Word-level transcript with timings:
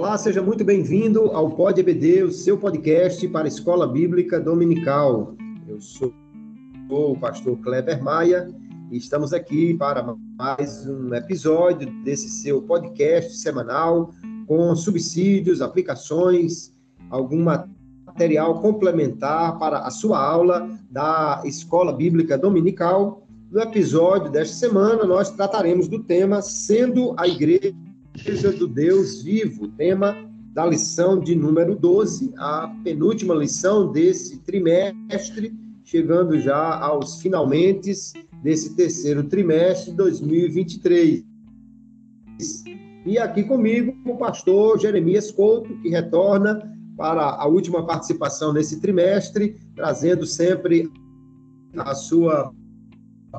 Olá, 0.00 0.16
seja 0.16 0.40
muito 0.40 0.64
bem-vindo 0.64 1.26
ao 1.26 1.50
Pod 1.50 1.78
EBD, 1.78 2.22
o 2.22 2.32
seu 2.32 2.56
podcast 2.56 3.28
para 3.28 3.44
a 3.44 3.48
Escola 3.48 3.86
Bíblica 3.86 4.40
Dominical. 4.40 5.34
Eu 5.68 5.78
sou 5.78 6.10
o 6.88 7.14
pastor 7.18 7.58
Kleber 7.58 8.02
Maia 8.02 8.48
e 8.90 8.96
estamos 8.96 9.34
aqui 9.34 9.74
para 9.74 10.16
mais 10.38 10.88
um 10.88 11.14
episódio 11.14 11.92
desse 12.02 12.30
seu 12.30 12.62
podcast 12.62 13.36
semanal 13.36 14.14
com 14.46 14.74
subsídios, 14.74 15.60
aplicações, 15.60 16.74
algum 17.10 17.44
material 18.06 18.58
complementar 18.62 19.58
para 19.58 19.80
a 19.80 19.90
sua 19.90 20.18
aula 20.18 20.66
da 20.90 21.42
Escola 21.44 21.92
Bíblica 21.92 22.38
Dominical. 22.38 23.28
No 23.50 23.60
episódio 23.60 24.30
desta 24.30 24.56
semana, 24.56 25.04
nós 25.04 25.30
trataremos 25.30 25.88
do 25.88 26.02
tema 26.02 26.40
Sendo 26.40 27.14
a 27.18 27.28
Igreja 27.28 27.74
Igreja 28.20 28.52
do 28.52 28.68
Deus 28.68 29.22
Vivo, 29.22 29.68
tema 29.68 30.14
da 30.52 30.66
lição 30.66 31.18
de 31.18 31.34
número 31.34 31.74
12, 31.74 32.34
a 32.36 32.68
penúltima 32.84 33.34
lição 33.34 33.90
desse 33.90 34.36
trimestre, 34.40 35.54
chegando 35.82 36.38
já 36.38 36.78
aos 36.78 37.22
finalmente 37.22 37.92
desse 38.42 38.76
terceiro 38.76 39.24
trimestre 39.24 39.92
de 39.92 39.96
2023. 39.96 41.24
E 43.06 43.18
aqui 43.18 43.42
comigo 43.42 43.96
o 44.04 44.16
pastor 44.18 44.78
Jeremias 44.78 45.30
Couto, 45.30 45.74
que 45.80 45.88
retorna 45.88 46.60
para 46.98 47.22
a 47.22 47.46
última 47.46 47.86
participação 47.86 48.52
nesse 48.52 48.80
trimestre, 48.80 49.56
trazendo 49.74 50.26
sempre 50.26 50.90
a 51.74 51.94
sua 51.94 52.52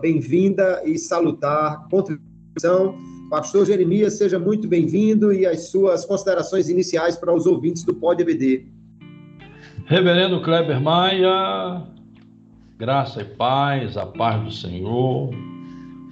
bem-vinda 0.02 0.82
e 0.84 0.98
salutar 0.98 1.88
contribuição 1.88 2.96
Pastor 3.32 3.66
Jeremias, 3.66 4.16
seja 4.16 4.38
muito 4.38 4.68
bem-vindo 4.68 5.32
e 5.32 5.46
as 5.46 5.70
suas 5.70 6.04
considerações 6.04 6.68
iniciais 6.68 7.16
para 7.16 7.34
os 7.34 7.46
ouvintes 7.46 7.82
do 7.82 7.94
Pod 7.94 8.22
EBD. 8.22 8.66
Reverendo 9.86 10.42
Kleber 10.42 10.82
Maia, 10.82 11.82
graça 12.78 13.22
e 13.22 13.24
paz, 13.24 13.96
a 13.96 14.06
paz 14.06 14.44
do 14.44 14.52
Senhor. 14.52 15.30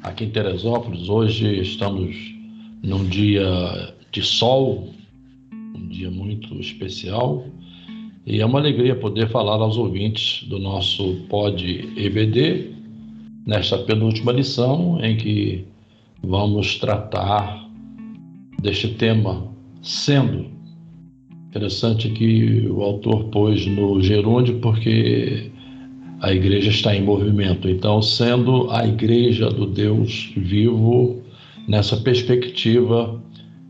Aqui 0.02 0.24
em 0.24 0.30
Teresópolis, 0.30 1.10
hoje 1.10 1.60
estamos 1.60 2.16
num 2.82 3.04
dia 3.04 3.94
de 4.14 4.24
sol, 4.24 4.88
um 5.76 5.90
dia 5.90 6.10
muito 6.10 6.54
especial, 6.56 7.46
e 8.26 8.40
é 8.40 8.46
uma 8.46 8.60
alegria 8.60 8.96
poder 8.96 9.28
falar 9.28 9.56
aos 9.56 9.76
ouvintes 9.76 10.48
do 10.48 10.58
nosso 10.58 11.16
Pod 11.28 11.62
EBD, 11.98 12.72
nesta 13.46 13.78
penúltima 13.78 14.32
lição, 14.32 15.04
em 15.04 15.18
que 15.18 15.68
vamos 16.24 16.78
tratar 16.78 17.68
deste 18.62 18.90
tema, 18.90 19.48
sendo 19.82 20.48
interessante 21.50 22.10
que 22.10 22.68
o 22.70 22.84
autor 22.84 23.26
pôs 23.26 23.66
no 23.66 24.02
gerúndio 24.02 24.60
porque 24.60 25.52
a 26.22 26.34
igreja 26.34 26.70
está 26.70 26.96
em 26.96 27.02
movimento. 27.02 27.70
Então, 27.70 28.02
sendo 28.02 28.70
a 28.70 28.86
igreja 28.86 29.50
do 29.50 29.66
Deus 29.66 30.32
vivo 30.36 31.22
nessa 31.68 31.98
perspectiva 31.98 33.22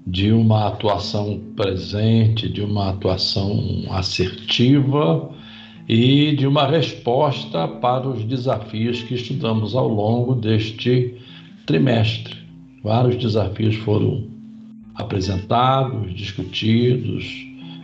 de 0.06 0.32
uma 0.32 0.68
atuação 0.68 1.40
presente, 1.56 2.50
de 2.50 2.62
uma 2.62 2.90
atuação 2.90 3.84
assertiva 3.92 5.30
e 5.88 6.36
de 6.36 6.48
uma 6.48 6.66
resposta 6.66 7.68
para 7.68 8.08
os 8.08 8.24
desafios 8.24 9.04
que 9.04 9.16
estudamos 9.16 9.76
ao 9.76 9.88
longo 9.88 10.34
deste 10.34 11.16
trimestre. 11.66 12.39
Vários 12.84 13.18
desafios 13.18 13.76
foram 13.78 14.28
apresentados, 14.96 16.14
discutidos, 16.14 17.26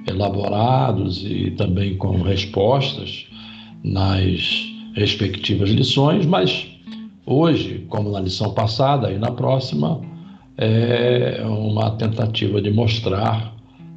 elaborados 0.07 1.23
e 1.25 1.51
também 1.51 1.97
com 1.97 2.21
respostas 2.21 3.25
nas 3.83 4.65
respectivas 4.93 5.69
lições, 5.69 6.25
mas 6.25 6.67
hoje, 7.25 7.85
como 7.89 8.11
na 8.11 8.19
lição 8.19 8.53
passada 8.53 9.11
e 9.11 9.17
na 9.17 9.31
próxima, 9.31 10.01
é 10.57 11.43
uma 11.45 11.91
tentativa 11.91 12.61
de 12.61 12.71
mostrar 12.71 13.53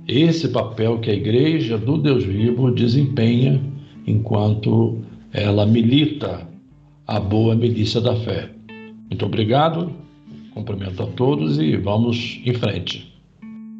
esse 0.07 0.49
papel 0.49 0.99
que 0.99 1.11
a 1.11 1.15
Igreja 1.15 1.79
do 1.79 1.99
Deus 1.99 2.25
Vivo 2.25 2.71
desempenha 2.71 3.61
enquanto 4.07 4.99
ela 5.33 5.67
milita 5.67 6.49
a 7.07 7.21
boa 7.21 7.55
milícia 7.55 8.01
da 8.01 8.17
fé. 8.17 8.51
Muito 9.09 9.25
obrigado. 9.25 9.93
Cumprimento 10.59 11.05
a 11.05 11.07
todos 11.13 11.57
e 11.61 11.77
vamos 11.77 12.43
em 12.45 12.53
frente. 12.53 13.17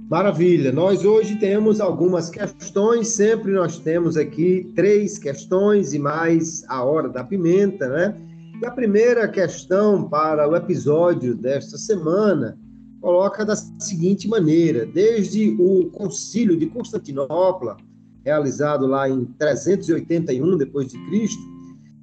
Maravilha. 0.09 0.71
Nós 0.71 1.05
hoje 1.05 1.35
temos 1.35 1.81
algumas 1.81 2.31
questões, 2.31 3.09
sempre 3.09 3.51
nós 3.51 3.81
temos 3.81 4.17
aqui 4.17 4.71
três 4.77 5.19
questões 5.19 5.93
e 5.93 5.99
mais 5.99 6.65
a 6.69 6.85
hora 6.85 7.09
da 7.09 7.25
pimenta, 7.25 7.89
né? 7.89 8.17
E 8.63 8.65
a 8.65 8.71
primeira 8.71 9.27
questão 9.27 10.09
para 10.09 10.49
o 10.49 10.55
episódio 10.55 11.35
desta 11.35 11.77
semana 11.77 12.57
coloca 13.01 13.45
da 13.45 13.57
seguinte 13.57 14.29
maneira: 14.29 14.87
desde 14.87 15.57
o 15.59 15.91
Concílio 15.91 16.57
de 16.57 16.67
Constantinopla, 16.67 17.77
realizado 18.25 18.87
lá 18.87 19.11
em 19.11 19.25
381 19.37 20.57
depois 20.57 20.87
de 20.93 20.99
Cristo, 21.07 21.43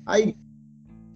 a 0.06 0.20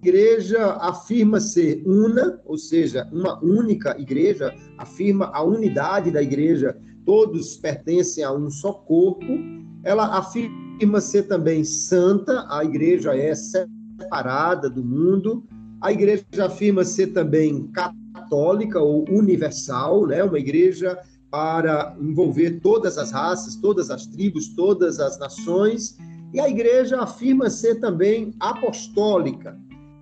igreja 0.02 0.78
afirma 0.80 1.40
ser 1.40 1.84
una, 1.86 2.40
ou 2.46 2.58
seja, 2.58 3.08
uma 3.12 3.38
única 3.44 4.00
igreja, 4.00 4.54
afirma 4.78 5.30
a 5.34 5.44
unidade 5.44 6.10
da 6.10 6.22
igreja, 6.22 6.78
todos 7.06 7.58
pertencem 7.58 8.24
a 8.24 8.32
um 8.32 8.50
só 8.50 8.74
corpo. 8.74 9.26
Ela 9.84 10.18
afirma 10.18 11.02
ser 11.02 11.24
também 11.24 11.64
santa, 11.64 12.46
a 12.50 12.64
igreja 12.64 13.16
é 13.16 13.36
separada 13.36 14.70
do 14.70 14.84
mundo. 14.84 15.44
A 15.82 15.92
igreja 15.92 16.46
afirma 16.46 16.84
ser 16.84 17.08
também 17.08 17.68
católica 17.72 18.80
ou 18.80 19.06
universal, 19.10 20.08
né? 20.08 20.24
uma 20.24 20.40
igreja 20.40 20.98
para 21.32 21.96
envolver 22.00 22.60
todas 22.62 22.98
as 22.98 23.12
raças, 23.12 23.56
todas 23.56 23.90
as 23.90 24.06
tribos, 24.08 24.50
todas 24.56 25.00
as 25.00 25.18
nações. 25.20 25.98
E 26.34 26.40
a 26.40 26.50
igreja 26.50 27.02
afirma 27.02 27.50
ser 27.50 27.76
também 27.80 28.34
apostólica, 28.40 29.58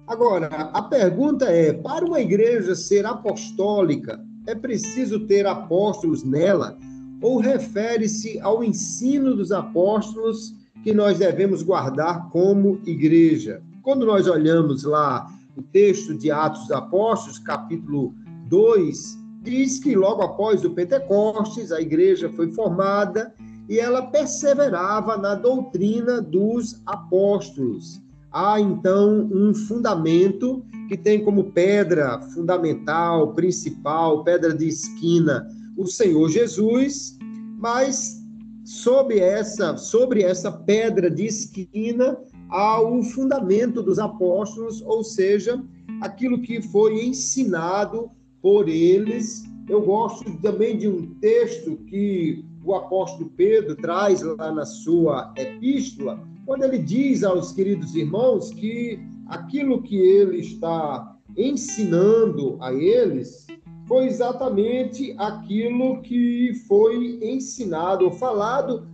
Agora, 0.07 0.47
a 0.47 0.81
pergunta 0.81 1.45
é: 1.45 1.73
para 1.73 2.05
uma 2.05 2.21
igreja 2.21 2.73
ser 2.75 3.05
apostólica, 3.05 4.23
é 4.45 4.55
preciso 4.55 5.19
ter 5.27 5.45
apóstolos 5.45 6.23
nela? 6.23 6.77
Ou 7.21 7.39
refere-se 7.39 8.39
ao 8.39 8.63
ensino 8.63 9.35
dos 9.35 9.51
apóstolos 9.51 10.55
que 10.81 10.93
nós 10.93 11.19
devemos 11.19 11.61
guardar 11.61 12.29
como 12.29 12.79
igreja? 12.85 13.61
Quando 13.83 14.05
nós 14.05 14.27
olhamos 14.27 14.83
lá 14.83 15.27
o 15.57 15.61
texto 15.61 16.15
de 16.17 16.31
Atos 16.31 16.61
dos 16.61 16.71
Apóstolos, 16.71 17.39
capítulo 17.39 18.13
2, 18.47 19.17
diz 19.41 19.79
que 19.79 19.95
logo 19.95 20.21
após 20.21 20.63
o 20.63 20.69
Pentecostes, 20.69 21.71
a 21.71 21.81
igreja 21.81 22.29
foi 22.29 22.51
formada 22.53 23.33
e 23.67 23.79
ela 23.79 24.03
perseverava 24.03 25.17
na 25.17 25.35
doutrina 25.35 26.21
dos 26.21 26.81
apóstolos 26.85 28.01
há 28.37 28.61
então 28.61 29.27
um 29.33 29.51
fundamento 29.51 30.63
que 30.87 30.95
tem 30.95 31.23
como 31.23 31.45
pedra 31.45 32.21
fundamental, 32.35 33.33
principal, 33.33 34.23
pedra 34.23 34.53
de 34.53 34.67
esquina, 34.67 35.47
o 35.75 35.87
Senhor 35.87 36.29
Jesus, 36.29 37.17
mas 37.57 38.15
sobre 38.63 39.17
essa, 39.17 39.75
sobre 39.75 40.21
essa 40.21 40.51
pedra 40.51 41.09
de 41.09 41.25
esquina 41.25 42.15
há 42.49 42.79
o 42.79 43.01
fundamento 43.01 43.81
dos 43.81 43.97
apóstolos, 43.97 44.83
ou 44.83 45.03
seja, 45.03 45.59
aquilo 46.01 46.39
que 46.39 46.61
foi 46.61 47.03
ensinado 47.03 48.11
por 48.39 48.69
eles. 48.69 49.45
Eu 49.67 49.81
gosto 49.81 50.31
também 50.43 50.77
de 50.77 50.87
um 50.87 51.07
texto 51.15 51.75
que 51.87 52.45
o 52.63 52.75
apóstolo 52.75 53.31
Pedro 53.35 53.75
traz 53.75 54.21
lá 54.21 54.51
na 54.51 54.65
sua 54.65 55.33
epístola, 55.35 56.19
quando 56.47 56.63
ele 56.63 56.77
diz 56.77 57.25
aos 57.25 57.51
queridos 57.51 57.93
irmãos 57.93 58.51
que 58.51 58.97
aquilo 59.27 59.83
que 59.83 59.97
ele 59.97 60.39
está 60.39 61.13
ensinando 61.35 62.57
a 62.61 62.73
eles 62.73 63.45
foi 63.85 64.05
exatamente 64.05 65.13
aquilo 65.17 66.01
que 66.01 66.53
foi 66.65 67.19
ensinado 67.21 68.05
ou 68.05 68.11
falado 68.11 68.87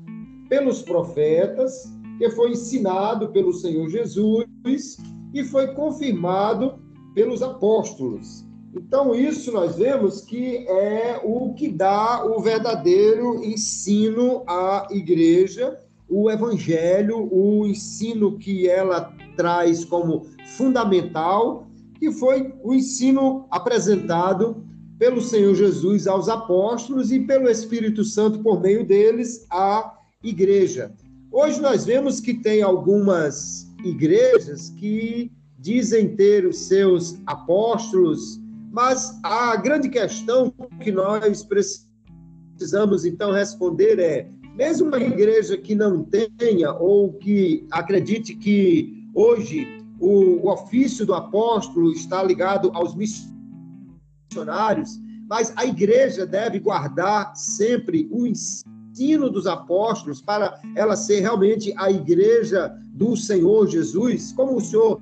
pelos 0.50 0.82
profetas, 0.82 1.84
que 2.18 2.28
foi 2.32 2.54
ensinado 2.54 3.30
pelo 3.30 3.54
Senhor 3.54 3.88
Jesus 3.88 4.98
e 5.32 5.44
foi 5.44 5.68
confirmado 5.76 6.80
pelos 7.14 7.44
apóstolos. 7.44 8.44
Então, 8.76 9.14
isso 9.14 9.52
nós 9.52 9.76
vemos 9.76 10.22
que 10.22 10.66
é 10.68 11.22
o 11.24 11.54
que 11.54 11.70
dá 11.70 12.26
o 12.26 12.40
verdadeiro 12.40 13.44
ensino 13.46 14.44
à 14.48 14.88
igreja 14.90 15.78
o 16.14 16.30
evangelho, 16.30 17.28
o 17.32 17.66
ensino 17.66 18.38
que 18.38 18.70
ela 18.70 19.12
traz 19.36 19.84
como 19.84 20.28
fundamental, 20.56 21.68
que 22.00 22.12
foi 22.12 22.54
o 22.62 22.72
ensino 22.72 23.48
apresentado 23.50 24.64
pelo 25.00 25.22
Senhor 25.22 25.56
Jesus 25.56 26.06
aos 26.06 26.30
apóstolos 26.30 27.12
e 27.12 27.20
pelo 27.22 27.50
Espírito 27.50 28.04
Santo 28.04 28.40
por 28.40 28.62
meio 28.62 28.86
deles 28.86 29.46
à 29.50 29.98
igreja. 30.24 30.94
Hoje 31.32 31.60
nós 31.60 31.84
vemos 31.84 32.20
que 32.20 32.36
tem 32.36 32.62
algumas 32.62 33.68
igrejas 33.84 34.70
que 34.78 35.32
dizem 35.58 36.16
ter 36.16 36.46
os 36.46 36.58
seus 36.58 37.18
apóstolos, 37.26 38.40
mas 38.72 39.20
a 39.24 39.56
grande 39.56 39.90
questão 39.90 40.54
que 40.80 40.92
nós 40.92 41.44
precisamos 41.44 43.04
então 43.04 43.32
responder 43.32 43.98
é: 43.98 44.30
mesmo 44.54 44.88
uma 44.88 45.00
igreja 45.00 45.58
que 45.58 45.74
não 45.74 46.04
tenha 46.04 46.72
ou 46.74 47.14
que 47.14 47.66
acredite 47.72 48.36
que 48.36 49.08
hoje 49.14 49.68
o, 50.00 50.46
o 50.46 50.52
ofício 50.52 51.06
do 51.06 51.14
apóstolo 51.14 51.92
está 51.92 52.24
ligado 52.24 52.72
aos 52.74 52.96
missionários, 52.96 55.00
mas 55.28 55.54
a 55.56 55.66
igreja 55.66 56.26
deve 56.26 56.60
guardar 56.60 57.36
sempre 57.36 58.08
o 58.12 58.28
ensino 58.28 59.30
dos 59.30 59.48
apóstolos 59.48 60.22
para 60.22 60.60
ela 60.76 60.96
ser 60.96 61.22
realmente 61.22 61.74
a 61.78 61.90
igreja 61.90 62.72
do 62.94 63.16
Senhor 63.16 63.68
Jesus. 63.68 64.34
Como 64.34 64.58
o 64.58 64.62
senhor 64.62 65.02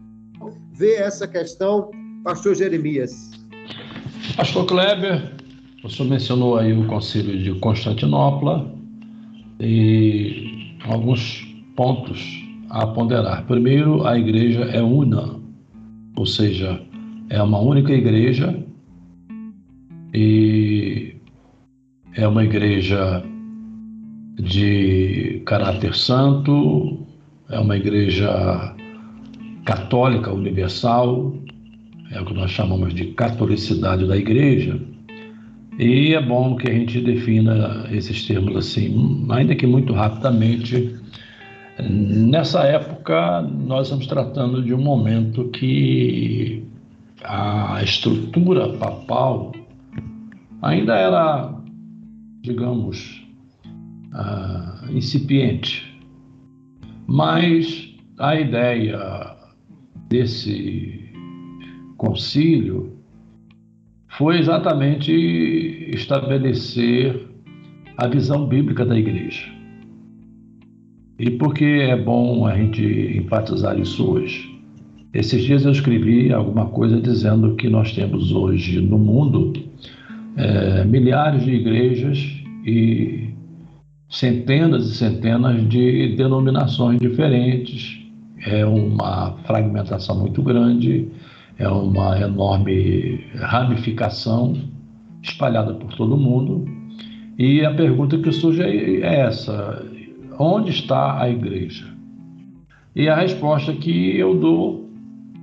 vê 0.72 0.96
essa 0.96 1.28
questão, 1.28 1.92
pastor 2.24 2.56
Jeremias? 2.56 3.32
Pastor 4.38 4.66
Kleber, 4.66 5.36
o 5.84 5.90
senhor 5.90 6.10
mencionou 6.10 6.58
aí 6.58 6.72
o 6.72 6.88
concílio 6.88 7.44
de 7.44 7.60
Constantinopla 7.60 8.81
e 9.62 10.76
alguns 10.84 11.48
pontos 11.76 12.44
a 12.70 12.88
ponderar. 12.88 13.46
Primeiro, 13.46 14.06
a 14.08 14.18
igreja 14.18 14.62
é 14.62 14.82
una, 14.82 15.40
ou 16.16 16.26
seja, 16.26 16.82
é 17.30 17.42
uma 17.42 17.60
única 17.60 17.94
igreja 17.94 18.58
e 20.14 21.16
é 22.16 22.28
uma 22.28 22.44
igreja 22.44 23.24
de 24.40 25.44
caráter 25.46 25.96
santo, 25.96 27.06
é 27.50 27.60
uma 27.60 27.78
igreja 27.78 28.76
católica 29.66 30.34
universal, 30.34 31.34
é 32.12 32.20
o 32.20 32.26
que 32.26 32.34
nós 32.34 32.52
chamamos 32.52 32.94
de 32.94 33.06
catolicidade 33.14 34.08
da 34.08 34.18
igreja. 34.18 34.80
E 35.80 36.14
é 36.14 36.22
bom 36.22 36.56
que 36.56 36.70
a 36.70 36.74
gente 36.74 37.00
defina 37.02 37.88
esses 37.92 38.26
termos 38.28 38.56
assim, 38.56 39.26
ainda 39.30 39.56
que 39.56 39.66
muito 39.66 39.94
rapidamente. 39.94 40.96
Nessa 41.90 42.64
época, 42.64 43.42
nós 43.42 43.88
estamos 43.88 44.06
tratando 44.06 44.62
de 44.62 44.74
um 44.74 44.82
momento 44.82 45.50
que 45.50 46.64
a 47.24 47.82
estrutura 47.84 48.70
papal 48.78 49.54
ainda 50.62 50.96
era, 50.96 51.54
digamos, 52.42 53.26
uh, 54.14 54.92
incipiente. 54.92 56.00
Mas 57.08 57.96
a 58.20 58.36
ideia 58.36 59.36
desse 60.10 61.12
concílio 61.98 63.01
foi 64.22 64.38
exatamente 64.38 65.12
estabelecer 65.96 67.28
a 67.98 68.08
visão 68.08 68.46
bíblica 68.46 68.86
da 68.86 68.96
igreja. 68.96 69.48
E 71.18 71.32
por 71.32 71.56
que 71.56 71.66
é 71.66 71.98
bom 71.98 72.46
a 72.46 72.56
gente 72.56 72.84
enfatizar 73.18 73.80
isso 73.80 74.12
hoje? 74.12 74.48
Esses 75.12 75.42
dias 75.42 75.66
eu 75.66 75.72
escrevi 75.72 76.32
alguma 76.32 76.68
coisa 76.68 77.02
dizendo 77.02 77.56
que 77.56 77.68
nós 77.68 77.94
temos 77.94 78.32
hoje 78.32 78.80
no 78.80 79.00
mundo 79.00 79.54
é, 80.38 80.84
milhares 80.84 81.44
de 81.44 81.56
igrejas 81.56 82.20
e 82.64 83.28
centenas 84.08 84.86
e 84.86 84.98
centenas 84.98 85.68
de 85.68 86.16
denominações 86.16 87.00
diferentes. 87.00 88.00
É 88.46 88.64
uma 88.68 89.36
fragmentação 89.48 90.20
muito 90.20 90.44
grande, 90.44 91.08
é 91.58 91.68
uma 91.68 92.20
enorme 92.20 93.24
ramificação 93.36 94.56
espalhada 95.22 95.74
por 95.74 95.94
todo 95.94 96.16
o 96.16 96.20
mundo. 96.20 96.66
E 97.38 97.64
a 97.66 97.74
pergunta 97.74 98.18
que 98.18 98.32
surge 98.32 98.62
é 98.62 99.22
essa: 99.22 99.86
onde 100.40 100.72
está 100.72 101.22
a 101.22 101.30
igreja? 101.30 101.86
E 102.96 103.08
a 103.08 103.16
resposta 103.16 103.74
que 103.74 104.18
eu 104.18 104.38
dou, 104.38 104.90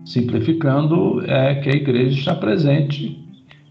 simplificando, 0.05 1.23
é 1.27 1.55
que 1.57 1.71
a 1.71 1.73
igreja 1.73 2.19
está 2.19 2.35
presente 2.35 3.19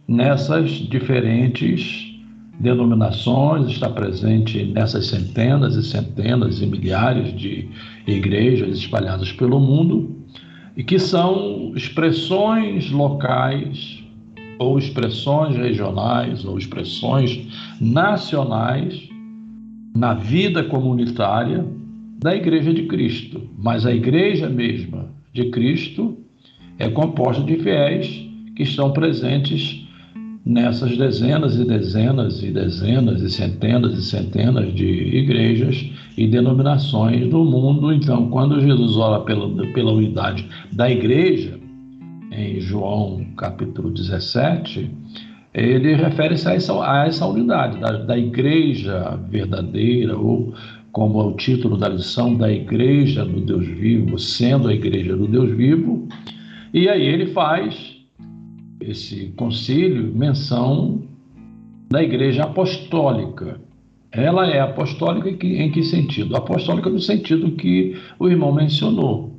nessas 0.07 0.69
diferentes 0.71 2.07
denominações, 2.59 3.67
está 3.67 3.87
presente 3.87 4.63
nessas 4.65 5.07
centenas 5.07 5.75
e 5.75 5.83
centenas 5.83 6.59
e 6.59 6.65
milhares 6.65 7.37
de 7.37 7.69
igrejas 8.07 8.79
espalhadas 8.79 9.31
pelo 9.31 9.59
mundo 9.59 10.16
e 10.77 10.83
que 10.83 10.99
são 10.99 11.73
expressões 11.75 12.91
locais 12.91 14.03
ou 14.59 14.77
expressões 14.77 15.55
regionais 15.57 16.45
ou 16.45 16.55
expressões 16.57 17.47
nacionais 17.81 19.09
na 19.95 20.13
vida 20.13 20.63
comunitária 20.63 21.65
da 22.19 22.35
Igreja 22.35 22.71
de 22.71 22.83
Cristo. 22.83 23.49
Mas 23.57 23.87
a 23.87 23.93
Igreja 23.93 24.47
mesma 24.47 25.11
de 25.33 25.49
Cristo 25.49 26.15
é 26.77 26.87
composta 26.87 27.43
de 27.43 27.57
fiéis 27.57 28.27
que 28.55 28.61
estão 28.61 28.91
presentes 28.91 29.86
nessas 30.47 30.97
dezenas 30.97 31.59
e 31.59 31.65
dezenas 31.65 32.41
e 32.41 32.49
dezenas 32.49 33.21
e 33.21 33.29
centenas 33.29 33.93
e 33.93 34.01
centenas 34.01 34.73
de 34.73 34.85
igrejas 34.85 35.91
e 36.17 36.25
denominações 36.25 37.29
do 37.29 37.43
mundo. 37.43 37.91
Então, 37.91 38.29
quando 38.29 38.61
Jesus 38.61 38.95
ora 38.95 39.23
pela, 39.25 39.49
pela 39.73 39.91
unidade 39.91 40.47
da 40.71 40.89
igreja, 40.89 41.59
em 42.31 42.61
João 42.61 43.25
capítulo 43.35 43.91
17, 43.91 44.89
ele 45.53 45.95
refere-se 45.95 46.47
a 46.47 46.53
essa, 46.53 46.73
a 46.81 47.07
essa 47.07 47.25
unidade 47.25 47.77
da, 47.79 47.91
da 47.91 48.17
igreja 48.17 49.19
verdadeira, 49.29 50.17
ou 50.17 50.53
como 50.93 51.19
é 51.19 51.25
o 51.25 51.33
título 51.33 51.75
da 51.75 51.89
lição, 51.89 52.35
da 52.35 52.49
igreja 52.49 53.25
do 53.25 53.41
Deus 53.41 53.67
vivo, 53.67 54.17
sendo 54.17 54.69
a 54.69 54.73
igreja 54.73 55.13
do 55.13 55.27
Deus 55.27 55.51
vivo. 55.57 56.07
E 56.73 56.87
aí 56.87 57.05
ele 57.05 57.27
faz 57.27 57.96
esse 58.79 59.33
concílio 59.37 60.13
menção 60.13 61.01
da 61.89 62.03
igreja 62.03 62.43
apostólica. 62.43 63.59
Ela 64.11 64.47
é 64.47 64.59
apostólica 64.59 65.29
em 65.45 65.71
que 65.71 65.83
sentido? 65.83 66.35
Apostólica 66.35 66.89
no 66.89 66.99
sentido 66.99 67.51
que 67.51 67.97
o 68.19 68.27
irmão 68.27 68.53
mencionou. 68.53 69.35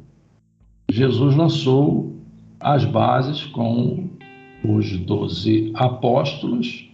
Jesus 0.91 1.35
lançou 1.37 2.17
as 2.61 2.85
bases 2.85 3.45
com 3.45 4.09
os 4.65 4.97
doze 4.99 5.71
apóstolos. 5.75 6.89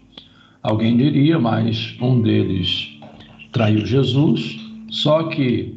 Alguém 0.62 0.96
diria, 0.96 1.38
mas 1.38 1.96
um 2.00 2.20
deles 2.20 2.98
traiu 3.52 3.84
Jesus. 3.84 4.60
Só 4.90 5.24
que 5.24 5.74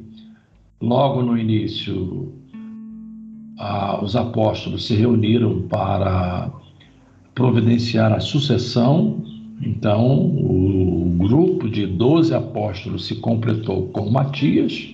logo 0.82 1.22
no 1.22 1.38
início 1.38 2.34
os 4.02 4.16
apóstolos 4.16 4.86
se 4.86 4.96
reuniram 4.96 5.64
para 5.64 6.52
providenciar 7.34 8.12
a 8.12 8.20
sucessão. 8.20 9.24
Então, 9.62 10.06
o 10.06 11.16
grupo 11.18 11.68
de 11.68 11.88
12 11.88 12.34
apóstolos 12.34 13.08
se 13.08 13.16
completou 13.16 13.88
com 13.88 14.10
Matias. 14.10 14.94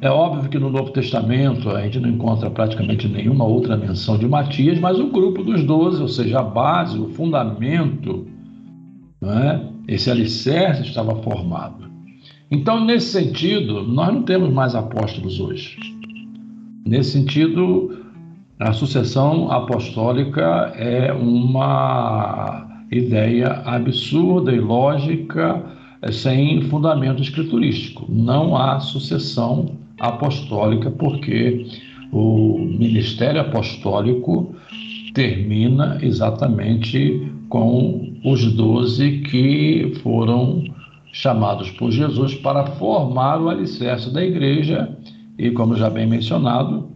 É 0.00 0.08
óbvio 0.08 0.48
que 0.48 0.58
no 0.58 0.70
Novo 0.70 0.90
Testamento 0.92 1.68
a 1.68 1.82
gente 1.82 2.00
não 2.00 2.08
encontra 2.08 2.48
praticamente 2.48 3.06
nenhuma 3.06 3.44
outra 3.44 3.76
menção 3.76 4.16
de 4.16 4.26
Matias, 4.26 4.80
mas 4.80 4.98
o 4.98 5.08
grupo 5.08 5.42
dos 5.42 5.62
12, 5.62 6.00
ou 6.00 6.08
seja, 6.08 6.40
a 6.40 6.42
base, 6.42 6.98
o 6.98 7.10
fundamento, 7.10 8.26
é? 9.22 9.60
esse 9.86 10.10
alicerce 10.10 10.82
estava 10.82 11.16
formado. 11.16 11.90
Então, 12.50 12.82
nesse 12.82 13.12
sentido, 13.12 13.82
nós 13.82 14.14
não 14.14 14.22
temos 14.22 14.50
mais 14.50 14.74
apóstolos 14.74 15.38
hoje. 15.38 15.99
Nesse 16.86 17.12
sentido, 17.12 17.96
a 18.58 18.72
sucessão 18.72 19.50
apostólica 19.50 20.72
é 20.76 21.12
uma 21.12 22.66
ideia 22.90 23.62
absurda 23.64 24.52
e 24.52 24.60
lógica 24.60 25.64
é, 26.02 26.10
sem 26.10 26.62
fundamento 26.62 27.22
escriturístico. 27.22 28.06
Não 28.08 28.56
há 28.56 28.80
sucessão 28.80 29.78
apostólica 29.98 30.90
porque 30.90 31.66
o 32.12 32.58
ministério 32.58 33.40
apostólico 33.40 34.54
termina 35.14 35.98
exatamente 36.02 37.30
com 37.48 38.14
os 38.24 38.52
doze 38.52 39.18
que 39.30 39.92
foram 40.02 40.64
chamados 41.12 41.70
por 41.72 41.90
Jesus 41.90 42.34
para 42.36 42.66
formar 42.66 43.40
o 43.40 43.48
alicerce 43.48 44.12
da 44.12 44.24
igreja 44.24 44.96
e, 45.40 45.50
como 45.52 45.74
já 45.74 45.88
bem 45.88 46.06
mencionado, 46.06 46.90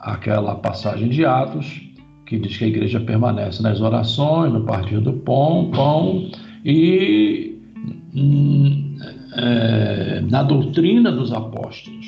aquela 0.00 0.54
passagem 0.54 1.10
de 1.10 1.26
Atos 1.26 1.86
que 2.24 2.38
diz 2.38 2.56
que 2.56 2.64
a 2.64 2.68
igreja 2.68 3.00
permanece 3.00 3.62
nas 3.62 3.82
orações, 3.82 4.50
no 4.50 4.64
partir 4.64 4.98
do 5.00 5.12
pão, 5.12 5.70
pão 5.70 6.30
e 6.64 7.54
hum, 8.14 8.96
é, 9.36 10.22
na 10.22 10.42
doutrina 10.42 11.12
dos 11.12 11.30
apóstolos. 11.30 12.06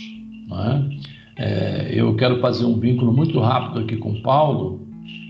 É? 0.53 1.45
É, 1.45 1.91
eu 1.95 2.15
quero 2.17 2.41
fazer 2.41 2.65
um 2.65 2.81
vínculo 2.81 3.13
muito 3.13 3.39
rápido 3.41 3.81
aqui 3.81 3.97
com 3.99 4.23
Paulo, 4.23 4.81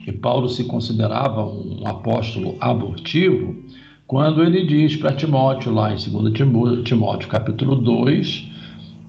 que 0.05 0.13
Paulo 0.13 0.49
se 0.49 0.65
considerava 0.65 1.45
um 1.45 1.85
apóstolo 1.85 2.57
abortivo, 2.61 3.57
quando 4.07 4.43
ele 4.43 4.65
diz 4.65 4.97
para 4.97 5.13
Timóteo, 5.13 5.73
lá 5.73 5.93
em 5.93 5.97
2 5.97 6.33
Timóteo, 6.33 6.83
Timóteo 6.85 7.29
capítulo 7.29 7.77
2, 7.77 8.50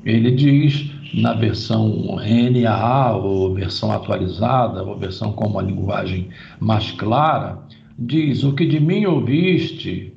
ele 0.04 0.32
diz 0.32 0.92
na 1.14 1.34
versão 1.34 2.18
NAA, 2.18 3.16
ou 3.18 3.54
versão 3.54 3.92
atualizada, 3.92 4.84
ou 4.84 4.98
versão 4.98 5.34
com 5.34 5.48
uma 5.48 5.62
linguagem 5.62 6.30
mais 6.60 6.92
clara, 6.92 7.60
diz: 7.98 8.44
O 8.44 8.54
que 8.54 8.66
de 8.66 8.80
mim 8.80 9.06
ouviste, 9.06 10.14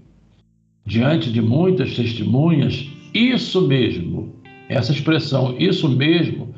diante 0.86 1.32
de 1.32 1.42
muitas 1.42 1.94
testemunhas, 1.94 2.88
isso 3.12 3.66
mesmo, 3.66 4.34
essa 4.68 4.92
expressão, 4.92 5.54
isso 5.58 5.88
mesmo, 5.88 6.54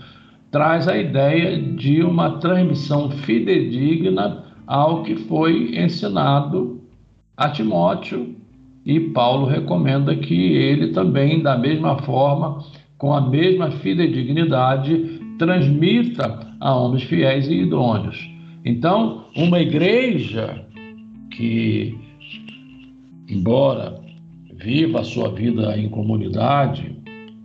traz 0.50 0.87
a 0.88 0.97
ideia 0.97 1.61
de 1.61 2.02
uma 2.02 2.38
transmissão 2.38 3.11
fidedigna 3.11 4.45
ao 4.66 5.02
que 5.02 5.16
foi 5.16 5.76
ensinado 5.76 6.80
a 7.37 7.49
Timóteo, 7.49 8.35
e 8.85 9.00
Paulo 9.00 9.47
recomenda 9.47 10.14
que 10.14 10.35
ele 10.35 10.88
também, 10.88 11.42
da 11.42 11.59
mesma 11.59 11.99
forma, 11.99 12.64
com 12.99 13.12
a 13.12 13.21
mesma 13.21 13.71
fidedignidade, 13.71 15.21
transmita 15.38 16.47
a 16.61 16.75
homens 16.75 17.05
fiéis 17.05 17.49
e 17.49 17.55
idôneos. 17.55 18.19
Então, 18.65 19.26
uma 19.37 19.61
igreja 19.61 20.65
que, 21.31 21.97
embora 23.29 24.00
viva 24.55 25.00
a 25.00 25.05
sua 25.05 25.31
vida 25.31 25.79
em 25.79 25.88
comunidade, 25.88 26.97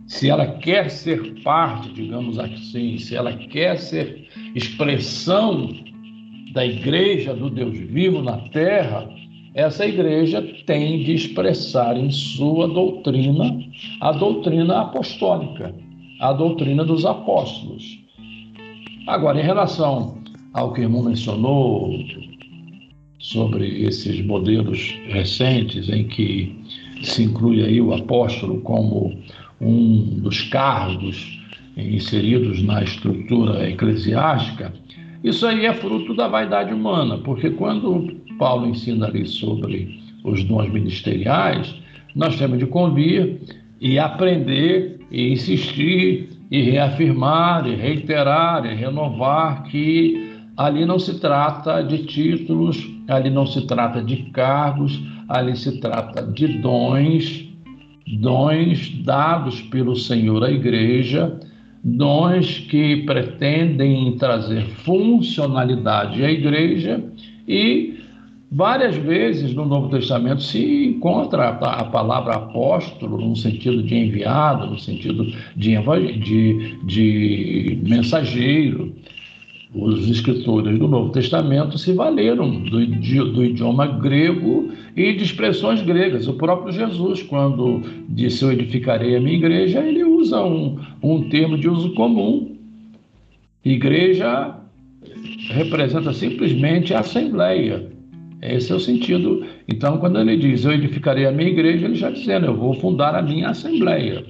se 0.06 0.28
ela 0.28 0.46
quer 0.46 0.90
ser 0.90 1.42
parte, 1.42 1.92
digamos 1.92 2.38
assim, 2.38 2.98
se 2.98 3.14
ela 3.14 3.32
quer 3.32 3.78
ser 3.78 4.28
expressão 4.54 5.68
da 6.52 6.66
igreja 6.66 7.34
do 7.34 7.48
Deus 7.48 7.76
vivo 7.78 8.22
na 8.22 8.38
terra, 8.48 9.08
essa 9.54 9.86
igreja 9.86 10.42
tem 10.66 11.04
de 11.04 11.14
expressar 11.14 11.96
em 11.96 12.10
sua 12.10 12.66
doutrina 12.68 13.58
a 14.00 14.12
doutrina 14.12 14.80
apostólica, 14.80 15.74
a 16.20 16.32
doutrina 16.32 16.84
dos 16.84 17.04
apóstolos. 17.04 17.98
Agora, 19.06 19.40
em 19.40 19.44
relação 19.44 20.18
ao 20.54 20.72
que 20.72 20.80
o 20.80 20.84
irmão 20.84 21.02
mencionou 21.02 21.92
sobre 23.18 23.84
esses 23.84 24.24
modelos 24.24 24.94
recentes 25.08 25.88
em 25.88 26.08
que 26.08 26.56
se 27.02 27.24
inclui 27.24 27.62
aí 27.62 27.80
o 27.80 27.92
apóstolo 27.92 28.60
como 28.62 29.16
um 29.60 30.20
dos 30.20 30.42
cargos 30.42 31.40
inseridos 31.76 32.62
na 32.62 32.82
estrutura 32.82 33.68
eclesiástica, 33.68 34.72
isso 35.22 35.46
aí 35.46 35.66
é 35.66 35.74
fruto 35.74 36.14
da 36.14 36.28
vaidade 36.28 36.74
humana, 36.74 37.18
porque 37.18 37.50
quando 37.50 38.12
Paulo 38.38 38.66
ensina 38.66 39.06
ali 39.06 39.26
sobre 39.26 40.00
os 40.24 40.42
dons 40.44 40.68
ministeriais, 40.70 41.74
nós 42.14 42.36
temos 42.36 42.58
de 42.58 42.66
convir 42.66 43.40
e 43.80 43.98
aprender 43.98 45.00
e 45.10 45.32
insistir 45.32 46.28
e 46.50 46.62
reafirmar 46.62 47.66
e 47.66 47.74
reiterar 47.74 48.66
e 48.66 48.74
renovar 48.74 49.62
que 49.64 50.32
ali 50.56 50.84
não 50.84 50.98
se 50.98 51.18
trata 51.18 51.82
de 51.82 52.04
títulos, 52.04 52.90
ali 53.08 53.30
não 53.30 53.46
se 53.46 53.66
trata 53.66 54.02
de 54.02 54.16
cargos, 54.30 55.00
ali 55.28 55.56
se 55.56 55.80
trata 55.80 56.22
de 56.22 56.48
dons, 56.58 57.48
dons 58.20 58.90
dados 59.04 59.62
pelo 59.62 59.96
Senhor 59.96 60.44
à 60.44 60.50
igreja, 60.50 61.38
dons 61.84 62.58
que 62.70 62.98
pretendem 62.98 64.16
trazer 64.16 64.66
funcionalidade 64.84 66.24
à 66.24 66.30
igreja 66.30 67.02
e 67.46 67.92
Várias 68.54 68.94
vezes 68.96 69.54
no 69.54 69.64
Novo 69.64 69.88
Testamento 69.88 70.42
se 70.42 70.84
encontra 70.88 71.48
a 71.48 71.84
palavra 71.84 72.34
apóstolo 72.34 73.16
no 73.16 73.34
sentido 73.34 73.82
de 73.82 73.94
enviado, 73.94 74.66
no 74.66 74.78
sentido 74.78 75.24
de, 75.56 75.78
de, 76.18 76.76
de 76.84 77.78
mensageiro. 77.82 78.94
Os 79.74 80.06
escritores 80.06 80.78
do 80.78 80.86
Novo 80.86 81.12
Testamento 81.12 81.78
se 81.78 81.94
valeram 81.94 82.50
do, 82.50 82.86
do 83.32 83.42
idioma 83.42 83.86
grego 83.86 84.70
e 84.94 85.14
de 85.14 85.24
expressões 85.24 85.80
gregas. 85.80 86.28
O 86.28 86.34
próprio 86.34 86.74
Jesus, 86.74 87.22
quando 87.22 87.80
disse 88.10 88.44
eu 88.44 88.52
edificarei 88.52 89.16
a 89.16 89.20
minha 89.20 89.38
igreja, 89.38 89.80
ele 89.80 90.04
usa 90.22 90.42
um, 90.42 90.78
um 91.02 91.28
termo 91.28 91.58
de 91.58 91.68
uso 91.68 91.94
comum. 91.94 92.56
Igreja 93.64 94.56
representa 95.50 96.12
simplesmente 96.12 96.94
a 96.94 97.00
assembleia 97.00 97.92
esse 98.42 98.72
é 98.72 98.74
o 98.74 98.80
sentido. 98.80 99.46
Então, 99.68 99.98
quando 99.98 100.18
ele 100.18 100.36
diz 100.36 100.64
eu 100.64 100.72
edificarei 100.72 101.26
a 101.26 101.32
minha 101.32 101.48
igreja, 101.48 101.86
ele 101.86 101.94
já 101.94 102.10
dizendo 102.10 102.46
eu 102.46 102.56
vou 102.56 102.74
fundar 102.74 103.14
a 103.14 103.22
minha 103.22 103.50
assembleia, 103.50 104.24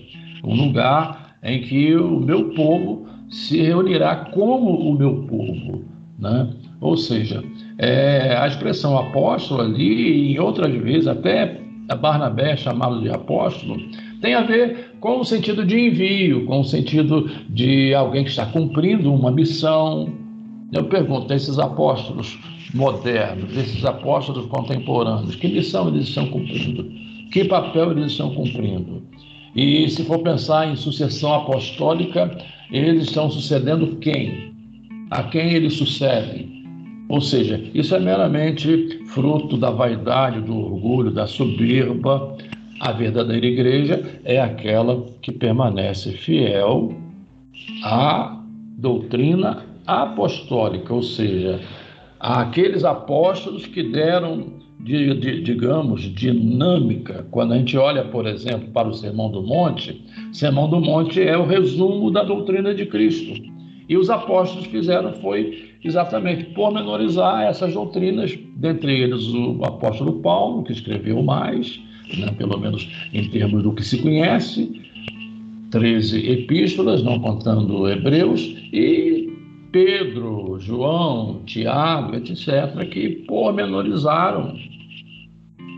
um 0.45 0.55
lugar 0.55 1.35
em 1.43 1.63
que 1.63 1.97
o 1.97 2.21
meu 2.21 2.51
povo 2.51 3.07
se 3.31 3.63
reunirá 3.63 4.17
como 4.17 4.77
o 4.77 4.95
meu 4.95 5.23
povo, 5.23 5.85
né? 6.19 6.51
Ou 6.83 6.97
seja, 6.97 7.43
é, 7.79 8.37
a 8.37 8.47
expressão 8.47 8.99
apóstolo 8.99 9.63
ali, 9.63 10.35
em 10.35 10.39
outras 10.39 10.75
vezes 10.75 11.09
até 11.09 11.59
Barnabé 12.01 12.53
é 12.53 12.57
chamado 12.57 13.01
de 13.01 13.09
apóstolo, 13.09 13.77
tem 14.23 14.35
a 14.35 14.43
ver 14.43 14.93
com 15.01 15.21
o 15.21 15.25
sentido 15.25 15.67
de 15.67 15.79
envio, 15.79 16.47
com 16.47 16.61
o 16.61 16.65
sentido 16.65 17.29
de 17.51 17.93
alguém 17.93 18.23
que 18.23 18.31
está 18.31 18.47
cumprindo 18.47 19.13
uma 19.13 19.33
missão. 19.33 20.09
Eu 20.73 20.85
pergunto, 20.85 21.33
esses 21.35 21.59
apóstolos 21.59 22.39
modernos, 22.73 23.55
esses 23.57 23.85
apóstolos 23.85 24.47
contemporâneos, 24.47 25.35
que 25.35 25.49
missão 25.49 25.89
eles 25.89 26.09
estão 26.09 26.29
cumprindo? 26.29 26.85
Que 27.33 27.45
papel 27.45 27.91
eles 27.91 28.13
estão 28.13 28.33
cumprindo? 28.33 29.03
E 29.55 29.91
se 29.91 30.05
for 30.05 30.21
pensar 30.21 30.71
em 30.71 30.77
sucessão 30.77 31.35
apostólica, 31.35 32.39
eles 32.71 33.09
estão 33.09 33.31
sucedendo 33.31 33.97
quem? 33.97 34.55
A 35.11 35.25
quem 35.25 35.53
eles 35.53 35.75
sucedem? 35.75 36.63
Ou 37.09 37.21
seja, 37.21 37.63
isso 37.75 37.95
é 37.95 38.01
meramente 38.01 39.01
fruto 39.09 39.59
da 39.59 39.71
vaidade, 39.71 40.41
do 40.41 40.57
orgulho, 40.57 41.11
da 41.11 41.27
soberba. 41.27 42.35
A 42.83 42.91
verdadeira 42.91 43.47
igreja 43.47 44.03
é 44.25 44.41
aquela 44.41 45.07
que 45.23 45.31
permanece 45.31 46.11
fiel 46.11 46.93
à 47.85 48.43
doutrina 48.77 49.65
apostólica, 49.87 50.93
ou 50.93 51.01
seja, 51.01 51.61
aqueles 52.19 52.83
apóstolos 52.83 53.67
que 53.67 53.85
deram, 53.85 54.55
de, 54.81 55.15
de, 55.15 55.43
digamos, 55.43 56.03
dinâmica. 56.13 57.25
Quando 57.31 57.53
a 57.53 57.59
gente 57.59 57.79
olha, 57.79 58.05
por 58.07 58.27
exemplo, 58.27 58.69
para 58.73 58.89
o 58.89 58.95
Sermão 58.95 59.31
do 59.31 59.45
Monte, 59.45 60.05
Sermão 60.33 60.69
do 60.69 60.81
Monte 60.81 61.23
é 61.23 61.39
o 61.39 61.47
resumo 61.47 62.11
da 62.11 62.25
doutrina 62.25 62.75
de 62.75 62.85
Cristo. 62.87 63.41
E 63.89 63.97
os 63.97 64.11
apóstolos 64.11 64.67
fizeram 64.67 65.13
foi 65.13 65.71
exatamente 65.85 66.47
pormenorizar 66.47 67.45
essas 67.45 67.75
doutrinas, 67.75 68.37
dentre 68.57 68.93
eles 68.93 69.29
o 69.29 69.61
apóstolo 69.63 70.15
Paulo, 70.15 70.65
que 70.65 70.73
escreveu 70.73 71.23
mais, 71.23 71.81
né, 72.19 72.33
pelo 72.37 72.59
menos 72.59 72.89
em 73.13 73.29
termos 73.29 73.63
do 73.63 73.73
que 73.73 73.85
se 73.85 73.99
conhece, 73.99 74.83
13 75.71 76.31
epístolas, 76.31 77.03
não 77.03 77.19
contando 77.19 77.89
Hebreus, 77.89 78.41
e 78.73 79.33
Pedro, 79.73 80.59
João, 80.61 81.41
Tiago, 81.47 82.15
etc., 82.17 82.89
que 82.91 83.09
pormenorizaram 83.27 84.55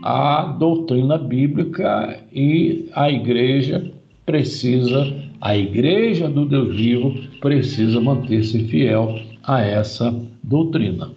a 0.03 0.43
doutrina 0.59 1.17
bíblica 1.17 2.19
e 2.31 2.89
a 2.93 3.09
igreja 3.09 3.91
precisa, 4.25 5.15
a 5.39 5.57
igreja 5.57 6.29
do 6.29 6.45
Deus 6.45 6.75
vivo 6.75 7.13
precisa 7.39 8.01
manter-se 8.01 8.67
fiel 8.67 9.19
a 9.43 9.61
essa 9.61 10.13
doutrina. 10.43 11.11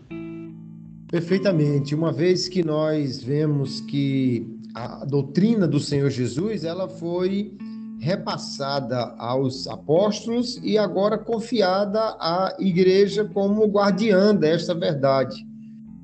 Perfeitamente. 1.10 1.94
Uma 1.94 2.12
vez 2.12 2.48
que 2.48 2.62
nós 2.62 3.22
vemos 3.22 3.80
que 3.80 4.57
a 4.78 5.04
doutrina 5.04 5.66
do 5.66 5.80
Senhor 5.80 6.08
Jesus, 6.08 6.62
ela 6.62 6.88
foi 6.88 7.52
repassada 7.98 9.12
aos 9.18 9.66
apóstolos 9.66 10.60
e 10.62 10.78
agora 10.78 11.18
confiada 11.18 11.98
à 12.20 12.54
igreja 12.60 13.24
como 13.24 13.66
guardiã 13.66 14.32
desta 14.32 14.72
verdade. 14.72 15.44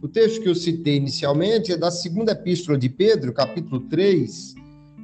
O 0.02 0.08
texto 0.08 0.42
que 0.42 0.48
eu 0.48 0.56
citei 0.56 0.96
inicialmente 0.96 1.70
é 1.70 1.76
da 1.76 1.90
segunda 1.90 2.32
epístola 2.32 2.76
de 2.76 2.88
Pedro, 2.88 3.32
capítulo 3.32 3.80
3, 3.82 4.54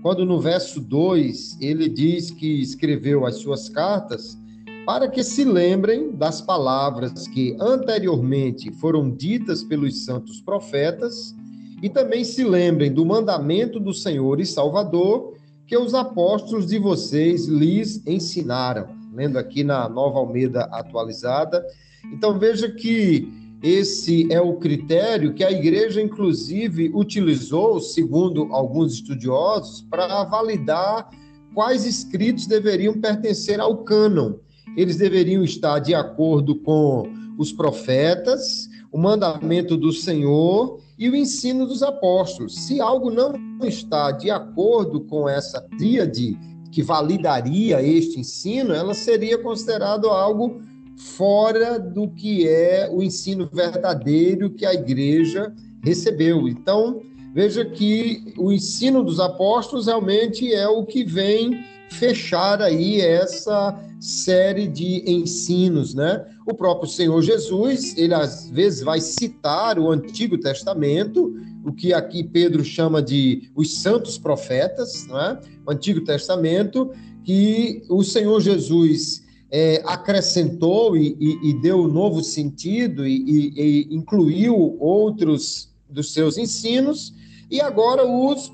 quando 0.03 0.27
no 0.27 0.41
verso 0.41 0.81
2 0.81 1.59
ele 1.61 1.89
diz 1.89 2.33
que 2.33 2.61
escreveu 2.61 3.25
as 3.25 3.37
suas 3.37 3.69
cartas 3.69 4.37
para 4.85 5.09
que 5.09 5.23
se 5.23 5.45
lembrem 5.45 6.11
das 6.11 6.41
palavras 6.41 7.29
que 7.29 7.57
anteriormente 7.61 8.73
foram 8.73 9.11
ditas 9.11 9.62
pelos 9.62 10.05
santos 10.05 10.41
profetas 10.41 11.37
e 11.83 11.89
também 11.89 12.25
se 12.25 12.45
lembrem 12.45 12.93
do 12.93 13.05
mandamento 13.05 13.81
do 13.81 13.95
Senhor 13.95 14.41
e 14.41 14.47
Salvador 14.47 15.35
que 15.67 15.77
os 15.77 15.95
apóstolos 15.95 16.67
de 16.67 16.79
vocês 16.79 17.47
lhes 17.47 18.05
ensinaram. 18.07 18.89
Lendo 19.15 19.39
aqui 19.39 19.65
na 19.65 19.89
Nova 19.89 20.19
Almeida 20.19 20.63
atualizada. 20.73 21.65
Então 22.13 22.39
veja 22.39 22.71
que 22.71 23.29
esse 23.63 24.33
é 24.33 24.41
o 24.41 24.55
critério 24.55 25.35
que 25.35 25.45
a 25.45 25.51
igreja, 25.53 26.01
inclusive, 26.01 26.91
utilizou, 26.95 27.79
segundo 27.79 28.49
alguns 28.53 28.95
estudiosos, 28.95 29.83
para 29.83 30.25
validar 30.25 31.11
quais 31.55 31.85
escritos 31.85 32.47
deveriam 32.47 32.95
pertencer 33.01 33.61
ao 33.61 33.79
cânon. 33.79 34.35
Eles 34.77 34.97
deveriam 34.97 35.45
estar 35.45 35.79
de 35.79 35.95
acordo 35.95 36.57
com 36.57 37.05
os 37.39 37.53
profetas, 37.53 38.69
o 38.91 38.99
mandamento 38.99 39.77
do 39.77 39.93
Senhor 39.93 40.81
e 41.00 41.09
o 41.09 41.16
ensino 41.16 41.66
dos 41.66 41.83
apóstolos. 41.83 42.54
Se 42.54 42.78
algo 42.78 43.11
não 43.11 43.33
está 43.62 44.12
de 44.12 44.30
acordo 44.30 45.00
com 45.00 45.26
essa 45.26 45.59
tríade 45.78 46.38
que 46.71 46.83
validaria 46.83 47.83
este 47.83 48.21
ensino, 48.21 48.75
ela 48.75 48.92
seria 48.92 49.38
considerado 49.38 50.11
algo 50.11 50.61
fora 50.97 51.78
do 51.78 52.07
que 52.11 52.47
é 52.47 52.87
o 52.92 53.02
ensino 53.02 53.49
verdadeiro 53.50 54.50
que 54.50 54.66
a 54.66 54.75
igreja 54.75 55.50
recebeu. 55.83 56.47
Então, 56.47 57.00
veja 57.33 57.64
que 57.64 58.35
o 58.37 58.52
ensino 58.52 59.02
dos 59.02 59.19
apóstolos 59.19 59.87
realmente 59.87 60.52
é 60.52 60.69
o 60.69 60.85
que 60.85 61.02
vem 61.02 61.64
fechar 61.90 62.61
aí 62.61 63.00
essa 63.00 63.75
série 64.00 64.66
de 64.66 65.04
ensinos, 65.07 65.95
né? 65.95 66.25
O 66.47 66.54
próprio 66.54 66.90
Senhor 66.90 67.21
Jesus, 67.21 67.97
ele 67.99 68.14
às 68.14 68.49
vezes 68.50 68.83
vai 68.83 69.00
citar 69.00 69.78
o 69.78 69.90
Antigo 69.90 70.38
Testamento, 70.38 71.35
o 71.62 71.73
que 71.73 71.92
aqui 71.92 72.25
Pedro 72.25 72.64
chama 72.64 73.02
de 73.02 73.50
os 73.54 73.76
santos 73.76 74.16
profetas, 74.16 75.07
né? 75.07 75.38
O 75.66 75.71
Antigo 75.71 76.00
Testamento, 76.00 76.90
que 77.23 77.83
o 77.90 78.02
Senhor 78.02 78.40
Jesus 78.40 79.23
é, 79.50 79.83
acrescentou 79.85 80.97
e, 80.97 81.16
e, 81.21 81.50
e, 81.50 81.61
deu 81.61 81.87
novo 81.87 82.23
sentido 82.23 83.07
e, 83.07 83.52
e 83.57 83.95
incluiu 83.95 84.78
outros 84.80 85.71
dos 85.88 86.12
seus 86.12 86.38
ensinos, 86.38 87.12
e 87.50 87.61
agora 87.61 88.07
os 88.07 88.50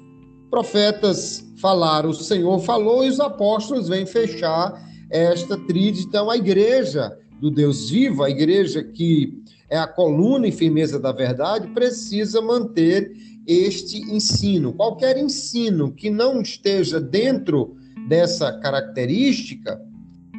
profetas 0.50 1.44
falaram, 1.60 2.10
o 2.10 2.14
Senhor 2.14 2.58
falou 2.60 3.04
e 3.04 3.08
os 3.08 3.20
apóstolos 3.20 3.88
vêm 3.88 4.06
fechar 4.06 4.84
esta 5.10 5.56
tríade. 5.56 6.02
Então, 6.02 6.30
a 6.30 6.36
igreja 6.36 7.16
do 7.40 7.50
Deus 7.50 7.90
vivo, 7.90 8.22
a 8.22 8.30
igreja 8.30 8.82
que 8.82 9.42
é 9.68 9.78
a 9.78 9.86
coluna 9.86 10.46
e 10.46 10.52
firmeza 10.52 10.98
da 10.98 11.12
verdade, 11.12 11.68
precisa 11.68 12.40
manter 12.40 13.12
este 13.46 13.98
ensino. 14.12 14.72
Qualquer 14.72 15.16
ensino 15.16 15.92
que 15.92 16.10
não 16.10 16.40
esteja 16.40 17.00
dentro 17.00 17.76
dessa 18.08 18.52
característica, 18.52 19.80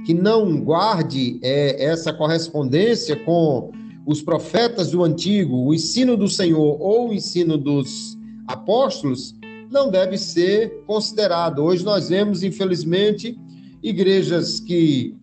que 0.06 0.14
não 0.14 0.62
guarde 0.62 1.40
é, 1.44 1.84
essa 1.84 2.14
correspondência 2.14 3.16
com 3.26 3.72
os 4.06 4.22
profetas 4.22 4.92
do 4.92 5.04
antigo, 5.04 5.66
o 5.66 5.74
ensino 5.74 6.16
do 6.16 6.30
Senhor 6.30 6.82
ou 6.82 7.10
o 7.10 7.14
ensino 7.14 7.58
dos 7.58 8.18
apóstolos, 8.48 9.36
não 9.70 9.92
deve 9.92 10.18
ser 10.18 10.82
considerado. 10.86 11.60
Hoje 11.60 11.84
nós 11.84 12.08
vemos, 12.08 12.42
infelizmente, 12.42 13.38
igrejas 13.82 14.60
que 14.60 15.16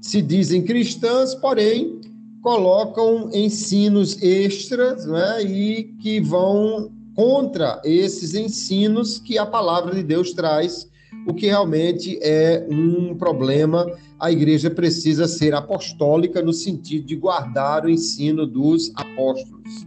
se 0.00 0.22
dizem 0.22 0.62
cristãs, 0.62 1.34
porém 1.34 2.00
colocam 2.42 3.30
ensinos 3.32 4.20
extras 4.22 5.04
né, 5.06 5.42
e 5.42 5.84
que 6.00 6.20
vão 6.20 6.90
contra 7.14 7.80
esses 7.84 8.34
ensinos 8.34 9.18
que 9.18 9.36
a 9.36 9.44
palavra 9.44 9.94
de 9.94 10.02
Deus 10.02 10.32
traz, 10.32 10.88
o 11.26 11.34
que 11.34 11.46
realmente 11.46 12.18
é 12.22 12.66
um 12.70 13.14
problema 13.14 13.86
a 14.20 14.30
igreja 14.30 14.70
precisa 14.70 15.26
ser 15.26 15.54
apostólica 15.54 16.42
no 16.42 16.52
sentido 16.52 17.06
de 17.06 17.16
guardar 17.16 17.86
o 17.86 17.88
ensino 17.88 18.46
dos 18.46 18.92
apóstolos. 18.94 19.86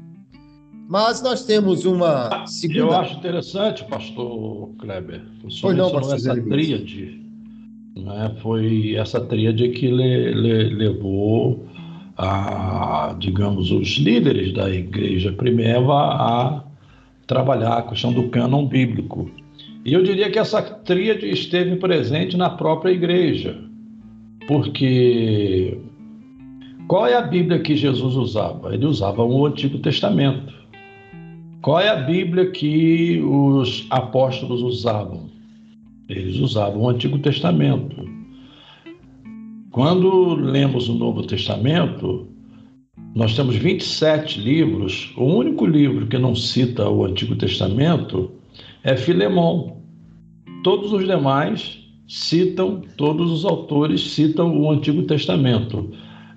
Mas 0.89 1.21
nós 1.21 1.45
temos 1.45 1.85
uma 1.85 2.45
segunda. 2.47 2.79
Eu 2.79 2.91
acho 2.93 3.17
interessante, 3.17 3.85
pastor 3.85 4.69
Kleber. 4.79 5.21
O 5.43 5.51
senhor 5.51 5.75
não, 5.75 5.91
pastor 5.91 6.15
essa 6.15 6.41
tríade. 6.41 7.23
Né? 7.95 8.35
Foi 8.41 8.95
essa 8.95 9.21
tríade 9.21 9.69
que 9.69 9.87
le, 9.87 10.33
le, 10.33 10.63
levou 10.75 11.67
a, 12.17 13.15
digamos, 13.19 13.71
os 13.71 13.97
líderes 13.97 14.53
da 14.53 14.69
igreja 14.69 15.31
primeva 15.31 15.93
a 15.93 16.63
trabalhar 17.27 17.77
a 17.77 17.83
questão 17.83 18.11
do 18.11 18.29
cânon 18.29 18.65
bíblico. 18.65 19.29
E 19.85 19.93
eu 19.93 20.03
diria 20.03 20.31
que 20.31 20.39
essa 20.39 20.61
tríade 20.61 21.29
esteve 21.29 21.75
presente 21.75 22.37
na 22.37 22.49
própria 22.49 22.91
igreja. 22.91 23.59
Porque 24.47 25.77
qual 26.87 27.07
é 27.07 27.15
a 27.15 27.21
Bíblia 27.21 27.59
que 27.59 27.75
Jesus 27.75 28.15
usava? 28.15 28.73
Ele 28.73 28.85
usava 28.85 29.23
o 29.23 29.45
Antigo 29.45 29.79
Testamento. 29.79 30.53
Qual 31.61 31.79
é 31.79 31.89
a 31.89 31.95
Bíblia 31.95 32.51
que 32.51 33.21
os 33.21 33.87
apóstolos 33.89 34.61
usavam? 34.61 35.32
Eles 36.09 36.37
usavam 36.37 36.81
o 36.81 36.89
Antigo 36.89 37.17
Testamento. 37.19 38.07
Quando 39.71 40.35
lemos 40.35 40.89
o 40.89 40.93
Novo 40.93 41.23
Testamento, 41.23 42.27
nós 43.15 43.35
temos 43.35 43.55
27 43.55 44.39
livros. 44.39 45.13
O 45.17 45.23
único 45.25 45.65
livro 45.65 46.07
que 46.07 46.17
não 46.17 46.35
cita 46.35 46.89
o 46.89 47.05
Antigo 47.05 47.35
Testamento 47.35 48.31
é 48.83 48.95
Filemão. 48.95 49.81
Todos 50.63 50.93
os 50.93 51.05
demais 51.05 51.79
citam, 52.07 52.81
todos 52.97 53.31
os 53.31 53.45
autores 53.45 54.01
citam 54.11 54.59
o 54.59 54.71
Antigo 54.71 55.03
Testamento. 55.03 55.89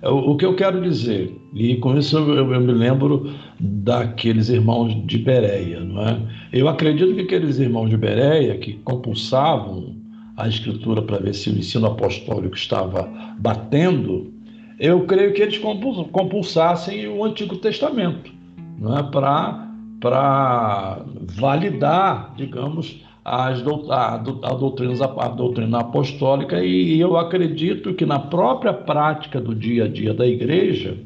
O, 0.03 0.35
que 0.35 0.45
eu 0.45 0.55
quero 0.55 0.81
dizer, 0.81 1.35
e 1.53 1.75
com 1.77 1.97
isso 1.97 2.17
eu, 2.17 2.51
eu, 2.53 2.61
me 2.61 2.73
lembro 2.73 3.31
daqueles 3.59 4.49
irmãos 4.49 4.93
de 5.05 5.17
Bereia, 5.17 5.79
não 5.79 6.01
é? 6.01 6.19
Eu 6.51 6.67
acredito 6.67 7.15
que 7.15 7.21
aqueles 7.21 7.57
irmãos 7.59 7.89
de 7.89 7.97
Bereia 7.97 8.57
que 8.57 8.73
compulsavam 8.83 9.95
a 10.35 10.47
escritura 10.47 11.01
para 11.01 11.17
ver 11.17 11.33
se 11.33 11.49
o 11.49 11.57
ensino 11.57 11.87
apostólico 11.87 12.55
estava 12.55 13.09
batendo, 13.39 14.31
eu 14.79 15.05
creio 15.05 15.33
que 15.33 15.41
eles 15.41 15.57
compulsassem 15.57 17.07
o 17.07 17.23
Antigo 17.23 17.57
Testamento, 17.57 18.31
não 18.77 18.97
é? 18.97 19.03
Para 19.03 21.01
validar, 21.35 22.35
digamos, 22.37 23.03
as, 23.25 23.61
a, 23.89 24.13
a, 24.13 24.17
doutrina, 24.17 25.05
a 25.17 25.27
doutrina 25.27 25.79
apostólica, 25.79 26.63
e 26.63 26.99
eu 26.99 27.17
acredito 27.17 27.93
que 27.93 28.05
na 28.05 28.19
própria 28.19 28.71
prática 28.71 29.41
do 29.41 29.53
dia 29.53 29.85
a 29.85 29.87
dia 29.87 30.13
da 30.13 30.25
igreja, 30.25 30.97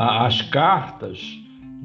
as 0.00 0.40
cartas 0.40 1.38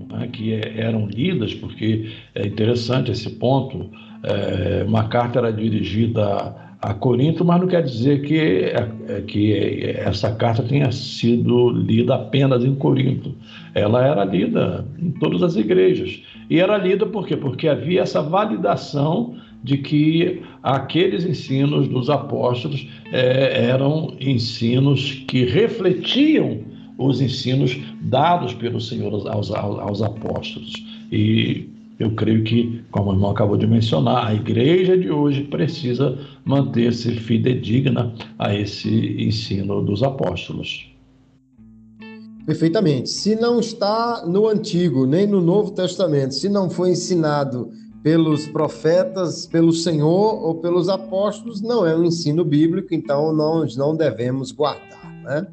né, 0.10 0.30
que 0.32 0.54
é, 0.54 0.80
eram 0.80 1.06
lidas, 1.06 1.54
porque 1.54 2.12
é 2.34 2.48
interessante 2.48 3.12
esse 3.12 3.30
ponto, 3.32 3.90
é, 4.24 4.86
uma 4.88 5.10
carta 5.10 5.40
era 5.40 5.52
dirigida 5.52 6.56
a 6.82 6.94
Corinto, 6.94 7.44
mas 7.44 7.60
não 7.60 7.68
quer 7.68 7.84
dizer 7.84 8.22
que, 8.22 8.40
é, 8.40 8.90
é, 9.10 9.22
que 9.22 9.54
essa 9.98 10.34
carta 10.34 10.64
tenha 10.64 10.92
sido 10.94 11.70
lida 11.72 12.16
apenas 12.16 12.64
em 12.64 12.76
Corinto. 12.76 13.36
Ela 13.74 14.06
era 14.06 14.24
lida 14.24 14.86
em 14.98 15.12
todas 15.12 15.44
as 15.44 15.58
igrejas. 15.58 16.24
E 16.50 16.60
era 16.60 16.78
lida 16.78 17.06
por 17.06 17.28
quê? 17.28 17.36
Porque 17.36 17.68
havia 17.68 18.02
essa 18.02 18.22
validação 18.22 19.36
de 19.62 19.78
que 19.80 20.42
aqueles 20.64 21.26
ensinos 21.26 21.88
dos 21.88 22.10
apóstolos 22.10 22.88
eram 23.12 24.16
ensinos 24.22 25.24
que 25.28 25.44
refletiam 25.44 26.75
os 26.98 27.22
ensinos 27.22 27.78
dados 28.02 28.54
pelo 28.54 28.80
Senhor 28.80 29.14
aos, 29.14 29.52
aos, 29.52 29.52
aos 29.52 30.02
apóstolos. 30.02 30.74
E 31.12 31.70
eu 31.98 32.12
creio 32.12 32.44
que, 32.44 32.84
como 32.92 33.12
o 33.12 33.14
irmão 33.14 33.32
acabou 33.32 33.58
de 33.58 33.66
mencionar, 33.66 34.28
a 34.28 34.34
igreja 34.34 34.98
de 34.98 35.10
hoje 35.10 35.44
precisa 35.44 36.18
manter-se 36.44 37.12
fidedigna 37.16 38.14
a 38.38 38.54
esse 38.54 38.90
ensino 39.22 39.82
dos 39.82 40.04
apóstolos. 40.04 40.92
Perfeitamente. 42.46 43.10
Se 43.10 43.36
não 43.36 43.60
está 43.60 44.24
no 44.26 44.48
Antigo 44.48 45.06
nem 45.06 45.26
no 45.26 45.42
Novo 45.42 45.72
Testamento, 45.72 46.36
se 46.36 46.48
não 46.48 46.70
foi 46.70 46.92
ensinado 46.92 47.72
pelos 48.04 48.46
profetas, 48.46 49.48
pelo 49.48 49.72
Senhor 49.72 50.44
ou 50.44 50.56
pelos 50.56 50.90
apóstolos, 50.90 51.60
não 51.60 51.88
é 51.88 51.96
um 51.96 52.04
ensino 52.04 52.46
bíblico, 52.46 52.94
então 52.94 53.34
nós 53.34 53.76
não 53.76 53.96
devemos 53.96 54.52
guardar. 54.52 55.12
Né? 55.24 55.48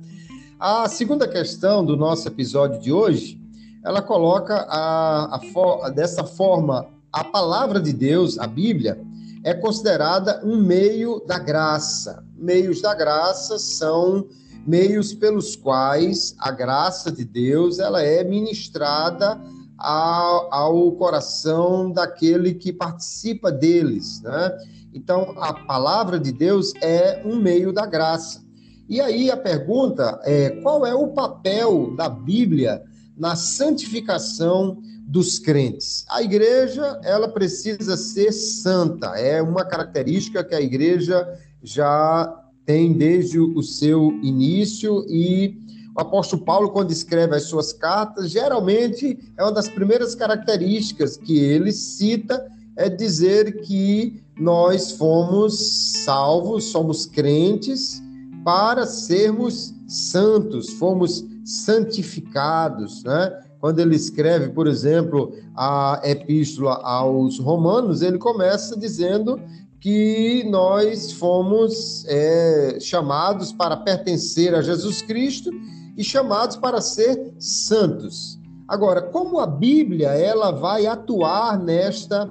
A 0.65 0.89
segunda 0.89 1.27
questão 1.27 1.85
do 1.85 1.97
nosso 1.97 2.29
episódio 2.29 2.79
de 2.79 2.93
hoje, 2.93 3.37
ela 3.85 4.01
coloca 4.01 4.65
a, 4.69 5.35
a, 5.35 5.91
dessa 5.91 6.23
forma: 6.23 6.87
a 7.13 7.25
palavra 7.25 7.81
de 7.81 7.93
Deus, 7.93 8.39
a 8.39 8.47
Bíblia, 8.47 8.97
é 9.43 9.55
considerada 9.55 10.41
um 10.45 10.63
meio 10.63 11.21
da 11.27 11.37
graça. 11.37 12.25
Meios 12.37 12.81
da 12.81 12.95
graça 12.95 13.59
são 13.59 14.29
meios 14.65 15.13
pelos 15.13 15.57
quais 15.57 16.37
a 16.39 16.53
graça 16.53 17.11
de 17.11 17.25
Deus 17.25 17.81
ela 17.81 18.01
é 18.01 18.23
ministrada 18.23 19.41
ao, 19.77 20.55
ao 20.55 20.93
coração 20.93 21.91
daquele 21.91 22.55
que 22.55 22.73
participa 22.73 23.51
deles, 23.51 24.23
né? 24.23 24.57
Então, 24.95 25.35
a 25.39 25.53
palavra 25.53 26.21
de 26.21 26.31
Deus 26.31 26.73
é 26.81 27.21
um 27.25 27.35
meio 27.35 27.73
da 27.73 27.85
graça. 27.85 28.52
E 28.89 29.01
aí 29.01 29.31
a 29.31 29.37
pergunta 29.37 30.21
é: 30.25 30.51
qual 30.63 30.85
é 30.85 30.95
o 30.95 31.09
papel 31.09 31.95
da 31.97 32.09
Bíblia 32.09 32.83
na 33.17 33.37
santificação 33.37 34.79
dos 35.07 35.39
crentes? 35.39 36.05
A 36.09 36.23
igreja, 36.23 37.01
ela 37.03 37.29
precisa 37.29 37.97
ser 37.97 38.33
santa. 38.33 39.19
É 39.19 39.43
uma 39.43 39.65
característica 39.65 40.45
que 40.45 40.55
a 40.55 40.61
igreja 40.61 41.27
já 41.63 42.43
tem 42.65 42.93
desde 42.93 43.39
o 43.39 43.63
seu 43.63 44.13
início 44.23 45.05
e 45.09 45.61
o 45.95 46.01
apóstolo 46.01 46.43
Paulo, 46.43 46.71
quando 46.71 46.91
escreve 46.91 47.37
as 47.37 47.45
suas 47.45 47.73
cartas, 47.73 48.31
geralmente 48.31 49.19
é 49.37 49.43
uma 49.43 49.53
das 49.53 49.69
primeiras 49.69 50.15
características 50.15 51.19
que 51.19 51.39
ele 51.39 51.71
cita 51.71 52.43
é 52.77 52.89
dizer 52.89 53.61
que 53.61 54.23
nós 54.39 54.93
fomos 54.93 56.03
salvos, 56.05 56.65
somos 56.65 57.05
crentes 57.05 58.03
para 58.45 58.87
sermos 58.87 59.75
santos, 59.87 60.71
fomos 60.75 61.25
santificados, 61.45 63.03
né? 63.05 63.41
Quando 63.61 63.79
ele 63.79 63.95
escreve, 63.95 64.49
por 64.49 64.67
exemplo, 64.67 65.33
a 65.55 66.01
epístola 66.03 66.81
aos 66.83 67.39
Romanos, 67.39 68.03
ele 68.03 68.19
começa 68.19 68.77
dizendo 68.77 69.41
que 69.81 70.45
nós 70.49 71.13
fomos 71.13 72.05
é, 72.07 72.79
chamados 72.81 73.53
para 73.53 73.77
pertencer 73.77 74.55
a 74.55 74.63
Jesus 74.63 75.03
Cristo 75.03 75.51
e 75.97 76.03
chamados 76.03 76.57
para 76.57 76.81
ser 76.81 77.35
santos. 77.39 78.39
Agora, 78.67 79.03
como 79.03 79.39
a 79.39 79.47
Bíblia 79.47 80.09
ela 80.09 80.51
vai 80.51 80.87
atuar 80.87 81.59
nesta 81.59 82.31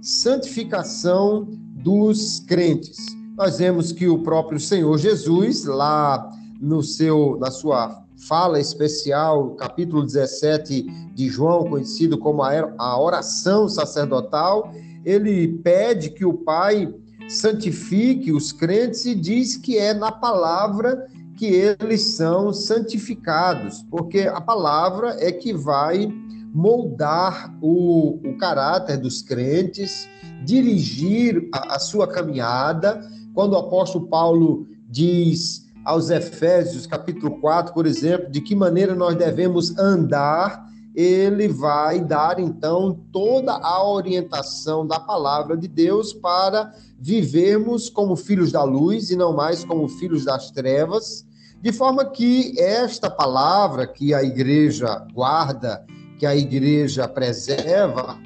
santificação 0.00 1.46
dos 1.82 2.40
crentes? 2.40 3.15
Nós 3.36 3.58
vemos 3.58 3.92
que 3.92 4.08
o 4.08 4.20
próprio 4.20 4.58
Senhor 4.58 4.96
Jesus, 4.96 5.66
lá 5.66 6.30
no 6.58 6.82
seu, 6.82 7.36
na 7.38 7.50
sua 7.50 8.02
fala 8.26 8.58
especial, 8.58 9.50
capítulo 9.56 10.06
17 10.06 10.82
de 11.14 11.28
João, 11.28 11.68
conhecido 11.68 12.16
como 12.16 12.42
a 12.42 12.98
oração 12.98 13.68
sacerdotal, 13.68 14.72
ele 15.04 15.48
pede 15.58 16.08
que 16.08 16.24
o 16.24 16.32
Pai 16.32 16.92
santifique 17.28 18.32
os 18.32 18.52
crentes 18.52 19.04
e 19.04 19.14
diz 19.14 19.54
que 19.54 19.76
é 19.76 19.92
na 19.92 20.10
palavra 20.10 21.06
que 21.36 21.44
eles 21.44 22.00
são 22.16 22.54
santificados, 22.54 23.84
porque 23.90 24.20
a 24.20 24.40
palavra 24.40 25.14
é 25.20 25.30
que 25.30 25.52
vai 25.52 26.10
moldar 26.54 27.54
o, 27.60 28.18
o 28.26 28.38
caráter 28.38 28.96
dos 28.96 29.20
crentes, 29.20 30.08
dirigir 30.42 31.50
a, 31.52 31.74
a 31.74 31.78
sua 31.78 32.08
caminhada. 32.08 33.06
Quando 33.36 33.52
o 33.52 33.58
apóstolo 33.58 34.06
Paulo 34.06 34.66
diz 34.88 35.66
aos 35.84 36.08
Efésios, 36.08 36.86
capítulo 36.86 37.38
4, 37.38 37.74
por 37.74 37.86
exemplo, 37.86 38.30
de 38.30 38.40
que 38.40 38.54
maneira 38.54 38.94
nós 38.94 39.14
devemos 39.14 39.76
andar, 39.76 40.64
ele 40.94 41.46
vai 41.46 42.00
dar 42.00 42.40
então 42.40 42.98
toda 43.12 43.52
a 43.52 43.86
orientação 43.86 44.86
da 44.86 44.98
palavra 44.98 45.54
de 45.54 45.68
Deus 45.68 46.14
para 46.14 46.72
vivermos 46.98 47.90
como 47.90 48.16
filhos 48.16 48.50
da 48.52 48.62
luz 48.62 49.10
e 49.10 49.16
não 49.16 49.34
mais 49.34 49.66
como 49.66 49.86
filhos 49.86 50.24
das 50.24 50.50
trevas, 50.50 51.26
de 51.60 51.72
forma 51.72 52.06
que 52.06 52.58
esta 52.58 53.10
palavra 53.10 53.86
que 53.86 54.14
a 54.14 54.22
igreja 54.22 55.06
guarda, 55.12 55.84
que 56.18 56.24
a 56.24 56.34
igreja 56.34 57.06
preserva, 57.06 58.18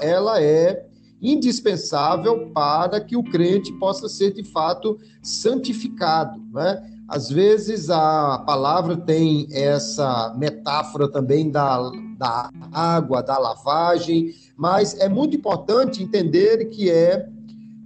ela 0.00 0.42
é 0.42 0.84
indispensável 1.22 2.50
para 2.52 3.00
que 3.00 3.16
o 3.16 3.22
crente 3.22 3.72
possa 3.74 4.08
ser 4.08 4.32
de 4.32 4.42
fato 4.42 4.98
santificado, 5.22 6.42
né? 6.52 6.82
Às 7.08 7.28
vezes 7.30 7.90
a 7.90 8.38
palavra 8.46 8.96
tem 8.96 9.46
essa 9.52 10.34
metáfora 10.36 11.08
também 11.08 11.50
da, 11.50 11.90
da 12.16 12.50
água, 12.72 13.22
da 13.22 13.38
lavagem, 13.38 14.34
mas 14.56 14.98
é 14.98 15.08
muito 15.08 15.36
importante 15.36 16.02
entender 16.02 16.70
que 16.70 16.90
é 16.90 17.28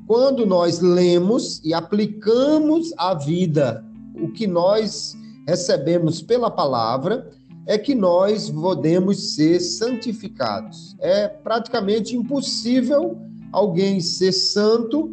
quando 0.07 0.47
nós 0.47 0.81
lemos 0.81 1.61
e 1.65 1.75
aplicamos 1.75 2.93
à 2.97 3.15
vida 3.15 3.85
o 4.15 4.31
que 4.33 4.47
nós 4.47 5.17
recebemos 5.47 6.23
pela 6.23 6.51
palavra, 6.51 7.31
é 7.67 7.77
que 7.77 7.95
nós 7.95 8.49
podemos 8.49 9.35
ser 9.35 9.61
santificados. 9.61 10.97
É 11.01 11.27
praticamente 11.27 12.15
impossível 12.17 13.19
alguém 13.53 14.01
ser 14.01 14.33
santo 14.33 15.13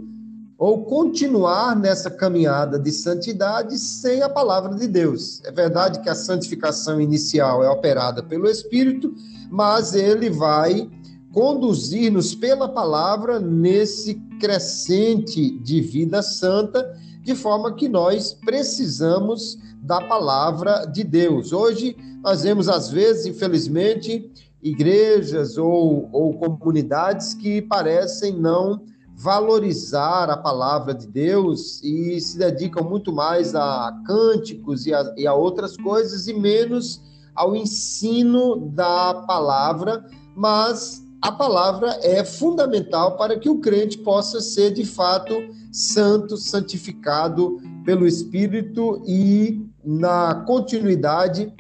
ou 0.57 0.85
continuar 0.85 1.75
nessa 1.75 2.11
caminhada 2.11 2.79
de 2.79 2.91
santidade 2.91 3.77
sem 3.77 4.21
a 4.21 4.29
palavra 4.29 4.75
de 4.75 4.87
Deus. 4.87 5.41
É 5.43 5.51
verdade 5.51 5.99
que 5.99 6.09
a 6.09 6.15
santificação 6.15 7.01
inicial 7.01 7.63
é 7.63 7.69
operada 7.69 8.21
pelo 8.21 8.49
Espírito, 8.49 9.13
mas 9.49 9.95
ele 9.95 10.29
vai 10.29 10.89
conduzir-nos 11.33 12.35
pela 12.35 12.69
palavra 12.69 13.39
nesse 13.39 14.13
crescente 14.39 15.57
de 15.59 15.81
vida 15.81 16.21
santa, 16.21 16.95
de 17.23 17.33
forma 17.33 17.73
que 17.73 17.88
nós 17.88 18.33
precisamos 18.33 19.57
da 19.81 20.01
palavra 20.01 20.86
de 20.86 21.03
Deus. 21.03 21.53
Hoje 21.53 21.95
nós 22.21 22.43
vemos, 22.43 22.67
às 22.69 22.89
vezes, 22.91 23.25
infelizmente, 23.25 24.31
igrejas 24.62 25.57
ou, 25.57 26.09
ou 26.12 26.33
comunidades 26.33 27.33
que 27.33 27.62
parecem 27.62 28.33
não 28.33 28.81
valorizar 29.15 30.29
a 30.29 30.38
palavra 30.38 30.93
de 30.93 31.07
Deus 31.07 31.81
e 31.83 32.19
se 32.19 32.38
dedicam 32.38 32.83
muito 32.83 33.12
mais 33.12 33.53
a 33.55 33.93
cânticos 34.05 34.86
e 34.86 34.93
a, 34.93 35.13
e 35.17 35.27
a 35.27 35.33
outras 35.33 35.77
coisas 35.77 36.27
e 36.27 36.33
menos 36.33 37.01
ao 37.36 37.55
ensino 37.55 38.69
da 38.73 39.23
palavra, 39.27 40.05
mas 40.36 41.02
a 41.23 41.31
palavra 41.31 41.97
é 42.01 42.21
fundamental 42.21 43.15
para 43.15 43.39
que 43.39 43.49
o 43.49 43.59
crente 43.59 43.97
possa 43.97 44.41
ser 44.41 44.71
de 44.71 44.83
fato 44.83 45.33
santo, 45.71 46.36
santificado 46.36 47.62
pelo 47.86 48.05
Espírito 48.05 49.01
e 49.07 49.65
na 49.86 50.43
continuidade 50.45 51.53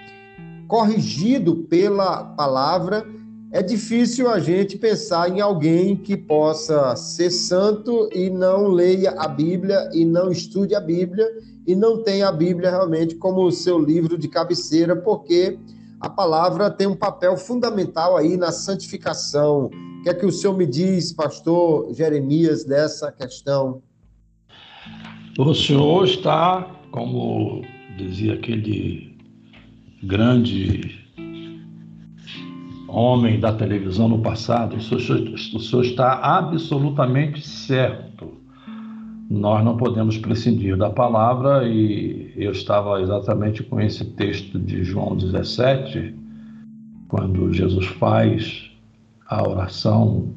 corrigido 0.67 1.55
pela 1.55 2.25
palavra. 2.25 3.07
É 3.53 3.63
difícil 3.63 4.29
a 4.29 4.37
gente 4.37 4.77
pensar 4.77 5.29
em 5.29 5.39
alguém 5.39 5.95
que 5.95 6.17
possa 6.17 6.93
ser 6.97 7.29
santo 7.29 8.09
e 8.11 8.29
não 8.29 8.67
leia 8.67 9.11
a 9.11 9.29
Bíblia 9.29 9.89
e 9.93 10.03
não 10.03 10.29
estude 10.29 10.75
a 10.75 10.81
Bíblia 10.81 11.25
e 11.65 11.73
não 11.73 12.03
tenha 12.03 12.27
a 12.27 12.33
Bíblia 12.33 12.69
realmente 12.69 13.15
como 13.15 13.49
seu 13.49 13.79
livro 13.79 14.17
de 14.17 14.27
cabeceira, 14.27 14.93
porque 14.93 15.57
a 16.03 16.09
palavra 16.09 16.69
tem 16.69 16.85
um 16.85 16.97
papel 16.97 17.37
fundamental 17.37 18.17
aí 18.17 18.35
na 18.35 18.51
santificação. 18.51 19.67
O 19.67 20.03
que 20.03 20.09
é 20.09 20.13
que 20.13 20.25
o 20.25 20.31
senhor 20.33 20.57
me 20.57 20.65
diz, 20.65 21.13
pastor 21.13 21.93
Jeremias, 21.93 22.65
dessa 22.65 23.09
questão? 23.09 23.81
O 25.39 25.53
senhor 25.53 26.03
está, 26.03 26.69
como 26.91 27.61
dizia 27.97 28.33
aquele 28.33 29.17
grande 30.03 31.01
homem 32.89 33.39
da 33.39 33.53
televisão 33.53 34.09
no 34.09 34.21
passado, 34.21 34.75
o 34.75 34.81
senhor, 34.81 35.21
o 35.55 35.59
senhor 35.59 35.85
está 35.85 36.19
absolutamente 36.19 37.47
certo 37.47 38.42
nós 39.29 39.63
não 39.63 39.77
podemos 39.77 40.17
prescindir 40.17 40.77
da 40.77 40.89
palavra 40.89 41.67
e 41.67 42.33
eu 42.35 42.51
estava 42.51 43.01
exatamente 43.01 43.63
com 43.63 43.79
esse 43.79 44.05
texto 44.05 44.59
de 44.59 44.83
João 44.83 45.15
17, 45.15 46.13
quando 47.07 47.53
Jesus 47.53 47.85
faz 47.85 48.71
a 49.27 49.47
oração 49.47 50.33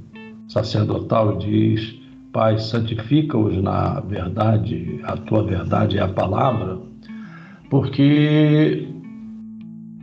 sacerdotal 0.48 1.34
e 1.34 1.74
diz: 1.74 1.98
Pai, 2.32 2.58
santifica-os 2.58 3.60
na 3.62 4.00
verdade, 4.00 5.00
a 5.04 5.16
tua 5.16 5.42
verdade 5.42 5.98
é 5.98 6.02
a 6.02 6.08
palavra, 6.08 6.78
porque 7.68 8.88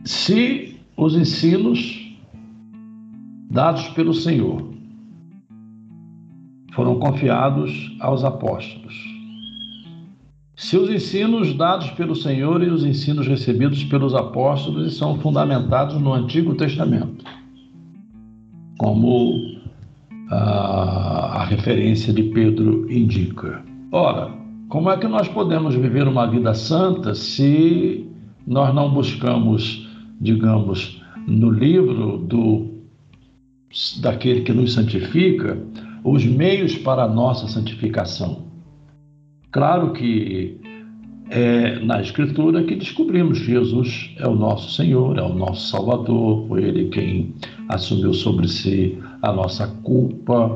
se 0.03 0.77
os 0.97 1.15
ensinos 1.15 2.01
dados 3.49 3.87
pelo 3.89 4.13
Senhor 4.13 4.72
foram 6.75 6.99
confiados 6.99 7.95
aos 7.99 8.23
apóstolos. 8.23 8.93
Se 10.55 10.77
os 10.77 10.89
ensinos 10.89 11.53
dados 11.55 11.89
pelo 11.91 12.15
Senhor 12.15 12.63
e 12.63 12.69
os 12.69 12.85
ensinos 12.85 13.27
recebidos 13.27 13.83
pelos 13.85 14.13
apóstolos 14.13 14.97
são 14.97 15.19
fundamentados 15.19 15.99
no 15.99 16.13
Antigo 16.13 16.55
Testamento, 16.55 17.25
como 18.77 19.39
a, 20.29 21.41
a 21.41 21.45
referência 21.45 22.13
de 22.13 22.23
Pedro 22.23 22.91
indica. 22.91 23.63
Ora, 23.91 24.31
como 24.69 24.89
é 24.89 24.97
que 24.97 25.07
nós 25.07 25.27
podemos 25.27 25.75
viver 25.75 26.07
uma 26.07 26.27
vida 26.27 26.53
santa 26.53 27.13
se 27.13 28.07
nós 28.45 28.73
não 28.73 28.91
buscamos, 28.91 29.87
digamos, 30.19 31.01
no 31.27 31.49
livro 31.49 32.17
do 32.17 32.73
daquele 34.01 34.41
que 34.41 34.53
nos 34.53 34.73
santifica, 34.73 35.57
os 36.03 36.25
meios 36.25 36.75
para 36.77 37.03
a 37.03 37.07
nossa 37.07 37.47
santificação? 37.47 38.43
Claro 39.51 39.93
que 39.93 40.59
é 41.29 41.79
na 41.79 42.01
Escritura 42.01 42.63
que 42.63 42.75
descobrimos 42.75 43.39
Jesus 43.39 44.11
é 44.17 44.27
o 44.27 44.35
nosso 44.35 44.71
Senhor, 44.71 45.17
é 45.17 45.21
o 45.21 45.33
nosso 45.33 45.69
Salvador, 45.69 46.47
foi 46.47 46.63
Ele 46.63 46.89
quem 46.89 47.33
assumiu 47.69 48.13
sobre 48.13 48.47
si 48.47 48.99
a 49.21 49.31
nossa 49.31 49.67
culpa, 49.83 50.55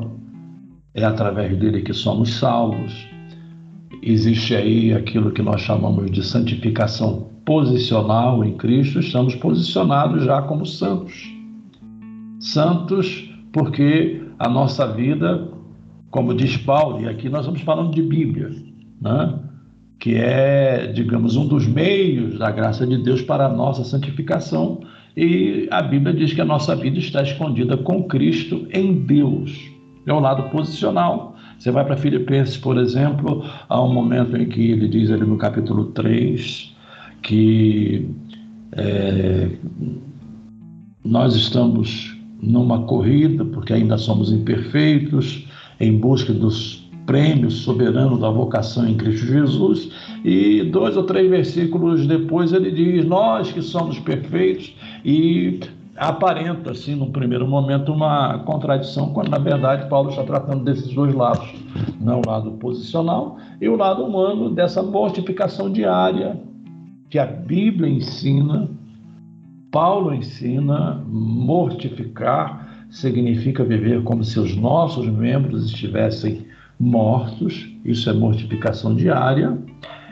é 0.94 1.04
através 1.04 1.56
dele 1.56 1.82
que 1.82 1.92
somos 1.92 2.34
salvos. 2.34 3.06
Existe 4.02 4.54
aí 4.54 4.92
aquilo 4.92 5.30
que 5.30 5.42
nós 5.42 5.60
chamamos 5.60 6.10
de 6.10 6.22
santificação 6.22 7.28
posicional 7.44 8.44
em 8.44 8.56
Cristo, 8.56 9.00
estamos 9.00 9.34
posicionados 9.34 10.24
já 10.24 10.42
como 10.42 10.66
santos. 10.66 11.32
Santos 12.38 13.28
porque 13.52 14.17
a 14.38 14.48
nossa 14.48 14.86
vida, 14.86 15.48
como 16.10 16.34
diz 16.34 16.56
Paulo, 16.56 17.02
e 17.02 17.08
aqui 17.08 17.28
nós 17.28 17.40
estamos 17.40 17.60
falando 17.62 17.92
de 17.92 18.02
Bíblia, 18.02 18.50
né? 19.00 19.38
que 19.98 20.14
é, 20.14 20.86
digamos, 20.86 21.36
um 21.36 21.46
dos 21.46 21.66
meios 21.66 22.38
da 22.38 22.50
graça 22.50 22.86
de 22.86 22.96
Deus 22.98 23.20
para 23.20 23.46
a 23.46 23.48
nossa 23.48 23.82
santificação. 23.82 24.80
E 25.16 25.66
a 25.72 25.82
Bíblia 25.82 26.14
diz 26.14 26.32
que 26.32 26.40
a 26.40 26.44
nossa 26.44 26.76
vida 26.76 26.98
está 26.98 27.22
escondida 27.22 27.76
com 27.76 28.04
Cristo 28.04 28.68
em 28.72 28.94
Deus. 29.00 29.58
É 30.06 30.12
o 30.12 30.20
lado 30.20 30.44
posicional. 30.50 31.34
Você 31.58 31.72
vai 31.72 31.84
para 31.84 31.96
Filipenses, 31.96 32.56
por 32.56 32.78
exemplo, 32.78 33.44
há 33.68 33.82
um 33.82 33.92
momento 33.92 34.36
em 34.36 34.46
que 34.46 34.70
ele 34.70 34.86
diz 34.86 35.10
ali 35.10 35.24
no 35.24 35.36
capítulo 35.36 35.86
3 35.86 36.76
que 37.22 38.08
é, 38.72 39.48
nós 41.04 41.34
estamos 41.34 42.16
numa 42.40 42.82
corrida, 42.82 43.44
porque 43.44 43.72
ainda 43.72 43.98
somos 43.98 44.32
imperfeitos, 44.32 45.46
em 45.80 45.96
busca 45.96 46.32
dos 46.32 46.88
prêmio 47.08 47.50
soberano 47.50 48.18
da 48.18 48.28
vocação 48.28 48.86
em 48.86 48.94
Cristo 48.94 49.26
Jesus. 49.26 49.90
E 50.22 50.62
dois 50.64 50.96
ou 50.96 51.04
três 51.04 51.28
versículos 51.28 52.06
depois 52.06 52.52
ele 52.52 52.70
diz: 52.70 53.04
Nós 53.04 53.50
que 53.50 53.62
somos 53.62 53.98
perfeitos, 53.98 54.76
e 55.04 55.58
aparenta, 55.96 56.70
assim, 56.70 56.94
num 56.94 57.10
primeiro 57.10 57.48
momento, 57.48 57.92
uma 57.92 58.38
contradição, 58.40 59.12
quando 59.12 59.30
na 59.30 59.38
verdade 59.38 59.88
Paulo 59.88 60.10
está 60.10 60.22
tratando 60.22 60.64
desses 60.64 60.92
dois 60.94 61.14
lados: 61.14 61.48
não 61.98 62.20
o 62.20 62.28
lado 62.28 62.52
posicional 62.52 63.38
e 63.60 63.68
o 63.68 63.76
lado 63.76 64.04
humano, 64.04 64.50
dessa 64.50 64.82
mortificação 64.82 65.72
diária 65.72 66.38
que 67.08 67.18
a 67.18 67.26
Bíblia 67.26 67.90
ensina. 67.90 68.68
Paulo 69.70 70.14
ensina 70.14 71.02
mortificar 71.06 72.66
significa 72.90 73.64
viver 73.64 74.02
como 74.02 74.24
se 74.24 74.40
os 74.40 74.56
nossos 74.56 75.06
membros 75.06 75.66
estivessem 75.66 76.46
mortos, 76.80 77.68
isso 77.84 78.08
é 78.08 78.12
mortificação 78.12 78.94
diária. 78.94 79.58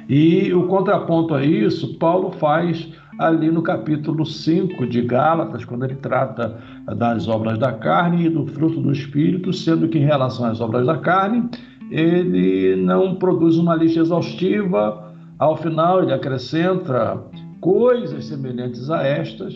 E 0.09 0.53
o 0.53 0.67
contraponto 0.67 1.35
a 1.35 1.45
isso, 1.45 1.95
Paulo 1.95 2.31
faz 2.33 2.89
ali 3.19 3.51
no 3.51 3.63
capítulo 3.63 4.27
5 4.27 4.87
de 4.87 5.01
Gálatas, 5.03 5.65
quando 5.65 5.85
ele 5.85 5.97
trata 5.97 6.59
das 6.97 7.27
obras 7.27 7.59
da 7.59 7.73
carne 7.73 8.27
e 8.27 8.29
do 8.29 8.47
fruto 8.47 8.81
do 8.81 8.93
espírito, 8.93 9.53
sendo 9.53 9.89
que 9.89 9.99
em 9.99 10.05
relação 10.05 10.47
às 10.47 10.61
obras 10.61 10.87
da 10.87 10.99
carne, 10.99 11.49
ele 11.91 12.77
não 12.77 13.15
produz 13.15 13.57
uma 13.57 13.75
lista 13.75 14.01
exaustiva, 14.01 15.15
ao 15.39 15.57
final 15.57 16.03
ele 16.03 16.13
acrescenta 16.13 17.23
coisas 17.61 18.27
semelhantes 18.27 18.91
a 18.91 19.03
estas, 19.03 19.55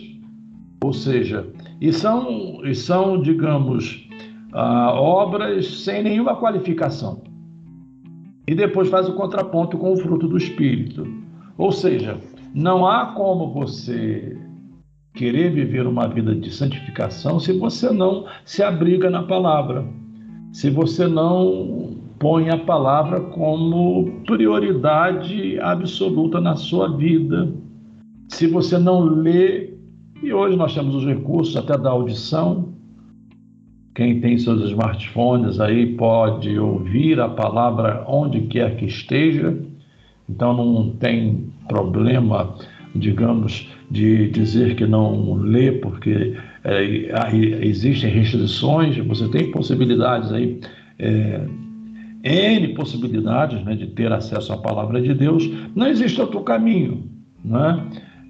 ou 0.83 0.93
seja, 0.93 1.47
e 1.79 1.91
são, 1.93 2.65
e 2.65 2.73
são 2.73 3.21
digamos, 3.21 4.07
ah, 4.53 4.93
obras 4.93 5.83
sem 5.83 6.03
nenhuma 6.03 6.35
qualificação. 6.35 7.21
E 8.47 8.55
depois 8.55 8.89
faz 8.89 9.07
o 9.07 9.13
contraponto 9.13 9.77
com 9.77 9.93
o 9.93 9.97
fruto 9.97 10.27
do 10.27 10.37
Espírito. 10.37 11.07
Ou 11.57 11.71
seja, 11.71 12.17
não 12.53 12.85
há 12.85 13.07
como 13.13 13.53
você 13.53 14.37
querer 15.13 15.51
viver 15.51 15.85
uma 15.85 16.07
vida 16.07 16.33
de 16.33 16.51
santificação 16.51 17.39
se 17.39 17.57
você 17.57 17.91
não 17.91 18.25
se 18.45 18.63
abriga 18.63 19.09
na 19.09 19.23
palavra, 19.23 19.85
se 20.51 20.69
você 20.69 21.07
não 21.07 21.97
põe 22.17 22.49
a 22.49 22.57
palavra 22.57 23.19
como 23.19 24.21
prioridade 24.25 25.59
absoluta 25.59 26.39
na 26.39 26.55
sua 26.55 26.95
vida, 26.95 27.51
se 28.31 28.47
você 28.47 28.77
não 28.77 29.01
lê, 29.01 29.69
e 30.23 30.33
hoje 30.33 30.55
nós 30.55 30.73
temos 30.73 30.95
os 30.95 31.05
recursos 31.05 31.55
até 31.55 31.77
da 31.77 31.89
audição, 31.89 32.69
quem 33.93 34.21
tem 34.21 34.37
seus 34.37 34.63
smartphones 34.63 35.59
aí 35.59 35.95
pode 35.95 36.57
ouvir 36.57 37.19
a 37.19 37.27
palavra 37.27 38.03
onde 38.07 38.41
quer 38.41 38.77
que 38.77 38.85
esteja, 38.85 39.57
então 40.29 40.55
não 40.55 40.91
tem 40.91 41.51
problema, 41.67 42.55
digamos, 42.95 43.69
de 43.89 44.29
dizer 44.29 44.75
que 44.75 44.85
não 44.85 45.33
lê, 45.33 45.73
porque 45.73 46.37
é, 46.63 46.83
existem 47.61 48.09
restrições, 48.09 48.97
você 48.97 49.27
tem 49.27 49.51
possibilidades 49.51 50.31
aí, 50.31 50.59
é, 50.97 51.41
N 52.23 52.67
possibilidades 52.75 53.61
né, 53.65 53.75
de 53.75 53.87
ter 53.87 54.11
acesso 54.11 54.53
à 54.53 54.57
palavra 54.57 55.01
de 55.01 55.13
Deus, 55.13 55.49
não 55.75 55.87
existe 55.87 56.21
outro 56.21 56.41
caminho. 56.41 57.03
Né? 57.43 57.83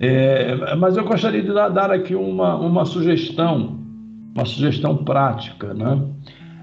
É, 0.03 0.75
mas 0.75 0.97
eu 0.97 1.05
gostaria 1.05 1.43
de 1.43 1.53
dar, 1.53 1.91
aqui 1.91 2.15
uma, 2.15 2.55
uma 2.55 2.85
sugestão 2.85 3.81
uma 4.33 4.45
sugestão 4.45 4.97
prática. 4.97 5.73
Né? 5.73 6.01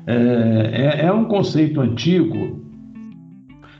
É, 0.06 1.02
é, 1.02 1.06
é 1.06 1.12
um 1.12 1.24
conceito 1.24 1.80
antigo, 1.80 2.60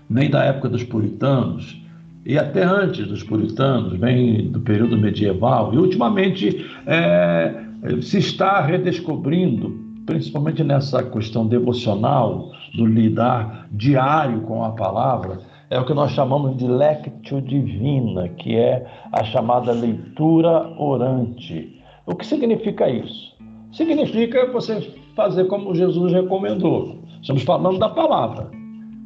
vem 0.09 0.31
da 0.31 0.45
época 0.45 0.69
dos 0.69 0.85
puritanos, 0.85 1.83
e 2.25 2.39
até 2.39 2.63
antes 2.63 3.07
dos 3.07 3.23
puritanos, 3.23 3.99
vem 3.99 4.51
do 4.51 4.61
período 4.61 4.99
medieval, 4.99 5.73
e 5.73 5.79
ultimamente 5.79 6.67
é, 6.87 7.55
se 8.03 8.19
está 8.19 8.61
redescobrindo, 8.61 9.89
principalmente 10.05 10.63
nessa 10.63 11.03
questão 11.03 11.47
devocional, 11.47 12.53
do 12.75 12.85
lidar 12.85 13.67
diário 13.73 14.43
com 14.43 14.63
a 14.63 14.73
palavra, 14.73 15.41
é 15.71 15.79
o 15.79 15.85
que 15.85 15.95
nós 15.95 16.13
chamamos 16.13 16.57
de 16.57 16.67
lectio 16.67 17.41
divina, 17.41 18.29
que 18.29 18.57
é 18.57 18.87
a 19.13 19.25
chamada 19.25 19.73
leitura 19.73 20.73
orante. 20.79 21.83
O 22.07 22.15
que 22.15 22.25
significa 22.25 22.89
isso? 22.89 23.37
significa 23.73 24.51
você 24.51 24.95
fazer 25.15 25.45
como 25.47 25.75
Jesus 25.75 26.13
recomendou. 26.13 26.97
Estamos 27.21 27.43
falando 27.43 27.79
da 27.79 27.89
palavra. 27.89 28.51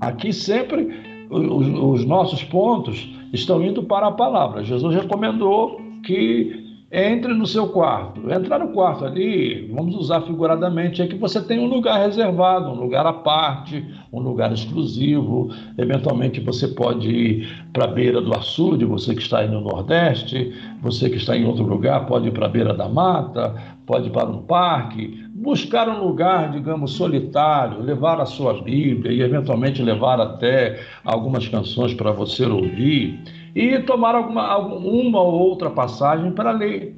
Aqui 0.00 0.32
sempre 0.32 0.88
os, 1.30 2.00
os 2.00 2.04
nossos 2.04 2.42
pontos 2.44 3.08
estão 3.32 3.62
indo 3.62 3.82
para 3.82 4.08
a 4.08 4.12
palavra. 4.12 4.64
Jesus 4.64 4.94
recomendou 4.94 5.80
que 6.04 6.61
entre 6.92 7.32
no 7.32 7.46
seu 7.46 7.68
quarto. 7.68 8.30
Entrar 8.30 8.58
no 8.58 8.68
quarto 8.68 9.06
ali, 9.06 9.66
vamos 9.72 9.96
usar 9.96 10.20
figuradamente, 10.20 11.00
é 11.00 11.06
que 11.06 11.16
você 11.16 11.40
tem 11.40 11.58
um 11.58 11.66
lugar 11.66 11.98
reservado, 11.98 12.68
um 12.68 12.74
lugar 12.74 13.06
à 13.06 13.14
parte, 13.14 13.82
um 14.12 14.20
lugar 14.20 14.52
exclusivo. 14.52 15.48
Eventualmente 15.78 16.38
você 16.40 16.68
pode 16.68 17.08
ir 17.08 17.48
para 17.72 17.86
a 17.86 17.88
beira 17.88 18.20
do 18.20 18.34
açude, 18.34 18.84
você 18.84 19.14
que 19.14 19.22
está 19.22 19.38
aí 19.38 19.48
no 19.48 19.62
Nordeste, 19.62 20.52
você 20.82 21.08
que 21.08 21.16
está 21.16 21.34
em 21.34 21.46
outro 21.46 21.64
lugar 21.64 22.04
pode 22.04 22.28
ir 22.28 22.32
para 22.32 22.44
a 22.44 22.50
beira 22.50 22.74
da 22.74 22.90
mata, 22.90 23.54
pode 23.86 24.08
ir 24.08 24.12
para 24.12 24.28
um 24.28 24.42
parque, 24.42 25.24
buscar 25.34 25.88
um 25.88 26.04
lugar, 26.06 26.50
digamos, 26.50 26.92
solitário, 26.92 27.82
levar 27.82 28.20
a 28.20 28.26
sua 28.26 28.62
Bíblia 28.62 29.12
e 29.12 29.22
eventualmente 29.22 29.82
levar 29.82 30.20
até 30.20 30.78
algumas 31.02 31.48
canções 31.48 31.94
para 31.94 32.12
você 32.12 32.44
ouvir 32.44 33.18
e 33.54 33.78
tomar 33.80 34.14
alguma, 34.14 34.56
uma 34.58 35.20
ou 35.20 35.32
outra 35.32 35.70
passagem 35.70 36.32
para 36.32 36.52
ler. 36.52 36.96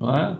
Não 0.00 0.14
é? 0.14 0.38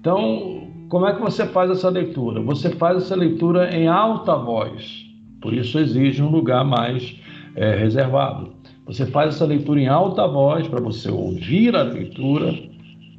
Então, 0.00 0.68
como 0.88 1.06
é 1.06 1.14
que 1.14 1.20
você 1.20 1.46
faz 1.46 1.70
essa 1.70 1.88
leitura? 1.88 2.40
Você 2.42 2.70
faz 2.70 2.98
essa 2.98 3.16
leitura 3.16 3.74
em 3.74 3.88
alta 3.88 4.36
voz, 4.36 5.06
por 5.40 5.52
isso 5.52 5.78
exige 5.78 6.22
um 6.22 6.30
lugar 6.30 6.64
mais 6.64 7.16
é, 7.56 7.74
reservado. 7.76 8.52
Você 8.86 9.06
faz 9.06 9.34
essa 9.34 9.46
leitura 9.46 9.80
em 9.80 9.88
alta 9.88 10.26
voz 10.26 10.68
para 10.68 10.80
você 10.80 11.10
ouvir 11.10 11.74
a 11.74 11.82
leitura. 11.82 12.54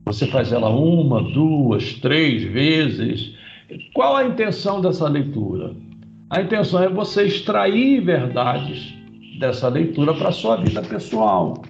Você 0.06 0.28
faz 0.28 0.52
ela 0.52 0.70
uma, 0.70 1.22
duas, 1.22 1.94
três 1.96 2.44
vezes. 2.44 3.34
Qual 3.94 4.16
a 4.16 4.28
intenção 4.28 4.80
dessa 4.80 5.10
leitura? 5.10 5.74
A 6.30 6.42
intenção 6.42 6.84
é 6.84 6.90
você 6.90 7.24
extrair 7.24 8.02
verdades 8.02 8.95
dessa 9.40 9.68
leitura 9.68 10.14
para 10.14 10.30
a 10.30 10.32
sua 10.32 10.58
vida 10.58 10.82
pessoal. 10.82 11.62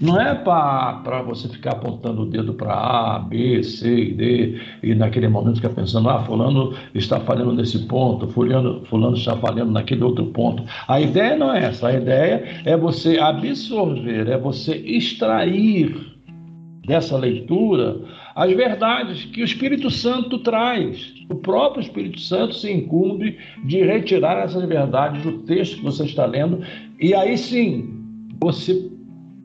Não 0.00 0.18
é 0.18 0.34
para 0.34 1.22
você 1.26 1.46
ficar 1.46 1.72
apontando 1.72 2.22
o 2.22 2.26
dedo 2.26 2.54
para 2.54 2.72
A, 2.72 3.18
B, 3.18 3.62
C 3.62 4.04
e 4.04 4.14
D, 4.14 4.60
e 4.82 4.94
naquele 4.94 5.28
momento 5.28 5.56
ficar 5.56 5.74
pensando, 5.74 6.08
ah, 6.08 6.24
fulano 6.24 6.72
está 6.94 7.20
falhando 7.20 7.52
nesse 7.52 7.80
ponto, 7.80 8.26
fulano, 8.28 8.82
fulano 8.86 9.14
está 9.14 9.36
falhando 9.36 9.72
naquele 9.72 10.02
outro 10.02 10.24
ponto. 10.26 10.64
A 10.88 10.98
ideia 10.98 11.36
não 11.36 11.52
é 11.52 11.66
essa, 11.66 11.88
a 11.88 11.92
ideia 11.92 12.62
é 12.64 12.74
você 12.78 13.18
absorver, 13.18 14.26
é 14.26 14.38
você 14.38 14.74
extrair 14.76 15.94
dessa 16.86 17.18
leitura 17.18 18.00
as 18.34 18.52
verdades 18.52 19.26
que 19.26 19.42
o 19.42 19.44
Espírito 19.44 19.90
Santo 19.90 20.38
traz. 20.38 21.12
O 21.28 21.34
próprio 21.34 21.82
Espírito 21.82 22.18
Santo 22.20 22.54
se 22.54 22.72
incumbe 22.72 23.36
de 23.64 23.82
retirar 23.82 24.38
essas 24.44 24.64
verdades 24.64 25.22
do 25.22 25.38
texto 25.40 25.76
que 25.76 25.84
você 25.84 26.04
está 26.04 26.24
lendo, 26.24 26.62
e 27.00 27.14
aí 27.14 27.36
sim 27.36 27.88
você 28.40 28.90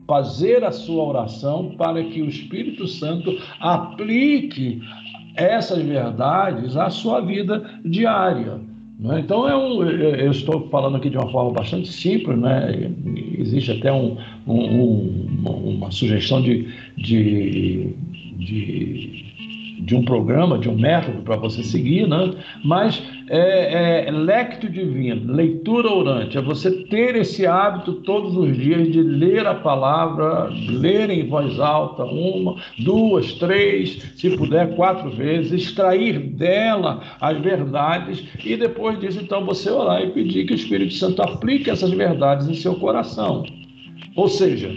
fazer 0.06 0.64
a 0.64 0.70
sua 0.70 1.02
oração 1.02 1.74
para 1.76 2.02
que 2.04 2.22
o 2.22 2.28
Espírito 2.28 2.86
Santo 2.86 3.36
aplique 3.60 4.80
essas 5.34 5.82
verdades 5.82 6.76
à 6.76 6.88
sua 6.88 7.20
vida 7.20 7.80
diária. 7.84 8.60
Né? 8.98 9.20
Então, 9.20 9.48
é 9.48 9.56
um, 9.56 9.82
eu 9.84 10.30
estou 10.30 10.68
falando 10.68 10.96
aqui 10.96 11.10
de 11.10 11.18
uma 11.18 11.30
forma 11.30 11.52
bastante 11.52 11.88
simples, 11.88 12.38
né? 12.38 12.92
existe 13.38 13.72
até 13.72 13.92
um, 13.92 14.16
um, 14.46 15.44
uma 15.44 15.90
sugestão 15.90 16.40
de, 16.40 16.68
de, 16.96 17.94
de 18.38 19.26
de 19.78 19.94
um 19.94 20.04
programa, 20.04 20.58
de 20.58 20.68
um 20.68 20.74
método 20.74 21.22
para 21.22 21.36
você 21.36 21.62
seguir, 21.62 22.08
né? 22.08 22.32
mas 22.64 23.02
é, 23.28 24.06
é, 24.06 24.10
lecto 24.10 24.68
divino, 24.68 25.32
leitura 25.32 25.90
orante, 25.92 26.38
é 26.38 26.42
você 26.42 26.70
ter 26.84 27.16
esse 27.16 27.46
hábito 27.46 27.94
todos 28.02 28.36
os 28.36 28.56
dias 28.56 28.90
de 28.90 29.02
ler 29.02 29.46
a 29.46 29.54
palavra, 29.54 30.48
ler 30.68 31.10
em 31.10 31.26
voz 31.26 31.58
alta, 31.58 32.04
uma, 32.04 32.56
duas, 32.78 33.32
três, 33.34 34.12
se 34.16 34.36
puder, 34.36 34.74
quatro 34.76 35.10
vezes, 35.10 35.52
extrair 35.52 36.18
dela 36.18 37.02
as 37.20 37.38
verdades 37.38 38.24
e 38.44 38.56
depois 38.56 38.98
disso, 39.00 39.18
então, 39.20 39.44
você 39.44 39.70
orar 39.70 40.02
e 40.02 40.10
pedir 40.10 40.46
que 40.46 40.52
o 40.52 40.56
Espírito 40.56 40.94
Santo 40.94 41.22
aplique 41.22 41.70
essas 41.70 41.90
verdades 41.90 42.48
em 42.48 42.54
seu 42.54 42.76
coração. 42.76 43.44
Ou 44.14 44.28
seja, 44.28 44.70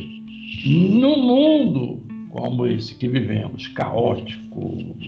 no 0.65 1.17
mundo 1.17 2.09
como 2.29 2.65
esse 2.67 2.95
que 2.95 3.07
vivemos, 3.07 3.67
caótico, 3.69 4.48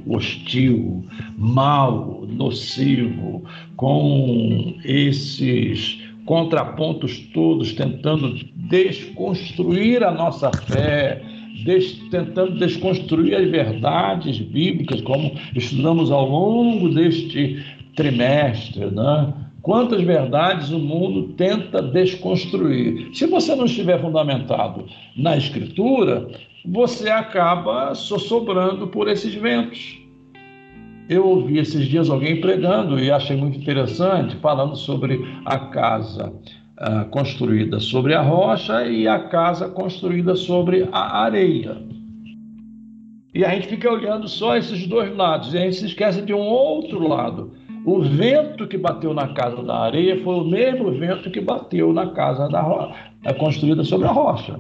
hostil, 0.06 1.04
mau, 1.38 2.26
nocivo, 2.28 3.44
com 3.76 4.76
esses 4.84 6.00
contrapontos 6.26 7.20
todos 7.34 7.74
tentando 7.74 8.40
desconstruir 8.56 10.04
a 10.04 10.12
nossa 10.12 10.52
fé, 10.68 11.22
des, 11.66 11.94
tentando 12.10 12.58
desconstruir 12.58 13.36
as 13.36 13.50
verdades 13.50 14.40
bíblicas, 14.40 15.02
como 15.02 15.34
estudamos 15.56 16.12
ao 16.12 16.30
longo 16.30 16.90
deste 16.90 17.64
trimestre, 17.96 18.86
né? 18.92 19.34
Quantas 19.62 20.02
verdades 20.02 20.72
o 20.72 20.80
mundo 20.80 21.34
tenta 21.34 21.84
desconstruir? 21.84 23.10
Se 23.14 23.28
você 23.28 23.56
não 23.56 23.66
estiver 23.66 24.02
fundamentado 24.02 24.86
na 25.16 25.38
Escritura, 25.38 26.32
você 26.65 27.10
acaba 27.10 27.95
sossobrando 27.95 28.88
por 28.88 29.08
esses 29.08 29.34
ventos. 29.34 30.00
Eu 31.10 31.28
ouvi 31.28 31.58
esses 31.58 31.88
dias 31.88 32.10
alguém 32.10 32.39
pregando 32.39 33.00
e 33.00 33.12
achei 33.12 33.36
muito 33.36 33.58
interessante, 33.58 34.36
falando 34.38 34.76
sobre 34.76 35.19
a 35.45 35.58
casa 35.58 36.34
uh, 36.82 37.10
construída 37.10 37.80
sobre 37.80 38.13
a 38.13 38.21
rocha 38.21 38.86
e 38.86 39.08
a 39.08 39.19
casa 39.19 39.69
construída 39.69 40.36
sobre 40.36 40.88
a 40.91 41.24
areia. 41.24 41.78
E 43.34 43.45
a 43.45 43.50
gente 43.50 43.67
fica 43.67 43.89
olhando 43.89 44.28
só 44.28 44.58
esses 44.58 44.86
dois 44.88 45.15
lados, 45.15 45.54
e 45.54 45.58
a 45.58 45.62
gente 45.62 45.78
se 45.78 45.86
esquece 45.86 46.21
de 46.21 46.34
um 46.34 46.41
outro 46.41 47.08
lado. 47.08 47.54
O 47.86 48.02
vento 48.02 48.67
que 48.67 48.78
bateu 48.78 49.13
na 49.13 49.30
casa 49.30 49.63
da 49.63 49.80
areia 49.80 50.21
foi 50.24 50.36
o 50.36 50.43
mesmo 50.43 50.91
vento 50.91 51.32
que 51.32 51.39
bateu 51.39 51.93
na 51.93 52.12
casa 52.12 52.47
da 52.50 52.62
rocha, 52.62 52.93
construída 53.39 53.84
sobre 53.84 54.08
a 54.08 54.12
rocha. 54.12 54.60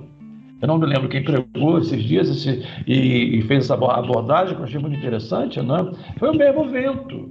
Eu 0.61 0.67
não 0.67 0.77
me 0.77 0.85
lembro 0.85 1.09
quem 1.09 1.23
pregou 1.23 1.79
esses 1.79 2.03
dias 2.03 2.29
esse, 2.29 2.63
e, 2.85 3.39
e, 3.39 3.41
fez 3.43 3.65
essa 3.65 3.73
abordagem 3.73 4.55
que 4.55 4.61
eu 4.61 4.65
achei 4.65 4.79
muito 4.79 4.95
interessante, 4.95 5.59
né? 5.59 5.91
Foi 6.19 6.29
o 6.29 6.35
mesmo 6.35 6.69
vento. 6.69 7.29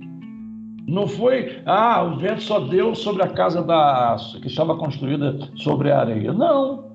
Não 0.88 1.07
foi, 1.07 1.61
ah, 1.64 2.03
o 2.03 2.19
vento 2.19 2.43
só 2.43 2.59
deu 2.59 2.95
sobre 2.97 3.23
a 3.23 3.29
casa 3.29 3.62
da 3.62 4.16
que 4.43 4.49
estava 4.49 4.77
construída 4.77 5.38
sobre 5.55 5.93
a 5.93 6.01
areia. 6.01 6.33
Não. 6.33 6.90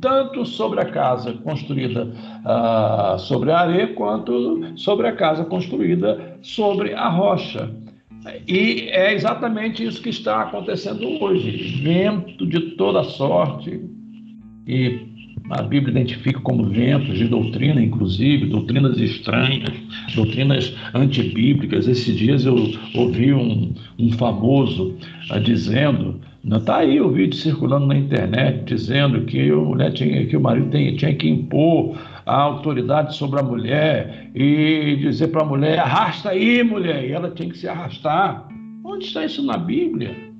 Tanto 0.00 0.44
sobre 0.44 0.80
a 0.80 0.84
casa 0.86 1.32
construída 1.34 2.12
ah, 2.44 3.16
sobre 3.18 3.52
a 3.52 3.60
areia, 3.60 3.94
quanto 3.94 4.76
sobre 4.76 5.06
a 5.06 5.12
casa 5.14 5.44
construída 5.44 6.38
sobre 6.42 6.94
a 6.94 7.08
rocha. 7.08 7.70
E 8.48 8.88
é 8.90 9.14
exatamente 9.14 9.84
isso 9.84 10.02
que 10.02 10.10
está 10.10 10.42
acontecendo 10.42 11.06
hoje. 11.22 11.80
Vento 11.82 12.46
de 12.46 12.72
toda 12.72 13.04
sorte, 13.04 13.80
e 14.66 15.11
a 15.50 15.62
Bíblia 15.62 15.90
identifica 15.90 16.40
como 16.40 16.64
ventos 16.64 17.18
de 17.18 17.28
doutrina, 17.28 17.82
inclusive, 17.82 18.46
doutrinas 18.46 18.98
estranhas, 18.98 19.70
doutrinas 20.14 20.74
antibíblicas. 20.94 21.86
Esses 21.88 22.16
dias 22.16 22.44
eu 22.44 22.56
ouvi 22.94 23.32
um, 23.32 23.74
um 23.98 24.12
famoso 24.12 24.96
uh, 25.30 25.40
dizendo, 25.40 26.20
está 26.44 26.78
aí 26.78 27.00
o 27.00 27.10
vídeo 27.10 27.36
circulando 27.36 27.86
na 27.86 27.96
internet, 27.96 28.64
dizendo 28.64 29.22
que, 29.22 29.50
a 29.50 29.56
mulher 29.56 29.92
tinha, 29.92 30.26
que 30.26 30.36
o 30.36 30.40
marido 30.40 30.70
tem, 30.70 30.96
tinha 30.96 31.14
que 31.14 31.28
impor 31.28 31.96
a 32.24 32.34
autoridade 32.34 33.16
sobre 33.16 33.40
a 33.40 33.42
mulher 33.42 34.30
e 34.34 34.96
dizer 35.00 35.28
para 35.28 35.42
a 35.42 35.46
mulher, 35.46 35.78
arrasta 35.78 36.30
aí, 36.30 36.62
mulher, 36.62 37.04
e 37.04 37.12
ela 37.12 37.30
tinha 37.30 37.48
que 37.48 37.58
se 37.58 37.68
arrastar. 37.68 38.48
Onde 38.84 39.04
está 39.04 39.24
isso 39.24 39.44
na 39.44 39.56
Bíblia? 39.56 40.31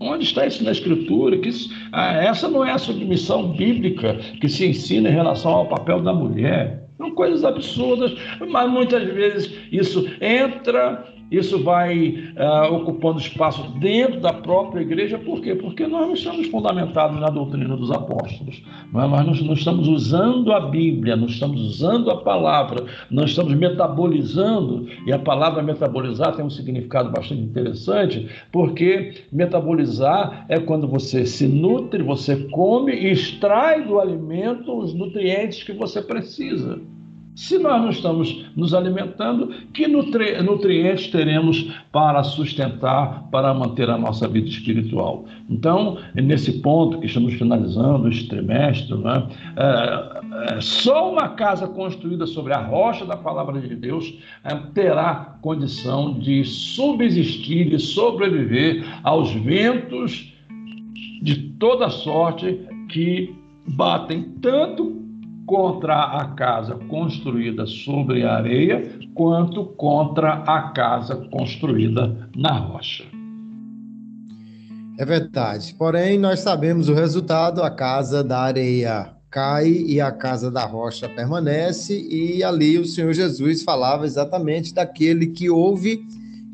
Onde 0.00 0.24
está 0.24 0.46
isso 0.46 0.62
na 0.62 0.72
Escritura? 0.72 1.38
Que 1.38 1.48
isso, 1.48 1.70
ah, 1.92 2.12
essa 2.12 2.48
não 2.48 2.64
é 2.64 2.72
a 2.72 2.78
submissão 2.78 3.52
bíblica 3.52 4.14
que 4.40 4.48
se 4.48 4.66
ensina 4.66 5.08
em 5.08 5.12
relação 5.12 5.50
ao 5.52 5.66
papel 5.66 6.02
da 6.02 6.12
mulher. 6.12 6.86
São 6.98 7.10
coisas 7.10 7.44
absurdas, 7.44 8.12
mas 8.48 8.70
muitas 8.70 9.04
vezes 9.04 9.50
isso 9.72 10.06
entra 10.20 11.15
isso 11.30 11.62
vai 11.62 12.32
uh, 12.36 12.74
ocupando 12.74 13.18
espaço 13.18 13.62
dentro 13.78 14.20
da 14.20 14.32
própria 14.32 14.80
igreja, 14.80 15.18
por 15.18 15.40
quê? 15.40 15.54
Porque 15.54 15.86
nós 15.86 16.06
não 16.06 16.14
estamos 16.14 16.46
fundamentados 16.48 17.18
na 17.18 17.28
doutrina 17.28 17.76
dos 17.76 17.90
apóstolos, 17.90 18.62
não 18.92 19.02
é? 19.02 19.24
nós 19.24 19.42
não 19.42 19.54
estamos 19.54 19.88
usando 19.88 20.52
a 20.52 20.60
Bíblia, 20.60 21.16
não 21.16 21.26
estamos 21.26 21.60
usando 21.60 22.10
a 22.10 22.16
palavra, 22.18 22.84
não 23.10 23.24
estamos 23.24 23.54
metabolizando, 23.54 24.88
e 25.06 25.12
a 25.12 25.18
palavra 25.18 25.62
metabolizar 25.62 26.34
tem 26.36 26.44
um 26.44 26.50
significado 26.50 27.10
bastante 27.10 27.42
interessante, 27.42 28.28
porque 28.52 29.24
metabolizar 29.32 30.46
é 30.48 30.58
quando 30.58 30.86
você 30.86 31.26
se 31.26 31.48
nutre, 31.48 32.02
você 32.02 32.36
come 32.50 32.92
e 32.92 33.10
extrai 33.10 33.84
do 33.84 33.98
alimento 33.98 34.78
os 34.78 34.94
nutrientes 34.94 35.62
que 35.62 35.72
você 35.72 36.00
precisa. 36.00 36.80
Se 37.36 37.58
nós 37.58 37.82
não 37.82 37.90
estamos 37.90 38.46
nos 38.56 38.72
alimentando, 38.72 39.48
que 39.74 39.86
nutri 39.86 40.42
nutrientes 40.42 41.08
teremos 41.08 41.70
para 41.92 42.24
sustentar, 42.24 43.28
para 43.30 43.52
manter 43.52 43.90
a 43.90 43.98
nossa 43.98 44.26
vida 44.26 44.48
espiritual? 44.48 45.26
Então, 45.50 45.98
nesse 46.14 46.50
ponto 46.60 46.98
que 46.98 47.04
estamos 47.04 47.34
finalizando 47.34 48.08
este 48.08 48.26
trimestre, 48.26 48.96
né, 48.96 49.28
é, 49.54 50.54
é, 50.54 50.60
só 50.62 51.12
uma 51.12 51.28
casa 51.28 51.68
construída 51.68 52.26
sobre 52.26 52.54
a 52.54 52.58
rocha 52.58 53.04
da 53.04 53.18
palavra 53.18 53.60
de 53.60 53.76
Deus 53.76 54.14
é, 54.42 54.54
terá 54.72 55.36
condição 55.42 56.18
de 56.18 56.42
subsistir 56.42 57.70
e 57.70 57.78
sobreviver 57.78 58.82
aos 59.02 59.30
ventos 59.32 60.32
de 61.20 61.36
toda 61.58 61.90
sorte 61.90 62.58
que 62.88 63.34
batem 63.66 64.22
tanto 64.40 65.05
contra 65.46 66.18
a 66.18 66.26
casa 66.34 66.74
construída 66.88 67.66
sobre 67.66 68.24
a 68.24 68.34
areia, 68.34 68.98
quanto 69.14 69.64
contra 69.64 70.42
a 70.46 70.70
casa 70.70 71.16
construída 71.30 72.28
na 72.36 72.52
rocha. 72.52 73.04
É 74.98 75.04
verdade. 75.04 75.74
Porém, 75.78 76.18
nós 76.18 76.40
sabemos 76.40 76.88
o 76.88 76.94
resultado: 76.94 77.62
a 77.62 77.70
casa 77.70 78.24
da 78.24 78.40
areia 78.40 79.14
cai 79.30 79.68
e 79.68 80.00
a 80.00 80.10
casa 80.10 80.50
da 80.50 80.64
rocha 80.64 81.08
permanece, 81.08 82.06
e 82.08 82.42
ali 82.42 82.78
o 82.78 82.86
Senhor 82.86 83.12
Jesus 83.12 83.62
falava 83.62 84.06
exatamente 84.06 84.72
daquele 84.72 85.26
que 85.26 85.50
ouve 85.50 86.00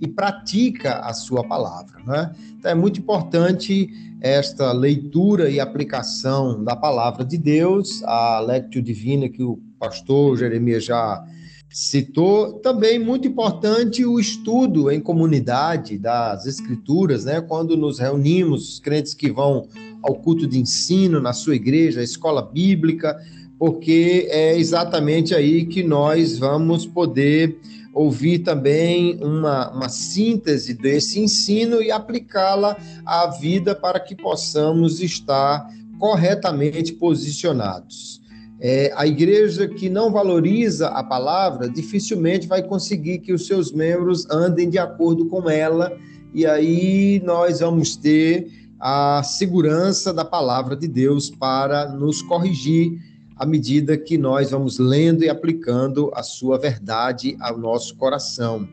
e 0.02 0.08
pratica 0.08 0.98
a 0.98 1.14
sua 1.14 1.44
palavra. 1.46 2.00
Né? 2.04 2.34
Então 2.58 2.72
é 2.72 2.74
muito 2.74 2.98
importante 2.98 3.88
esta 4.20 4.72
leitura 4.72 5.48
e 5.48 5.60
aplicação 5.60 6.62
da 6.62 6.74
palavra 6.74 7.24
de 7.24 7.38
Deus, 7.38 8.02
a 8.02 8.40
Lectio 8.40 8.82
Divina 8.82 9.28
que 9.28 9.44
o 9.44 9.60
pastor 9.78 10.36
Jeremias 10.36 10.84
já 10.84 11.24
citou. 11.70 12.54
Também 12.54 12.98
muito 12.98 13.28
importante 13.28 14.04
o 14.04 14.18
estudo 14.18 14.90
em 14.90 15.00
comunidade 15.00 15.98
das 15.98 16.46
escrituras, 16.46 17.24
né? 17.24 17.40
Quando 17.40 17.76
nos 17.76 17.98
reunimos, 17.98 18.74
os 18.74 18.80
crentes 18.80 19.14
que 19.14 19.30
vão 19.30 19.68
ao 20.02 20.16
culto 20.16 20.46
de 20.46 20.58
ensino 20.58 21.20
na 21.20 21.32
sua 21.32 21.54
igreja, 21.54 22.02
escola 22.02 22.42
bíblica, 22.42 23.16
porque 23.58 24.26
é 24.30 24.56
exatamente 24.58 25.34
aí 25.34 25.64
que 25.64 25.82
nós 25.82 26.38
vamos 26.38 26.84
poder 26.84 27.56
ouvir 27.92 28.40
também 28.40 29.18
uma, 29.22 29.70
uma 29.70 29.88
síntese 29.88 30.74
desse 30.74 31.20
ensino 31.20 31.82
e 31.82 31.90
aplicá-la 31.90 32.76
à 33.04 33.26
vida 33.26 33.74
para 33.74 34.00
que 34.00 34.14
possamos 34.14 35.00
estar 35.00 35.68
corretamente 35.98 36.92
posicionados. 36.94 38.20
É, 38.60 38.92
a 38.94 39.06
igreja 39.06 39.66
que 39.66 39.88
não 39.88 40.12
valoriza 40.12 40.88
a 40.88 41.02
palavra 41.02 41.68
dificilmente 41.68 42.46
vai 42.46 42.62
conseguir 42.62 43.18
que 43.18 43.32
os 43.32 43.46
seus 43.46 43.72
membros 43.72 44.24
andem 44.30 44.70
de 44.70 44.78
acordo 44.78 45.26
com 45.26 45.50
ela, 45.50 45.92
e 46.32 46.46
aí 46.46 47.20
nós 47.24 47.60
vamos 47.60 47.96
ter 47.96 48.48
a 48.78 49.22
segurança 49.22 50.12
da 50.12 50.24
palavra 50.24 50.76
de 50.76 50.88
Deus 50.88 51.28
para 51.30 51.88
nos 51.88 52.22
corrigir 52.22 52.98
à 53.36 53.46
medida 53.46 53.96
que 53.96 54.16
nós 54.18 54.50
vamos 54.50 54.78
lendo 54.78 55.24
e 55.24 55.28
aplicando 55.28 56.10
a 56.14 56.22
sua 56.22 56.58
verdade 56.58 57.36
ao 57.40 57.58
nosso 57.58 57.96
coração. 57.96 58.68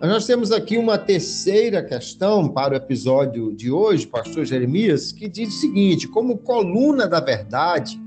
Nós 0.00 0.24
temos 0.24 0.50
aqui 0.50 0.78
uma 0.78 0.96
terceira 0.96 1.82
questão 1.82 2.48
para 2.48 2.72
o 2.72 2.76
episódio 2.76 3.54
de 3.54 3.70
hoje, 3.70 4.06
pastor 4.06 4.46
Jeremias, 4.46 5.12
que 5.12 5.28
diz 5.28 5.50
o 5.50 5.60
seguinte: 5.60 6.08
como 6.08 6.38
coluna 6.38 7.06
da 7.06 7.20
verdade, 7.20 8.00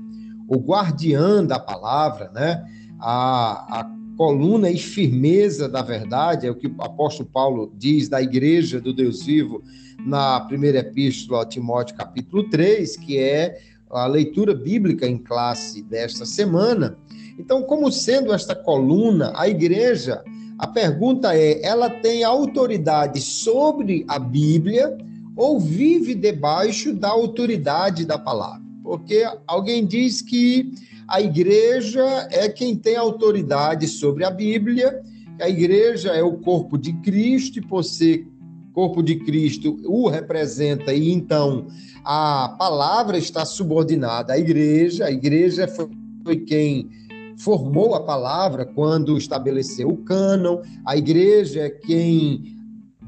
o 0.48 0.58
guardiã 0.58 1.44
da 1.44 1.58
palavra, 1.58 2.30
né? 2.34 2.64
A, 2.98 3.80
a 3.80 3.90
coluna 4.16 4.70
e 4.70 4.78
firmeza 4.78 5.68
da 5.68 5.82
verdade, 5.82 6.46
é 6.46 6.50
o 6.50 6.54
que 6.56 6.66
o 6.66 6.74
apóstolo 6.82 7.28
Paulo 7.32 7.72
diz 7.76 8.08
da 8.08 8.20
igreja 8.20 8.80
do 8.80 8.92
Deus 8.92 9.24
vivo 9.24 9.62
na 10.04 10.40
primeira 10.40 10.78
epístola 10.78 11.42
a 11.42 11.46
Timóteo, 11.46 11.96
capítulo 11.96 12.48
3, 12.50 12.96
que 12.96 13.18
é 13.18 13.58
a 13.90 14.06
leitura 14.06 14.54
bíblica 14.54 15.06
em 15.06 15.18
classe 15.18 15.82
desta 15.82 16.24
semana. 16.26 16.96
Então, 17.38 17.62
como 17.62 17.90
sendo 17.90 18.32
esta 18.32 18.54
coluna, 18.54 19.32
a 19.34 19.48
igreja, 19.48 20.22
a 20.58 20.66
pergunta 20.66 21.36
é: 21.36 21.64
ela 21.64 21.90
tem 21.90 22.24
autoridade 22.24 23.20
sobre 23.20 24.04
a 24.08 24.18
Bíblia 24.18 24.96
ou 25.36 25.58
vive 25.58 26.14
debaixo 26.14 26.92
da 26.92 27.08
autoridade 27.08 28.04
da 28.04 28.18
palavra? 28.18 28.62
Porque 28.82 29.24
alguém 29.46 29.84
diz 29.84 30.22
que 30.22 30.72
a 31.08 31.20
igreja 31.20 32.28
é 32.30 32.48
quem 32.48 32.76
tem 32.76 32.96
autoridade 32.96 33.86
sobre 33.88 34.24
a 34.24 34.30
Bíblia, 34.30 35.02
a 35.40 35.48
igreja 35.48 36.10
é 36.10 36.22
o 36.22 36.38
corpo 36.38 36.78
de 36.78 36.92
Cristo, 36.94 37.58
e 37.58 37.62
por 37.62 37.82
ser 37.82 38.26
corpo 38.72 39.02
de 39.02 39.16
Cristo 39.16 39.76
o 39.84 40.08
representa, 40.08 40.92
e 40.92 41.10
então 41.10 41.66
a 42.04 42.54
palavra 42.58 43.16
está 43.16 43.46
subordinada 43.46 44.34
à 44.34 44.38
igreja, 44.38 45.06
a 45.06 45.10
igreja 45.10 45.66
foi, 45.66 46.36
quem 46.40 46.90
formou 47.38 47.94
a 47.94 48.00
palavra 48.00 48.66
quando 48.66 49.16
estabeleceu 49.16 49.88
o 49.88 49.96
cânon, 50.04 50.60
a 50.84 50.96
igreja 50.96 51.62
é 51.62 51.70
quem 51.70 52.54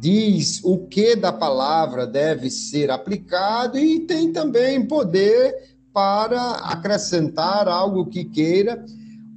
diz 0.01 0.61
o 0.65 0.79
que 0.87 1.15
da 1.15 1.33
palavra 1.33 2.07
deve 2.07 2.51
ser 2.51 2.91
aplicado 2.91 3.79
e 3.79 4.01
tem 4.01 4.33
também 4.33 4.85
poder 4.87 5.55
para 5.93 6.53
acrescentar 6.57 7.69
algo 7.69 8.07
que 8.07 8.25
queira, 8.25 8.85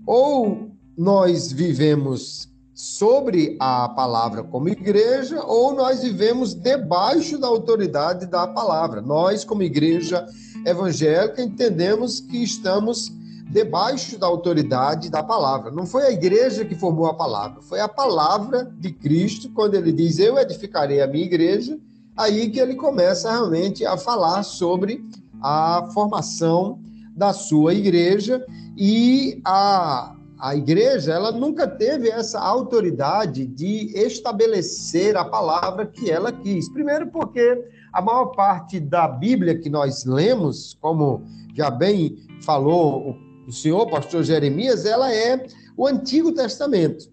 ou 0.05 0.72
nós 0.97 1.51
vivemos 1.51 2.48
sobre 2.80 3.57
a 3.59 3.89
palavra 3.89 4.41
como 4.41 4.69
igreja, 4.69 5.43
ou 5.43 5.75
nós 5.75 6.01
vivemos 6.01 6.53
debaixo 6.53 7.38
da 7.38 7.45
autoridade 7.45 8.25
da 8.25 8.47
palavra. 8.47 9.01
Nós, 9.01 9.43
como 9.43 9.61
igreja 9.61 10.25
evangélica, 10.65 11.43
entendemos 11.43 12.21
que 12.21 12.41
estamos 12.41 13.11
debaixo 13.51 14.17
da 14.17 14.27
autoridade 14.27 15.09
da 15.09 15.21
palavra. 15.21 15.71
Não 15.71 15.86
foi 15.86 16.03
a 16.03 16.11
igreja 16.11 16.63
que 16.63 16.73
formou 16.73 17.07
a 17.07 17.13
palavra, 17.13 17.61
foi 17.61 17.82
a 17.82 17.88
palavra 17.89 18.71
de 18.80 18.93
Cristo, 18.93 19.49
quando 19.49 19.75
ele 19.75 19.91
diz: 19.91 20.17
Eu 20.17 20.39
edificarei 20.39 21.01
a 21.01 21.07
minha 21.07 21.25
igreja, 21.25 21.77
aí 22.15 22.49
que 22.49 22.61
ele 22.61 22.75
começa 22.75 23.30
realmente 23.30 23.86
a 23.86 23.97
falar 23.97 24.41
sobre 24.43 25.03
a 25.41 25.89
formação 25.93 26.80
da 27.13 27.34
sua 27.34 27.73
igreja 27.73 28.41
e 28.77 29.41
a 29.43 30.15
a 30.39 30.55
igreja 30.55 31.13
ela 31.13 31.33
nunca 31.33 31.67
teve 31.67 32.09
essa 32.09 32.39
autoridade 32.39 33.45
de 33.45 33.91
estabelecer 33.93 35.17
a 35.17 35.25
palavra 35.25 35.85
que 35.85 36.09
ela 36.09 36.31
quis. 36.31 36.69
Primeiro, 36.69 37.07
porque 37.07 37.61
a 37.91 38.01
maior 38.01 38.27
parte 38.27 38.79
da 38.79 39.05
Bíblia 39.05 39.59
que 39.59 39.69
nós 39.69 40.05
lemos, 40.05 40.77
como 40.79 41.23
já 41.53 41.69
bem 41.69 42.17
falou 42.41 43.17
o 43.45 43.51
senhor 43.51 43.89
pastor 43.89 44.23
Jeremias, 44.23 44.85
ela 44.85 45.13
é 45.13 45.45
o 45.75 45.85
Antigo 45.85 46.31
Testamento. 46.31 47.11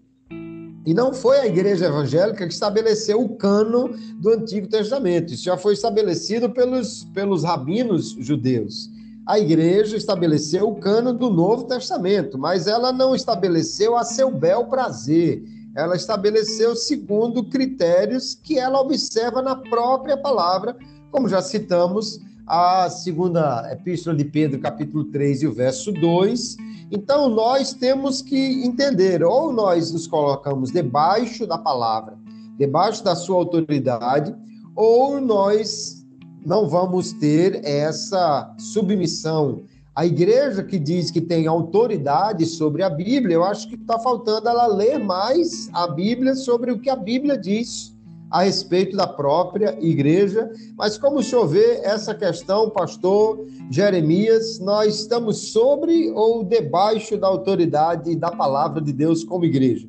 E 0.85 0.93
não 0.93 1.13
foi 1.13 1.39
a 1.39 1.47
igreja 1.47 1.87
evangélica 1.87 2.47
que 2.47 2.53
estabeleceu 2.53 3.21
o 3.21 3.35
cano 3.35 3.89
do 4.21 4.29
Antigo 4.29 4.69
Testamento. 4.69 5.33
Isso 5.33 5.43
já 5.43 5.57
foi 5.57 5.73
estabelecido 5.73 6.49
pelos, 6.49 7.03
pelos 7.13 7.43
rabinos 7.43 8.15
judeus 8.19 8.89
a 9.27 9.37
igreja 9.37 9.97
estabeleceu 9.97 10.69
o 10.69 10.75
cano 10.75 11.11
do 11.11 11.29
Novo 11.29 11.65
Testamento, 11.65 12.37
mas 12.37 12.65
ela 12.65 12.93
não 12.93 13.13
estabeleceu 13.13 13.97
a 13.97 14.05
seu 14.05 14.31
bel 14.31 14.67
prazer. 14.67 15.43
Ela 15.75 15.97
estabeleceu 15.97 16.77
segundo 16.77 17.43
critérios 17.43 18.33
que 18.33 18.57
ela 18.57 18.79
observa 18.79 19.41
na 19.41 19.57
própria 19.57 20.15
palavra, 20.15 20.77
como 21.11 21.27
já 21.27 21.41
citamos 21.41 22.21
a 22.47 22.89
segunda 22.89 23.69
epístola 23.69 24.15
de 24.15 24.23
Pedro, 24.23 24.61
capítulo 24.61 25.03
3 25.03 25.41
e 25.41 25.47
o 25.47 25.53
verso 25.53 25.91
2. 25.91 26.55
Então, 26.89 27.27
nós 27.27 27.73
temos 27.73 28.21
que 28.21 28.65
entender, 28.65 29.21
ou 29.21 29.51
nós 29.51 29.91
nos 29.91 30.07
colocamos 30.07 30.71
debaixo 30.71 31.45
da 31.45 31.57
palavra, 31.57 32.17
debaixo 32.57 33.03
da 33.03 33.13
sua 33.13 33.35
autoridade, 33.35 34.33
ou 34.73 35.19
nós 35.19 35.96
não 36.45 36.67
vamos 36.67 37.13
ter 37.13 37.61
essa 37.65 38.53
submissão. 38.57 39.63
A 39.95 40.05
igreja 40.05 40.63
que 40.63 40.77
diz 40.77 41.09
que 41.09 41.19
tem 41.19 41.47
autoridade 41.47 42.45
sobre 42.45 42.83
a 42.83 42.89
Bíblia, 42.89 43.35
eu 43.35 43.43
acho 43.43 43.67
que 43.67 43.75
está 43.75 43.97
faltando 43.97 44.47
ela 44.47 44.67
ler 44.67 44.99
mais 44.99 45.69
a 45.73 45.87
Bíblia 45.87 46.35
sobre 46.35 46.71
o 46.71 46.79
que 46.79 46.89
a 46.89 46.95
Bíblia 46.95 47.37
diz 47.37 47.97
a 48.29 48.43
respeito 48.43 48.95
da 48.95 49.07
própria 49.07 49.77
igreja. 49.81 50.51
Mas 50.77 50.97
como 50.97 51.21
vê 51.47 51.81
essa 51.83 52.13
questão, 52.13 52.69
pastor 52.69 53.39
Jeremias, 53.71 54.59
nós 54.59 54.99
estamos 54.99 55.51
sobre 55.51 56.11
ou 56.11 56.43
debaixo 56.43 57.17
da 57.17 57.27
autoridade 57.27 58.15
da 58.15 58.29
palavra 58.29 58.81
de 58.81 58.93
Deus 58.93 59.23
como 59.23 59.45
igreja? 59.45 59.87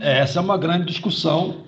Essa 0.00 0.38
é 0.40 0.42
uma 0.42 0.58
grande 0.58 0.86
discussão 0.86 1.64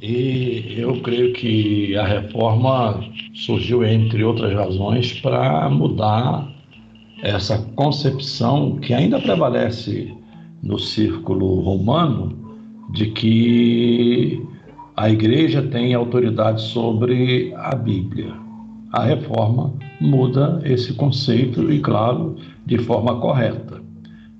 e 0.00 0.76
eu 0.78 1.00
creio 1.02 1.32
que 1.32 1.96
a 1.96 2.06
reforma 2.06 3.00
surgiu, 3.34 3.84
entre 3.84 4.22
outras 4.22 4.54
razões, 4.54 5.20
para 5.20 5.68
mudar 5.68 6.48
essa 7.22 7.58
concepção 7.74 8.76
que 8.76 8.94
ainda 8.94 9.20
prevalece 9.20 10.14
no 10.62 10.78
círculo 10.78 11.60
romano 11.60 12.36
de 12.92 13.06
que 13.06 14.42
a 14.96 15.10
igreja 15.10 15.62
tem 15.62 15.94
autoridade 15.94 16.62
sobre 16.62 17.52
a 17.56 17.74
Bíblia. 17.74 18.32
A 18.92 19.04
reforma 19.04 19.74
muda 20.00 20.60
esse 20.64 20.94
conceito 20.94 21.72
e, 21.72 21.80
claro, 21.80 22.36
de 22.64 22.78
forma 22.78 23.16
correta, 23.20 23.82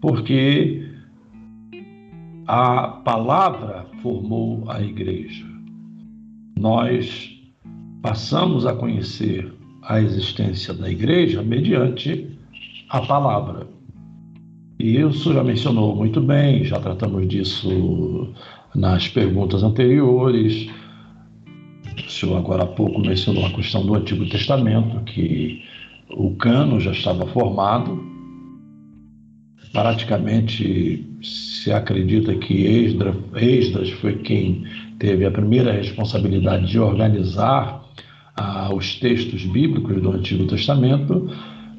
porque 0.01 0.88
a 2.49 2.88
palavra 3.05 3.84
formou 4.03 4.64
a 4.68 4.80
igreja. 4.80 5.44
Nós 6.59 7.38
passamos 8.01 8.64
a 8.64 8.72
conhecer 8.72 9.53
a 9.82 10.01
existência 10.01 10.72
da 10.72 10.90
igreja 10.90 11.42
mediante 11.42 12.38
a 12.88 13.03
palavra. 13.03 13.66
E 14.78 14.96
isso 14.96 15.34
já 15.34 15.44
mencionou 15.44 15.94
muito 15.94 16.22
bem, 16.22 16.64
já 16.64 16.80
tratamos 16.80 17.28
disso 17.28 18.32
nas 18.74 19.07
perguntas 19.09 19.62
anteriores. 19.62 20.70
O 21.99 22.11
senhor 22.11 22.38
agora 22.38 22.62
há 22.62 22.66
pouco 22.66 22.99
mencionou 23.01 23.44
a 23.44 23.51
questão 23.51 23.84
do 23.84 23.94
Antigo 23.94 24.26
Testamento, 24.26 25.05
que 25.05 25.62
o 26.09 26.34
cano 26.36 26.80
já 26.80 26.92
estava 26.92 27.26
formado. 27.26 28.08
Praticamente 29.73 31.07
se 31.23 31.73
acredita 31.73 32.35
que 32.35 32.64
Esdras, 32.64 33.14
Esdras 33.37 33.91
foi 33.91 34.14
quem 34.16 34.64
teve 34.99 35.25
a 35.25 35.31
primeira 35.31 35.73
responsabilidade 35.73 36.66
de 36.66 36.79
organizar 36.79 37.85
ah, 38.37 38.71
os 38.73 38.97
textos 38.97 39.45
bíblicos 39.45 40.01
do 40.01 40.12
Antigo 40.12 40.47
Testamento, 40.47 41.31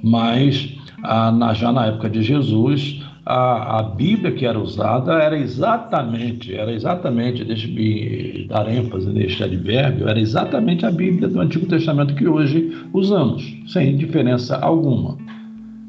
mas 0.03 0.75
ah, 1.03 1.31
na, 1.31 1.53
já 1.53 1.71
na 1.71 1.87
época 1.87 2.09
de 2.09 2.21
Jesus, 2.21 3.01
a, 3.25 3.79
a 3.79 3.83
Bíblia 3.83 4.31
que 4.31 4.45
era 4.45 4.59
usada 4.59 5.13
era 5.13 5.37
exatamente, 5.37 6.53
era 6.53 6.71
exatamente, 6.71 7.43
deixe-me 7.43 8.45
dar 8.47 8.67
ênfase 8.67 9.09
neste 9.09 9.43
advérbio, 9.43 10.07
era 10.07 10.19
exatamente 10.19 10.85
a 10.85 10.91
Bíblia 10.91 11.27
do 11.27 11.39
Antigo 11.39 11.65
Testamento 11.67 12.15
que 12.15 12.27
hoje 12.27 12.75
usamos, 12.93 13.43
sem 13.67 13.95
diferença 13.97 14.57
alguma. 14.57 15.17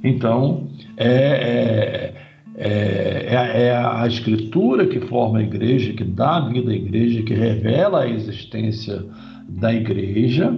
Então, 0.04 0.68
é, 1.02 2.12
é, 2.56 3.34
é, 3.34 3.68
é, 3.68 3.74
a 3.74 4.06
escritura 4.06 4.86
que 4.86 5.00
forma 5.00 5.38
a 5.38 5.42
igreja, 5.42 5.94
que 5.94 6.04
dá 6.04 6.40
vida 6.40 6.70
à 6.70 6.74
igreja, 6.74 7.22
que 7.22 7.32
revela 7.32 8.02
a 8.02 8.08
existência 8.08 9.02
da 9.48 9.72
igreja. 9.72 10.54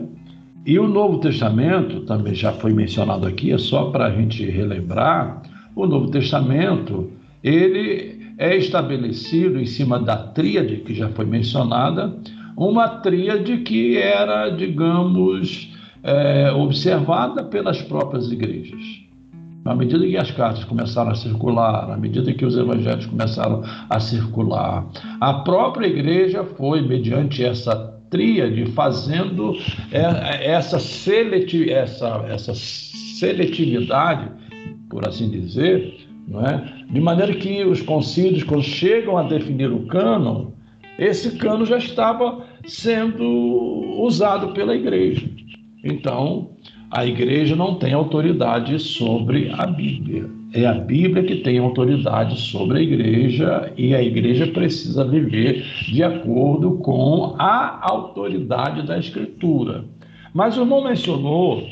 E 0.66 0.78
o 0.80 0.88
Novo 0.88 1.18
Testamento, 1.18 2.00
também 2.00 2.34
já 2.34 2.52
foi 2.52 2.72
mencionado 2.72 3.24
aqui, 3.24 3.52
é 3.52 3.58
só 3.58 3.90
para 3.90 4.06
a 4.06 4.10
gente 4.10 4.44
relembrar, 4.44 5.42
o 5.76 5.86
Novo 5.86 6.10
Testamento, 6.10 7.10
ele 7.42 8.20
é 8.36 8.56
estabelecido 8.56 9.60
em 9.60 9.66
cima 9.66 10.00
da 10.00 10.16
tríade 10.16 10.78
que 10.78 10.94
já 10.94 11.08
foi 11.10 11.24
mencionada, 11.24 12.16
uma 12.56 12.88
tríade 12.88 13.58
que 13.58 13.96
era, 13.96 14.50
digamos, 14.50 15.72
é, 16.02 16.50
observada 16.50 17.44
pelas 17.44 17.80
próprias 17.80 18.30
igrejas. 18.30 19.02
À 19.64 19.74
medida 19.74 20.04
que 20.06 20.16
as 20.16 20.30
cartas 20.30 20.64
começaram 20.64 21.12
a 21.12 21.14
circular, 21.14 21.90
à 21.90 21.96
medida 21.96 22.32
que 22.32 22.44
os 22.44 22.56
evangelhos 22.56 23.06
começaram 23.06 23.62
a 23.88 24.00
circular, 24.00 24.86
a 25.20 25.34
própria 25.34 25.86
igreja 25.86 26.42
foi, 26.42 26.82
mediante 26.82 27.44
essa 27.44 27.76
tríade, 28.10 28.66
fazendo 28.72 29.54
é, 29.92 30.50
essa, 30.50 30.78
seleti 30.78 31.70
essa, 31.70 32.24
essa 32.28 32.52
seletividade 32.54 34.28
por 34.92 35.08
assim 35.08 35.30
dizer, 35.30 36.06
não 36.28 36.46
é? 36.46 36.84
de 36.90 37.00
maneira 37.00 37.34
que 37.34 37.64
os 37.64 37.80
concílios, 37.80 38.44
quando 38.44 38.62
chegam 38.62 39.16
a 39.16 39.22
definir 39.22 39.72
o 39.72 39.86
cânon, 39.86 40.50
esse 40.98 41.38
cânon 41.38 41.64
já 41.64 41.78
estava 41.78 42.44
sendo 42.66 43.24
usado 44.02 44.52
pela 44.52 44.76
igreja. 44.76 45.26
Então, 45.82 46.50
a 46.92 47.06
igreja 47.06 47.56
não 47.56 47.76
tem 47.76 47.94
autoridade 47.94 48.78
sobre 48.78 49.50
a 49.56 49.66
Bíblia. 49.66 50.28
É 50.52 50.66
a 50.66 50.74
Bíblia 50.74 51.24
que 51.24 51.36
tem 51.36 51.58
autoridade 51.58 52.38
sobre 52.38 52.78
a 52.78 52.82
igreja 52.82 53.72
e 53.78 53.94
a 53.94 54.02
igreja 54.02 54.46
precisa 54.48 55.02
viver 55.02 55.64
de 55.90 56.02
acordo 56.02 56.72
com 56.78 57.34
a 57.38 57.78
autoridade 57.90 58.86
da 58.86 58.98
Escritura. 58.98 59.86
Mas 60.34 60.58
o 60.58 60.60
irmão 60.60 60.84
mencionou, 60.84 61.66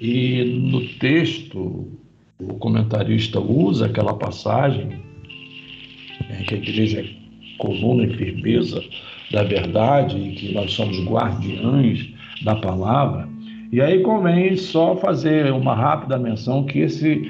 e 0.00 0.44
no 0.70 0.86
texto 0.98 1.88
o 2.38 2.54
comentarista 2.54 3.40
usa 3.40 3.86
aquela 3.86 4.14
passagem 4.14 4.88
em 6.30 6.44
que 6.44 6.54
a 6.54 6.58
igreja 6.58 7.00
é 7.00 7.06
coluna 7.58 8.04
e 8.04 8.16
firmeza 8.16 8.80
da 9.32 9.42
verdade 9.42 10.16
e 10.16 10.32
que 10.32 10.54
nós 10.54 10.72
somos 10.72 11.04
guardiães 11.04 12.08
da 12.44 12.54
palavra. 12.54 13.33
E 13.74 13.80
aí 13.80 14.02
convém 14.02 14.56
só 14.56 14.94
fazer 14.94 15.52
uma 15.52 15.74
rápida 15.74 16.16
menção 16.16 16.62
que 16.62 16.78
esse 16.78 17.28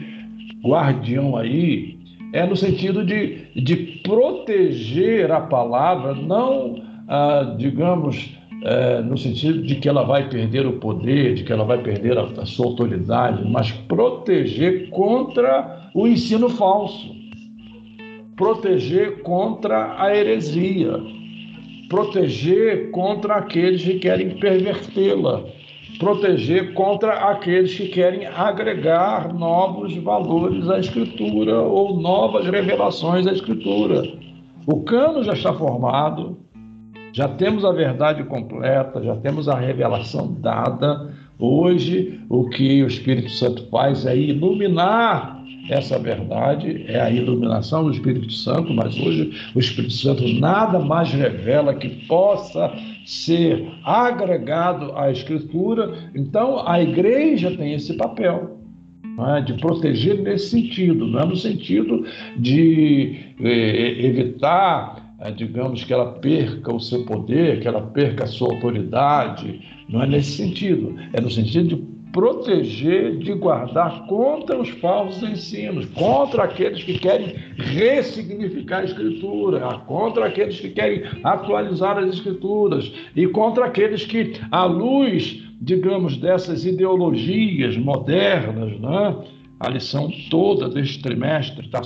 guardião 0.63 1.39
aí 1.39 1.97
é 2.35 2.45
no 2.45 2.55
sentido 2.55 3.03
de, 3.03 3.47
de 3.57 3.75
proteger 4.05 5.33
a 5.33 5.41
palavra, 5.41 6.15
não, 6.15 6.83
ah, 7.09 7.55
digamos, 7.57 8.37
é, 8.63 9.01
no 9.01 9.17
sentido 9.17 9.63
de 9.63 9.77
que 9.77 9.89
ela 9.89 10.03
vai 10.03 10.29
perder 10.29 10.67
o 10.67 10.75
poder, 10.75 11.33
de 11.33 11.45
que 11.45 11.51
ela 11.51 11.65
vai 11.65 11.79
perder 11.79 12.19
a, 12.19 12.25
a 12.25 12.45
sua 12.45 12.67
autoridade, 12.67 13.43
mas 13.51 13.73
proteger 13.73 14.91
contra 14.91 15.89
o 15.95 16.07
ensino 16.07 16.51
falso, 16.51 17.11
proteger 18.37 19.23
contra 19.23 19.99
a 19.99 20.15
heresia, 20.15 21.01
proteger 21.89 22.91
contra 22.91 23.37
aqueles 23.37 23.83
que 23.83 23.95
querem 23.95 24.37
pervertê-la, 24.37 25.43
proteger 25.99 26.75
contra 26.75 27.31
aqueles 27.31 27.75
que 27.75 27.89
querem 27.89 28.27
agregar 28.27 29.33
novos 29.33 29.95
valores 29.97 30.69
à 30.69 30.79
Escritura 30.79 31.61
ou 31.61 32.01
novas 32.01 32.47
revelações 32.47 33.27
à 33.27 33.33
Escritura. 33.33 34.03
O 34.67 34.83
cano 34.83 35.23
já 35.23 35.35
está 35.35 35.53
formado, 35.53 36.39
já 37.13 37.29
temos 37.29 37.65
a 37.65 37.73
verdade 37.73 38.25
completa, 38.25 39.03
já 39.03 39.15
temos 39.17 39.49
a 39.49 39.59
revelação 39.59 40.35
dada. 40.41 41.13
Hoje, 41.39 42.21
o 42.29 42.49
que 42.49 42.83
o 42.83 42.87
Espírito 42.87 43.31
Santo 43.31 43.67
faz 43.71 44.07
é 44.07 44.17
iluminar 44.17 45.43
essa 45.71 45.99
verdade, 45.99 46.85
é 46.89 47.01
a 47.01 47.11
iluminação 47.11 47.85
do 47.85 47.91
Espírito 47.91 48.31
Santo, 48.31 48.75
mas 48.75 48.99
hoje 48.99 49.33
o 49.55 49.59
Espírito 49.59 49.95
Santo 49.95 50.27
nada 50.35 50.79
mais 50.79 51.11
revela 51.11 51.75
que 51.75 51.89
possa 52.07 52.73
ser 53.05 53.71
agregado 53.85 54.97
à 54.97 55.11
Escritura. 55.11 56.11
Então, 56.15 56.67
a 56.67 56.81
igreja 56.83 57.57
tem 57.57 57.75
esse 57.75 57.95
papel. 57.95 58.59
É? 59.37 59.41
de 59.43 59.55
proteger 59.55 60.21
nesse 60.23 60.49
sentido, 60.49 61.07
não 61.07 61.21
é 61.21 61.25
no 61.25 61.37
sentido 61.37 62.05
de 62.37 63.17
eh, 63.39 64.07
evitar 64.07 65.05
é, 65.25 65.31
digamos, 65.31 65.85
que 65.85 65.93
ela 65.93 66.13
perca 66.19 66.75
o 66.75 66.81
seu 66.81 67.05
poder, 67.05 67.61
que 67.61 67.69
ela 67.69 67.81
perca 67.81 68.25
a 68.25 68.27
sua 68.27 68.53
autoridade. 68.53 69.63
Não 69.89 70.03
é 70.03 70.07
nesse 70.07 70.33
sentido. 70.33 70.95
É 71.13 71.21
no 71.21 71.31
sentido 71.31 71.69
de 71.69 71.94
proteger, 72.15 73.19
de 73.19 73.35
guardar 73.35 74.07
contra 74.07 74.57
os 74.57 74.69
falsos 74.69 75.21
ensinos, 75.29 75.85
contra 75.87 76.45
aqueles 76.45 76.85
que 76.85 76.97
querem 76.97 77.35
ressignificar 77.57 78.79
a 78.79 78.85
Escritura, 78.85 79.61
contra 79.85 80.27
aqueles 80.27 80.61
que 80.61 80.69
querem 80.69 81.03
atualizar 81.25 81.99
as 81.99 82.15
Escrituras 82.15 82.91
e 83.17 83.27
contra 83.27 83.65
aqueles 83.65 84.07
que, 84.07 84.35
à 84.53 84.65
luz, 84.65 85.43
digamos, 85.61 86.17
dessas 86.17 86.65
ideologias 86.65 87.77
modernas, 87.77 88.79
né? 88.79 89.17
a 89.59 89.69
lição 89.69 90.09
toda 90.31 90.69
deste 90.69 91.03
trimestre 91.03 91.69
tá, 91.69 91.81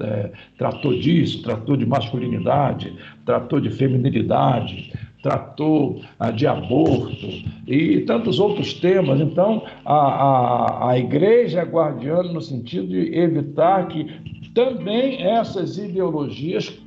é, 0.00 0.30
tratou 0.56 0.96
disso, 0.98 1.42
tratou 1.42 1.76
de 1.76 1.84
masculinidade, 1.84 2.92
tratou 3.24 3.60
de 3.60 3.70
feminilidade, 3.70 4.92
tratou 5.24 6.02
ah, 6.20 6.30
de 6.30 6.46
aborto 6.46 7.26
e 7.66 8.00
tantos 8.00 8.38
outros 8.38 8.74
temas. 8.74 9.18
Então, 9.18 9.64
a, 9.82 9.94
a, 9.94 10.90
a 10.90 10.98
igreja 10.98 11.60
é 11.60 11.64
guardiana 11.64 12.30
no 12.30 12.42
sentido 12.42 12.88
de 12.88 13.16
evitar 13.16 13.88
que 13.88 14.06
também 14.54 15.22
essas 15.22 15.78
ideologias 15.78 16.78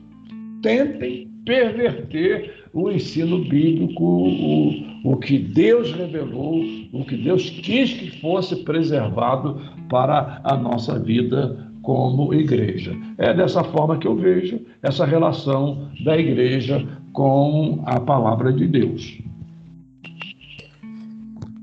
tentem 0.62 1.28
perverter 1.44 2.54
o 2.74 2.92
ensino 2.92 3.40
bíblico, 3.40 4.04
o, 4.04 5.14
o 5.14 5.18
que 5.18 5.40
Deus 5.40 5.92
revelou, 5.94 6.64
o 6.94 7.04
que 7.06 7.18
Deus 7.18 7.50
quis 7.50 7.92
que 7.92 8.22
fosse 8.22 8.58
preservado 8.58 9.60
para 9.90 10.42
a 10.44 10.56
nossa 10.56 11.00
vida 11.00 11.66
como 11.82 12.34
igreja. 12.34 12.96
É 13.18 13.34
dessa 13.34 13.64
forma 13.64 13.98
que 13.98 14.08
eu 14.08 14.16
vejo 14.16 14.60
essa 14.84 15.06
relação 15.06 15.90
da 16.04 16.18
igreja 16.18 16.86
com 17.18 17.82
a 17.84 18.00
palavra 18.00 18.54
de 18.54 18.68
Deus. 18.68 19.18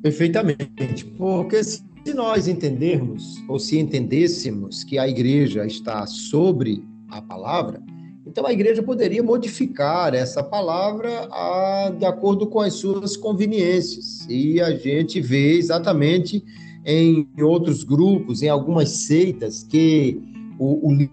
Perfeitamente, 0.02 1.04
porque 1.16 1.62
se 1.62 1.84
nós 2.12 2.48
entendermos 2.48 3.36
ou 3.48 3.60
se 3.60 3.78
entendêssemos 3.78 4.82
que 4.82 4.98
a 4.98 5.06
igreja 5.06 5.64
está 5.64 6.08
sobre 6.08 6.82
a 7.08 7.22
palavra, 7.22 7.80
então 8.26 8.44
a 8.44 8.52
igreja 8.52 8.82
poderia 8.82 9.22
modificar 9.22 10.12
essa 10.12 10.42
palavra 10.42 11.28
a, 11.30 11.92
de 11.96 12.04
acordo 12.04 12.48
com 12.48 12.58
as 12.58 12.74
suas 12.74 13.16
conveniências. 13.16 14.26
E 14.28 14.60
a 14.60 14.76
gente 14.76 15.20
vê 15.20 15.56
exatamente 15.56 16.42
em 16.84 17.28
outros 17.40 17.84
grupos, 17.84 18.42
em 18.42 18.48
algumas 18.48 18.88
seitas, 18.88 19.62
que 19.62 20.20
o, 20.58 20.90
o 20.90 21.08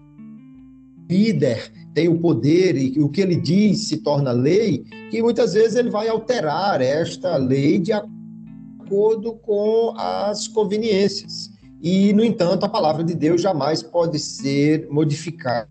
líder 1.08 1.81
tem 1.94 2.08
o 2.08 2.18
poder 2.18 2.76
e 2.76 3.00
o 3.00 3.08
que 3.08 3.20
ele 3.20 3.36
diz 3.36 3.88
se 3.88 3.98
torna 3.98 4.32
lei, 4.32 4.84
que 5.10 5.22
muitas 5.22 5.54
vezes 5.54 5.76
ele 5.76 5.90
vai 5.90 6.08
alterar 6.08 6.80
esta 6.80 7.36
lei 7.36 7.78
de 7.78 7.92
acordo 7.92 9.34
com 9.34 9.94
as 9.96 10.48
conveniências. 10.48 11.50
E, 11.80 12.12
no 12.12 12.24
entanto, 12.24 12.64
a 12.64 12.68
palavra 12.68 13.02
de 13.02 13.14
Deus 13.14 13.42
jamais 13.42 13.82
pode 13.82 14.18
ser 14.18 14.88
modificada, 14.90 15.68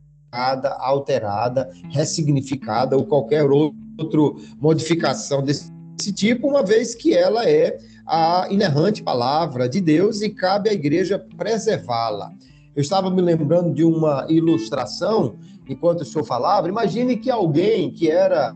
alterada, 0.80 1.70
ressignificada 1.90 2.98
ou 2.98 3.06
qualquer 3.06 3.44
outra 3.44 4.20
modificação 4.60 5.42
desse 5.42 5.72
tipo, 6.14 6.48
uma 6.48 6.64
vez 6.64 6.96
que 6.96 7.14
ela 7.14 7.48
é 7.48 7.78
a 8.06 8.48
inerrante 8.50 9.02
palavra 9.02 9.70
de 9.70 9.80
Deus 9.80 10.22
e 10.22 10.30
cabe 10.30 10.70
à 10.70 10.74
igreja 10.74 11.20
preservá-la. 11.38 12.32
Eu 12.76 12.82
estava 12.82 13.10
me 13.10 13.22
lembrando 13.22 13.74
de 13.74 13.84
uma 13.84 14.26
ilustração 14.30 15.36
enquanto 15.68 16.02
o 16.02 16.06
senhor 16.06 16.24
falava. 16.24 16.68
Imagine 16.68 17.18
que 17.18 17.30
alguém 17.30 17.92
que 17.92 18.10
era 18.10 18.56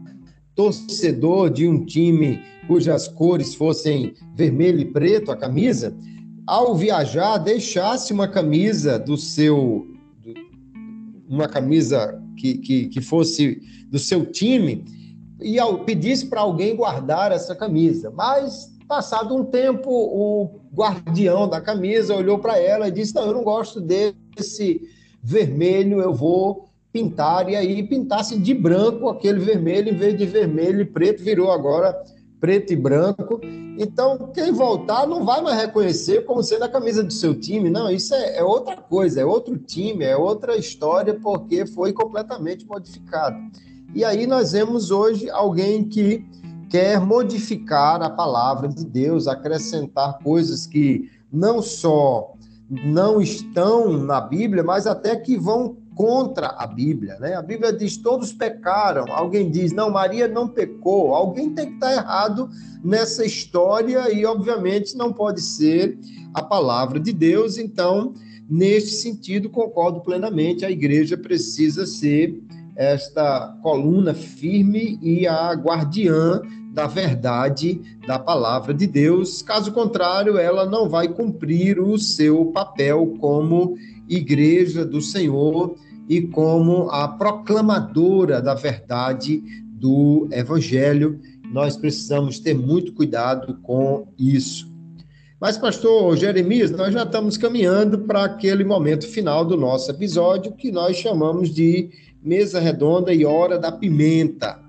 torcedor 0.56 1.50
de 1.50 1.68
um 1.68 1.86
time 1.86 2.42
cujas 2.68 3.08
cores 3.08 3.54
fossem 3.54 4.14
vermelho 4.34 4.80
e 4.80 4.86
preto, 4.86 5.32
a 5.32 5.38
camisa, 5.38 5.96
ao 6.48 6.76
viajar, 6.76 7.38
deixasse 7.38 8.14
uma 8.14 8.28
camisa 8.28 8.98
do 8.98 9.18
seu 9.18 9.88
uma 11.28 11.48
camisa 11.48 12.22
que, 12.38 12.56
que, 12.60 12.88
que 12.88 13.02
fosse 13.02 13.60
do 13.90 13.98
seu 13.98 14.26
time 14.26 14.86
e 15.42 15.58
pedisse 15.86 16.28
para 16.28 16.42
alguém 16.42 16.76
guardar 16.76 17.32
essa 17.32 17.56
camisa. 17.56 18.12
Mas, 18.12 18.72
passado 18.88 19.36
um 19.36 19.44
tempo, 19.44 19.90
o 19.90 20.62
guardião 20.74 21.50
da 21.50 21.60
camisa 21.60 22.16
olhou 22.16 22.38
para 22.38 22.60
ela 22.60 22.88
e 22.88 22.92
disse: 22.92 23.16
Não, 23.16 23.26
eu 23.26 23.34
não 23.34 23.44
gosto 23.44 23.82
desse 23.82 24.82
vermelho, 25.22 26.00
eu 26.00 26.14
vou 26.14 26.65
pintar. 26.96 27.50
E 27.50 27.58
aí 27.58 27.84
pintasse 27.84 28.40
de 28.40 28.54
branco 28.54 29.10
aquele 29.10 29.40
vermelho, 29.40 29.92
em 29.92 29.98
vez 29.98 30.18
de 30.18 30.26
vermelho 30.26 30.80
e 30.80 30.86
preto, 30.86 31.22
virou 31.22 31.52
agora 31.52 31.94
preto 32.40 32.72
e 32.72 32.76
branco. 32.78 33.42
Então, 33.78 34.32
quem 34.34 34.54
voltar 34.54 35.06
não 35.06 35.26
vai 35.26 35.42
mais 35.42 35.60
reconhecer 35.60 36.24
como 36.24 36.42
sendo 36.42 36.64
a 36.64 36.70
camisa 36.70 37.04
do 37.04 37.12
seu 37.12 37.38
time. 37.38 37.70
Não, 37.70 37.92
isso 37.92 38.16
é, 38.16 38.38
é 38.38 38.44
outra 38.44 38.78
coisa, 38.78 39.20
é 39.20 39.26
outro 39.26 39.58
time, 39.58 40.06
é 40.06 40.16
outra 40.16 40.56
história, 40.56 41.14
porque 41.14 41.66
foi 41.66 41.92
completamente 41.92 42.66
modificado. 42.66 43.36
E 43.94 44.06
aí 44.06 44.26
nós 44.26 44.54
vemos 44.54 44.90
hoje 44.90 45.30
alguém 45.30 45.84
que 45.84 46.26
quer 46.70 47.02
modificar 47.02 48.02
a 48.02 48.10
palavra 48.10 48.70
de 48.70 48.86
Deus, 48.86 49.28
acrescentar 49.28 50.20
coisas 50.20 50.66
que 50.66 51.10
não 51.32 51.62
só 51.62 52.34
não 52.70 53.22
estão 53.22 53.92
na 53.94 54.20
Bíblia, 54.20 54.64
mas 54.64 54.88
até 54.88 55.16
que 55.16 55.38
vão 55.38 55.78
contra 55.96 56.48
a 56.48 56.68
Bíblia, 56.68 57.18
né? 57.20 57.36
A 57.36 57.42
Bíblia 57.42 57.72
diz 57.72 57.96
todos 57.96 58.34
pecaram. 58.34 59.06
Alguém 59.10 59.50
diz 59.50 59.72
não, 59.72 59.90
Maria 59.90 60.28
não 60.28 60.48
pecou. 60.48 61.16
Alguém 61.16 61.52
tem 61.52 61.68
que 61.68 61.74
estar 61.76 61.94
errado 61.94 62.50
nessa 62.84 63.26
história 63.26 64.12
e 64.14 64.26
obviamente 64.26 64.96
não 64.96 65.14
pode 65.14 65.42
ser 65.42 65.98
a 66.34 66.44
palavra 66.44 67.00
de 67.00 67.14
Deus. 67.14 67.58
Então, 67.58 68.14
neste 68.48 68.92
sentido, 68.92 69.50
concordo 69.50 70.02
plenamente. 70.02 70.66
A 70.66 70.70
igreja 70.70 71.18
precisa 71.18 71.86
ser 71.86 72.38
esta 72.76 73.58
coluna 73.64 74.14
firme 74.14 75.00
e 75.02 75.26
a 75.26 75.54
guardiã 75.54 76.42
da 76.74 76.88
verdade 76.88 77.82
da 78.06 78.20
palavra 78.20 78.74
de 78.74 78.86
Deus. 78.86 79.42
Caso 79.42 79.72
contrário, 79.72 80.38
ela 80.38 80.66
não 80.66 80.90
vai 80.90 81.08
cumprir 81.08 81.80
o 81.80 81.98
seu 81.98 82.48
papel 82.48 83.16
como 83.18 83.78
igreja 84.10 84.86
do 84.86 85.02
Senhor 85.02 85.78
e 86.08 86.22
como 86.22 86.90
a 86.90 87.08
proclamadora 87.08 88.42
da 88.42 88.54
verdade 88.54 89.42
do 89.72 90.28
evangelho. 90.32 91.20
Nós 91.52 91.78
precisamos 91.78 92.40
ter 92.40 92.54
muito 92.54 92.94
cuidado 92.94 93.60
com 93.62 94.08
isso. 94.18 94.74
Mas, 95.40 95.58
pastor 95.58 96.16
Jeremias, 96.18 96.72
nós 96.72 96.94
já 96.94 97.04
estamos 97.04 97.38
caminhando 97.38 98.00
para 98.00 98.24
aquele 98.24 98.64
momento 98.64 99.08
final 99.08 99.46
do 99.46 99.58
nosso 99.58 99.92
episódio 99.92 100.54
que 100.54 100.72
nós 100.72 100.98
chamamos 100.98 101.54
de 101.54 101.90
mesa 102.24 102.60
redonda 102.60 103.14
e 103.14 103.26
hora 103.26 103.60
da 103.60 103.72
pimenta. 103.72 104.60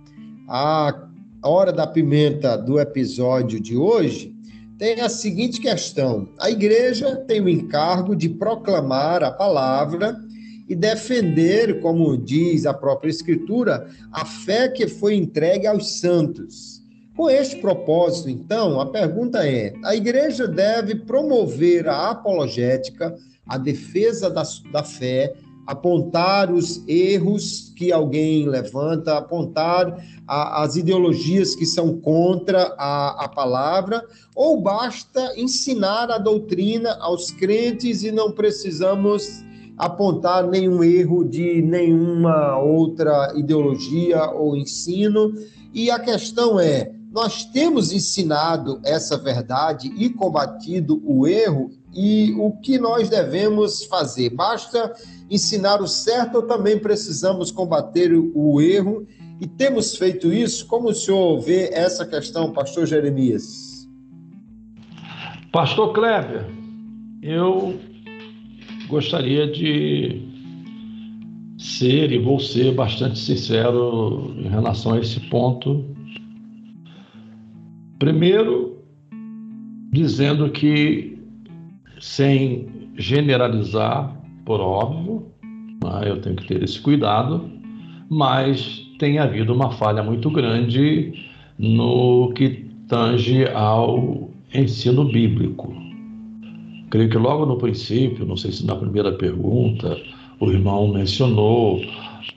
A 0.48 1.08
hora 1.42 1.72
da 1.72 1.86
pimenta 1.86 2.56
do 2.56 2.78
episódio 2.78 3.60
de 3.60 3.76
hoje 3.76 4.34
tem 4.78 5.00
a 5.00 5.08
seguinte 5.08 5.60
questão: 5.60 6.28
a 6.38 6.50
igreja 6.50 7.16
tem 7.16 7.40
o 7.40 7.48
encargo 7.48 8.14
de 8.14 8.28
proclamar 8.28 9.22
a 9.22 9.30
palavra 9.30 10.20
e 10.68 10.74
defender, 10.74 11.80
como 11.80 12.16
diz 12.16 12.66
a 12.66 12.74
própria 12.74 13.10
Escritura, 13.10 13.88
a 14.12 14.24
fé 14.24 14.68
que 14.68 14.88
foi 14.88 15.14
entregue 15.14 15.66
aos 15.66 16.00
santos. 16.00 16.82
Com 17.16 17.30
este 17.30 17.56
propósito, 17.56 18.28
então, 18.28 18.78
a 18.80 18.86
pergunta 18.86 19.46
é: 19.46 19.72
a 19.84 19.94
igreja 19.94 20.46
deve 20.46 20.94
promover 20.94 21.88
a 21.88 22.10
apologética, 22.10 23.16
a 23.48 23.56
defesa 23.56 24.28
da, 24.28 24.42
da 24.70 24.82
fé, 24.82 25.34
apontar 25.66 26.52
os 26.52 26.86
erros 26.86 27.72
que 27.74 27.90
alguém 27.90 28.46
levanta, 28.46 29.16
apontar 29.16 30.04
a, 30.26 30.62
as 30.62 30.76
ideologias 30.76 31.54
que 31.54 31.64
são 31.64 31.98
contra 32.00 32.74
a, 32.76 33.24
a 33.24 33.28
palavra, 33.28 34.04
ou 34.34 34.60
basta 34.60 35.32
ensinar 35.36 36.10
a 36.10 36.18
doutrina 36.18 36.98
aos 37.00 37.30
crentes 37.30 38.04
e 38.04 38.12
não 38.12 38.30
precisamos 38.30 39.45
apontar 39.76 40.46
nenhum 40.46 40.82
erro 40.82 41.24
de 41.24 41.60
nenhuma 41.62 42.58
outra 42.58 43.32
ideologia 43.36 44.30
ou 44.30 44.56
ensino. 44.56 45.34
E 45.72 45.90
a 45.90 45.98
questão 45.98 46.58
é: 46.58 46.92
nós 47.12 47.44
temos 47.44 47.92
ensinado 47.92 48.80
essa 48.84 49.16
verdade 49.16 49.92
e 49.96 50.10
combatido 50.10 51.02
o 51.04 51.26
erro, 51.26 51.70
e 51.94 52.34
o 52.38 52.52
que 52.52 52.78
nós 52.78 53.08
devemos 53.08 53.84
fazer? 53.84 54.30
Basta 54.30 54.92
ensinar 55.30 55.80
o 55.80 55.88
certo 55.88 56.36
ou 56.36 56.42
também 56.42 56.78
precisamos 56.78 57.50
combater 57.50 58.12
o 58.12 58.60
erro? 58.60 59.06
E 59.40 59.46
temos 59.46 59.96
feito 59.96 60.32
isso? 60.32 60.66
Como 60.66 60.88
o 60.88 60.94
senhor 60.94 61.40
vê 61.40 61.70
essa 61.72 62.04
questão, 62.04 62.52
pastor 62.52 62.86
Jeremias? 62.86 63.88
Pastor 65.50 65.94
Kleber, 65.94 66.44
eu 67.22 67.78
gostaria 68.88 69.46
de 69.46 70.20
ser 71.58 72.12
e 72.12 72.18
vou 72.18 72.38
ser 72.38 72.72
bastante 72.74 73.18
sincero 73.18 74.34
em 74.38 74.48
relação 74.48 74.94
a 74.94 75.00
esse 75.00 75.20
ponto. 75.28 75.84
Primeiro, 77.98 78.78
dizendo 79.90 80.50
que, 80.50 81.18
sem 82.00 82.68
generalizar, 82.96 84.14
por 84.44 84.60
óbvio, 84.60 85.26
né, 85.82 86.02
eu 86.06 86.20
tenho 86.20 86.36
que 86.36 86.46
ter 86.46 86.62
esse 86.62 86.80
cuidado, 86.80 87.50
mas 88.08 88.86
tem 88.98 89.18
havido 89.18 89.52
uma 89.52 89.70
falha 89.72 90.02
muito 90.02 90.30
grande 90.30 91.12
no 91.58 92.32
que 92.34 92.66
tange 92.88 93.46
ao 93.48 94.30
ensino 94.54 95.04
bíblico. 95.04 95.75
Creio 96.96 97.10
que 97.10 97.18
logo 97.18 97.44
no 97.44 97.58
princípio, 97.58 98.24
não 98.24 98.38
sei 98.38 98.50
se 98.50 98.64
na 98.64 98.74
primeira 98.74 99.12
pergunta, 99.12 100.00
o 100.40 100.50
irmão 100.50 100.88
mencionou 100.88 101.78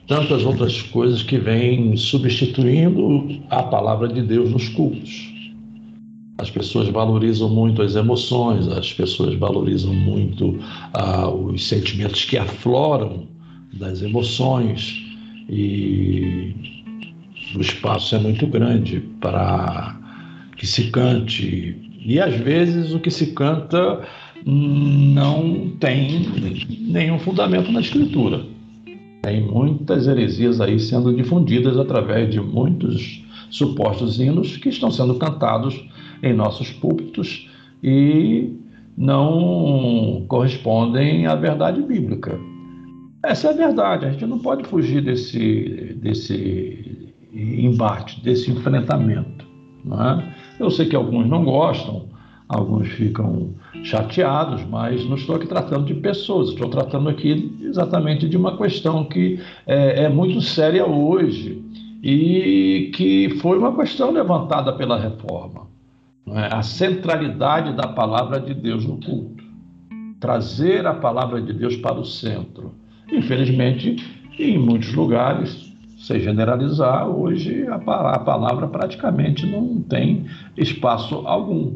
tantas 0.06 0.44
outras 0.44 0.82
coisas 0.82 1.22
que 1.22 1.38
vêm 1.38 1.96
substituindo 1.96 3.40
a 3.48 3.62
palavra 3.62 4.06
de 4.06 4.20
Deus 4.20 4.50
nos 4.50 4.68
cultos. 4.68 5.32
As 6.36 6.50
pessoas 6.50 6.90
valorizam 6.90 7.48
muito 7.48 7.80
as 7.80 7.94
emoções, 7.96 8.68
as 8.68 8.92
pessoas 8.92 9.34
valorizam 9.36 9.94
muito 9.94 10.58
ah, 10.92 11.30
os 11.30 11.66
sentimentos 11.66 12.26
que 12.26 12.36
afloram 12.36 13.28
das 13.72 14.02
emoções 14.02 15.02
e 15.48 16.54
o 17.56 17.62
espaço 17.62 18.14
é 18.14 18.18
muito 18.18 18.46
grande 18.46 19.00
para 19.22 19.98
que 20.58 20.66
se 20.66 20.90
cante. 20.90 21.78
E 22.04 22.20
às 22.20 22.34
vezes 22.34 22.92
o 22.92 23.00
que 23.00 23.10
se 23.10 23.28
canta 23.28 24.06
não 24.46 25.70
tem 25.78 26.26
nenhum 26.80 27.18
fundamento 27.18 27.70
na 27.70 27.80
escritura. 27.80 28.42
Tem 29.22 29.42
muitas 29.42 30.06
heresias 30.06 30.60
aí 30.60 30.78
sendo 30.80 31.14
difundidas 31.14 31.76
através 31.76 32.30
de 32.30 32.40
muitos 32.40 33.22
supostos 33.50 34.18
hinos 34.18 34.56
que 34.56 34.68
estão 34.68 34.90
sendo 34.90 35.14
cantados 35.16 35.84
em 36.22 36.32
nossos 36.32 36.70
púlpitos 36.70 37.48
e 37.82 38.50
não 38.96 40.24
correspondem 40.28 41.26
à 41.26 41.34
verdade 41.34 41.82
bíblica. 41.82 42.38
Essa 43.22 43.48
é 43.48 43.50
a 43.50 43.56
verdade, 43.56 44.06
a 44.06 44.12
gente 44.12 44.26
não 44.26 44.38
pode 44.38 44.66
fugir 44.66 45.02
desse, 45.02 45.94
desse 46.00 47.12
embate, 47.32 48.22
desse 48.22 48.50
enfrentamento. 48.50 49.46
É? 49.86 50.62
Eu 50.62 50.70
sei 50.70 50.86
que 50.86 50.96
alguns 50.96 51.28
não 51.28 51.44
gostam, 51.44 52.06
alguns 52.48 52.88
ficam 52.88 53.54
chateados, 53.82 54.64
mas 54.64 55.04
não 55.04 55.16
estou 55.16 55.36
aqui 55.36 55.46
tratando 55.46 55.84
de 55.84 55.94
pessoas, 55.94 56.50
estou 56.50 56.68
tratando 56.68 57.08
aqui 57.08 57.56
exatamente 57.62 58.28
de 58.28 58.36
uma 58.36 58.56
questão 58.56 59.04
que 59.04 59.40
é, 59.66 60.04
é 60.04 60.08
muito 60.08 60.40
séria 60.40 60.86
hoje 60.86 61.62
e 62.02 62.90
que 62.94 63.38
foi 63.40 63.58
uma 63.58 63.74
questão 63.76 64.10
levantada 64.10 64.72
pela 64.72 64.98
reforma. 64.98 65.68
É? 66.28 66.54
A 66.54 66.62
centralidade 66.62 67.72
da 67.74 67.88
palavra 67.88 68.40
de 68.40 68.54
Deus 68.54 68.84
no 68.84 68.98
culto. 68.98 69.44
Trazer 70.18 70.86
a 70.86 70.94
palavra 70.94 71.40
de 71.40 71.52
Deus 71.52 71.76
para 71.76 71.98
o 71.98 72.04
centro. 72.04 72.74
Infelizmente, 73.10 73.96
em 74.38 74.58
muitos 74.58 74.92
lugares, 74.94 75.72
sem 75.98 76.20
generalizar, 76.20 77.08
hoje 77.08 77.66
a 77.66 77.78
palavra 77.78 78.68
praticamente 78.68 79.46
não 79.46 79.80
tem 79.82 80.26
espaço 80.56 81.16
algum. 81.26 81.74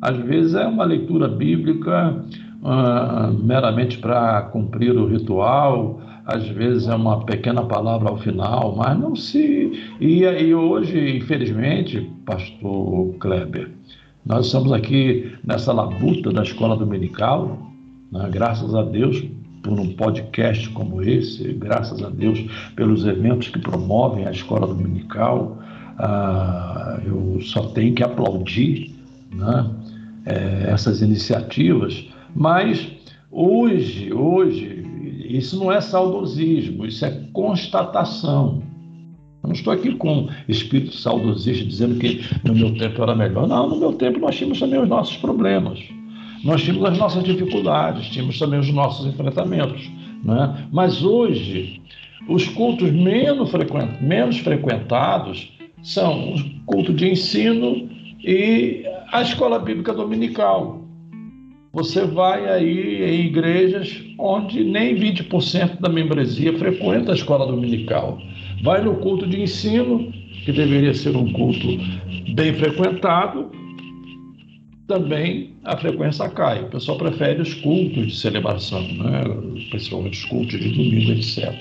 Às 0.00 0.16
vezes 0.18 0.54
é 0.54 0.66
uma 0.66 0.84
leitura 0.84 1.28
bíblica 1.28 2.24
uh, 2.62 3.32
meramente 3.42 3.98
para 3.98 4.42
cumprir 4.42 4.96
o 4.96 5.06
ritual, 5.06 6.00
às 6.26 6.46
vezes 6.48 6.88
é 6.88 6.94
uma 6.94 7.24
pequena 7.24 7.62
palavra 7.62 8.08
ao 8.08 8.18
final, 8.18 8.74
mas 8.76 8.98
não 8.98 9.14
se. 9.14 9.96
E, 10.00 10.22
e 10.22 10.54
hoje, 10.54 11.16
infelizmente, 11.16 12.10
Pastor 12.24 13.14
Kleber, 13.20 13.70
nós 14.24 14.46
estamos 14.46 14.72
aqui 14.72 15.32
nessa 15.44 15.72
labuta 15.72 16.32
da 16.32 16.42
escola 16.42 16.76
dominical, 16.76 17.70
né? 18.10 18.28
graças 18.30 18.74
a 18.74 18.82
Deus 18.82 19.24
por 19.62 19.78
um 19.78 19.92
podcast 19.94 20.68
como 20.70 21.02
esse, 21.02 21.52
graças 21.52 22.02
a 22.02 22.08
Deus 22.08 22.44
pelos 22.74 23.06
eventos 23.06 23.48
que 23.48 23.60
promovem 23.60 24.26
a 24.26 24.30
escola 24.30 24.66
dominical. 24.66 25.58
Ah, 25.98 27.00
eu 27.06 27.38
só 27.40 27.68
tenho 27.68 27.94
que 27.94 28.02
aplaudir 28.02 28.94
né, 29.32 29.70
é, 30.26 30.70
essas 30.70 31.00
iniciativas, 31.00 32.08
mas 32.34 32.86
hoje, 33.30 34.12
hoje, 34.12 34.84
isso 35.28 35.58
não 35.58 35.70
é 35.72 35.80
saudosismo, 35.80 36.84
isso 36.84 37.04
é 37.04 37.10
constatação. 37.32 38.62
Eu 39.42 39.48
não 39.48 39.52
estou 39.52 39.72
aqui 39.72 39.94
com 39.94 40.28
espírito 40.48 40.96
saudosista 40.96 41.64
dizendo 41.64 42.00
que 42.00 42.20
no 42.44 42.54
meu 42.54 42.74
tempo 42.76 43.00
era 43.02 43.14
melhor. 43.14 43.46
Não, 43.46 43.68
no 43.68 43.76
meu 43.76 43.92
tempo 43.92 44.18
nós 44.18 44.36
tínhamos 44.36 44.58
também 44.58 44.80
os 44.80 44.88
nossos 44.88 45.16
problemas. 45.18 45.78
Nós 46.42 46.62
tínhamos 46.62 46.84
as 46.90 46.98
nossas 46.98 47.22
dificuldades, 47.22 48.08
tínhamos 48.08 48.38
também 48.38 48.58
os 48.58 48.70
nossos 48.72 49.06
enfrentamentos. 49.06 49.88
Né? 50.24 50.68
Mas 50.72 51.02
hoje, 51.02 51.80
os 52.28 52.48
cultos 52.48 52.90
menos, 52.90 53.50
frequent, 53.50 54.00
menos 54.00 54.38
frequentados 54.38 55.52
são 55.82 56.34
o 56.34 56.60
culto 56.66 56.92
de 56.92 57.08
ensino 57.08 57.88
e 58.24 58.84
a 59.12 59.22
escola 59.22 59.58
bíblica 59.58 59.92
dominical. 59.92 60.84
Você 61.72 62.04
vai 62.04 62.48
aí 62.48 63.04
em 63.04 63.26
igrejas 63.26 64.02
onde 64.18 64.64
nem 64.64 64.96
20% 64.96 65.80
da 65.80 65.88
membresia 65.88 66.56
frequenta 66.58 67.12
a 67.12 67.14
escola 67.14 67.46
dominical. 67.46 68.18
Vai 68.62 68.82
no 68.82 68.96
culto 68.96 69.26
de 69.26 69.42
ensino, 69.42 70.10
que 70.44 70.52
deveria 70.52 70.94
ser 70.94 71.14
um 71.14 71.30
culto 71.32 71.66
bem 72.34 72.54
frequentado, 72.54 73.50
também 74.86 75.54
a 75.64 75.76
frequência 75.76 76.28
cai. 76.28 76.62
O 76.62 76.70
pessoal 76.70 76.96
prefere 76.96 77.42
os 77.42 77.52
cultos 77.54 78.06
de 78.06 78.16
celebração, 78.16 78.80
né? 78.80 79.24
principalmente 79.70 80.18
os 80.18 80.24
cultos 80.26 80.58
de 80.58 80.68
domingo, 80.70 81.12
etc. 81.12 81.52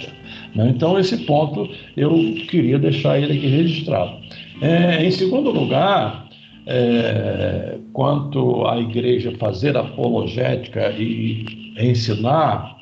Né? 0.55 0.69
Então, 0.69 0.97
esse 0.97 1.17
ponto 1.25 1.67
eu 1.97 2.35
queria 2.47 2.79
deixar 2.79 3.19
ele 3.19 3.33
aqui 3.37 3.47
registrado. 3.47 4.17
É, 4.61 5.03
em 5.03 5.11
segundo 5.11 5.51
lugar, 5.51 6.24
é, 6.65 7.77
quanto 7.93 8.65
à 8.65 8.79
igreja 8.79 9.35
fazer 9.37 9.77
apologética 9.77 10.91
e 10.91 11.73
ensinar, 11.77 12.75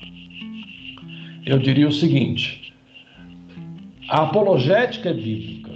eu 1.46 1.60
diria 1.60 1.88
o 1.88 1.92
seguinte: 1.92 2.74
a 4.10 4.24
apologética 4.24 5.10
é 5.10 5.14
bíblica. 5.14 5.72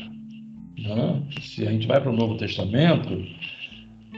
Né? 0.78 1.22
Se 1.42 1.68
a 1.68 1.72
gente 1.72 1.88
vai 1.88 2.00
para 2.00 2.12
o 2.12 2.16
Novo 2.16 2.38
Testamento, 2.38 3.24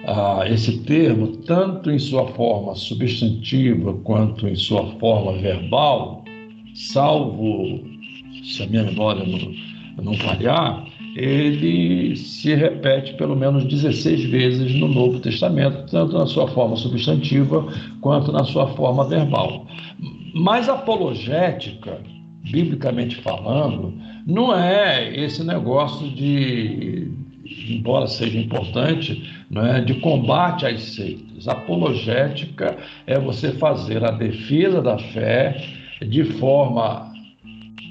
ah, 0.06 0.44
esse 0.48 0.80
termo, 0.84 1.38
tanto 1.38 1.92
em 1.92 2.00
sua 2.00 2.28
forma 2.28 2.76
substantiva 2.76 3.94
quanto 4.04 4.48
em 4.48 4.56
sua 4.56 4.86
forma 5.00 5.34
verbal, 5.40 6.24
salvo 6.74 7.84
se 8.44 8.64
a 8.64 8.68
minha 8.68 8.84
memória 8.84 9.26
não, 9.26 10.04
não 10.04 10.14
falhar, 10.16 10.86
ele 11.16 12.16
se 12.16 12.54
repete 12.54 13.14
pelo 13.14 13.36
menos 13.36 13.66
16 13.66 14.26
vezes 14.26 14.76
no 14.76 14.88
Novo 14.88 15.20
Testamento, 15.20 15.90
tanto 15.90 16.18
na 16.18 16.26
sua 16.26 16.48
forma 16.48 16.76
substantiva 16.76 17.68
quanto 18.02 18.32
na 18.32 18.44
sua 18.44 18.68
forma 18.68 19.08
verbal. 19.08 19.68
Mas 20.34 20.70
apologética, 20.70 22.00
biblicamente 22.52 23.16
falando, 23.18 23.94
não 24.26 24.56
é 24.56 25.16
esse 25.16 25.44
negócio 25.44 26.08
de, 26.10 27.12
embora 27.70 28.08
seja 28.08 28.38
importante, 28.38 29.28
não 29.50 29.66
é 29.66 29.82
de 29.82 29.96
combate 29.96 30.66
às 30.66 30.82
seitas. 30.82 31.48
Apologética 31.48 32.78
é 33.08 33.20
você 33.20 33.52
fazer 33.54 34.04
a 34.04 34.12
defesa 34.12 34.82
da 34.82 34.98
fé 34.98 35.60
de 36.08 36.24
forma 36.24 37.09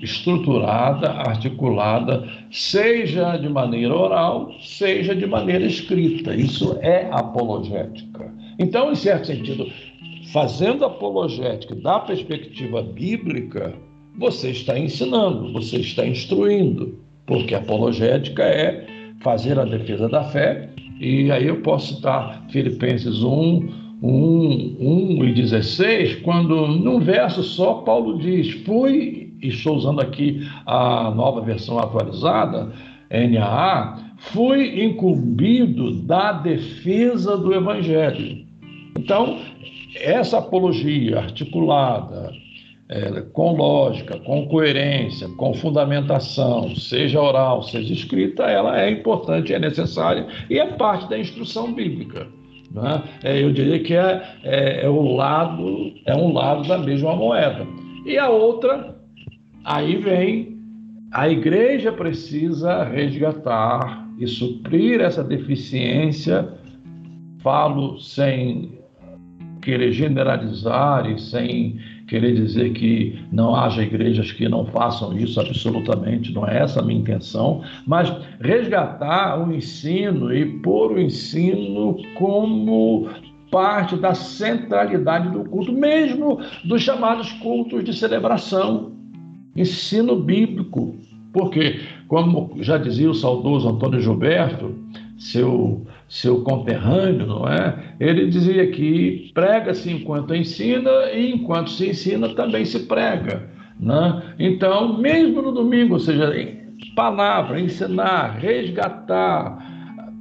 estruturada, 0.03 1.11
articulada, 1.11 2.29
seja 2.51 3.37
de 3.37 3.49
maneira 3.49 3.95
oral, 3.95 4.53
seja 4.61 5.15
de 5.15 5.27
maneira 5.27 5.65
escrita. 5.65 6.35
Isso 6.35 6.79
é 6.81 7.09
apologética. 7.11 8.33
Então, 8.59 8.93
em 8.93 8.95
certo 8.95 9.29
sentido, 9.29 9.67
fazendo 10.33 10.85
apologética 10.85 11.75
da 11.75 12.01
perspectiva 12.01 12.83
bíblica, 12.83 13.75
você 14.19 14.51
está 14.51 14.79
ensinando, 14.79 15.53
você 15.53 15.77
está 15.79 16.07
instruindo, 16.07 16.99
porque 17.27 17.55
apologética 17.55 18.43
é 18.43 18.87
fazer 19.23 19.59
a 19.59 19.65
defesa 19.65 20.09
da 20.09 20.25
fé, 20.25 20.71
e 21.01 21.31
aí 21.31 21.47
eu 21.47 21.61
posso 21.63 21.95
citar 21.95 22.45
Filipenses 22.51 23.23
1, 23.23 23.69
1, 24.03 24.77
1 24.81 25.25
e 25.25 25.35
16, 25.35 26.17
quando 26.17 26.67
num 26.67 27.01
verso 27.01 27.43
só 27.43 27.75
Paulo 27.75 28.19
diz: 28.19 28.51
Fui 28.65 29.28
estou 29.43 29.77
usando 29.77 30.01
aqui 30.01 30.47
a 30.67 31.11
nova 31.11 31.41
versão 31.41 31.79
atualizada, 31.79 32.73
NAA, 33.11 33.99
fui 34.19 34.85
incumbido 34.85 36.03
da 36.03 36.33
defesa 36.33 37.37
do 37.37 37.55
Evangelho. 37.55 38.47
Então, 38.99 39.39
essa 39.97 40.39
apologia 40.39 41.19
articulada, 41.19 42.33
é, 42.89 43.21
com 43.33 43.53
lógica, 43.55 44.19
com 44.19 44.47
coerência, 44.49 45.29
com 45.37 45.55
fundamentação, 45.55 46.75
seja 46.75 47.21
oral, 47.21 47.63
seja 47.63 47.93
escrita, 47.93 48.45
ela 48.45 48.81
é 48.81 48.91
importante, 48.91 49.53
é 49.53 49.59
necessária 49.59 50.27
e 50.49 50.59
é 50.59 50.67
parte 50.67 51.09
da 51.09 51.19
instrução 51.19 51.73
bíblica. 51.73 52.27
Né? 52.73 53.03
É, 53.25 53.43
eu 53.43 53.53
diria 53.53 53.83
que 53.83 53.95
é, 53.95 54.23
é, 54.43 54.85
é, 54.85 54.89
o 54.89 55.15
lado, 55.15 55.93
é 56.07 56.15
um 56.15 56.33
lado 56.33 56.67
da 56.67 56.79
mesma 56.79 57.15
moeda. 57.15 57.67
E 58.05 58.19
a 58.19 58.29
outra 58.29 58.98
Aí 59.65 59.97
vem 59.97 60.59
a 61.11 61.29
igreja 61.29 61.91
precisa 61.91 62.85
resgatar 62.85 64.07
e 64.19 64.27
suprir 64.27 65.01
essa 65.01 65.25
deficiência. 65.25 66.47
Falo 67.39 67.99
sem 67.99 68.79
querer 69.63 69.93
generalizar 69.93 71.11
e 71.11 71.19
sem 71.19 71.79
querer 72.07 72.35
dizer 72.35 72.73
que 72.73 73.19
não 73.33 73.55
haja 73.55 73.83
igrejas 73.83 74.33
que 74.33 74.49
não 74.49 74.67
façam 74.67 75.17
isso, 75.17 75.41
absolutamente, 75.41 76.33
não 76.33 76.47
é 76.47 76.59
essa 76.59 76.81
a 76.81 76.83
minha 76.83 77.01
intenção, 77.01 77.63
mas 77.87 78.11
resgatar 78.41 79.39
o 79.39 79.53
ensino 79.53 80.33
e 80.33 80.45
pôr 80.61 80.93
o 80.93 81.01
ensino 81.01 81.97
como 82.17 83.09
parte 83.51 83.97
da 83.97 84.15
centralidade 84.15 85.31
do 85.31 85.45
culto, 85.45 85.73
mesmo 85.73 86.39
dos 86.65 86.83
chamados 86.83 87.33
cultos 87.35 87.85
de 87.85 87.95
celebração 87.95 88.98
ensino 89.61 90.17
bíblico. 90.17 90.97
Porque, 91.33 91.81
como 92.07 92.57
já 92.61 92.79
dizia 92.79 93.11
o 93.11 93.15
saudoso 93.15 93.69
Antônio 93.69 94.01
Gilberto, 94.01 94.75
seu, 95.19 95.87
seu 96.09 96.43
conterrâneo, 96.43 97.27
não 97.27 97.49
é? 97.49 97.95
Ele 98.01 98.27
dizia 98.29 98.71
que 98.71 99.31
prega-se 99.35 99.91
enquanto 99.91 100.35
ensina 100.35 100.91
e 101.13 101.33
enquanto 101.33 101.71
se 101.71 101.91
ensina 101.91 102.29
também 102.31 102.65
se 102.65 102.81
prega. 102.81 103.51
Né? 103.79 104.23
Então, 104.39 104.99
mesmo 104.99 105.43
no 105.43 105.53
domingo, 105.53 105.95
ou 105.95 106.01
seja, 106.01 106.33
palavra, 106.95 107.61
ensinar, 107.61 108.39
resgatar, 108.39 109.59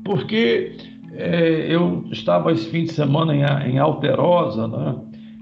porque 0.04 0.76
é, 1.14 1.68
eu 1.70 2.06
estava 2.12 2.52
esse 2.52 2.70
fim 2.70 2.84
de 2.84 2.92
semana 2.92 3.36
em, 3.36 3.72
em 3.72 3.80
Alterosa, 3.80 4.68
né? 4.68 4.96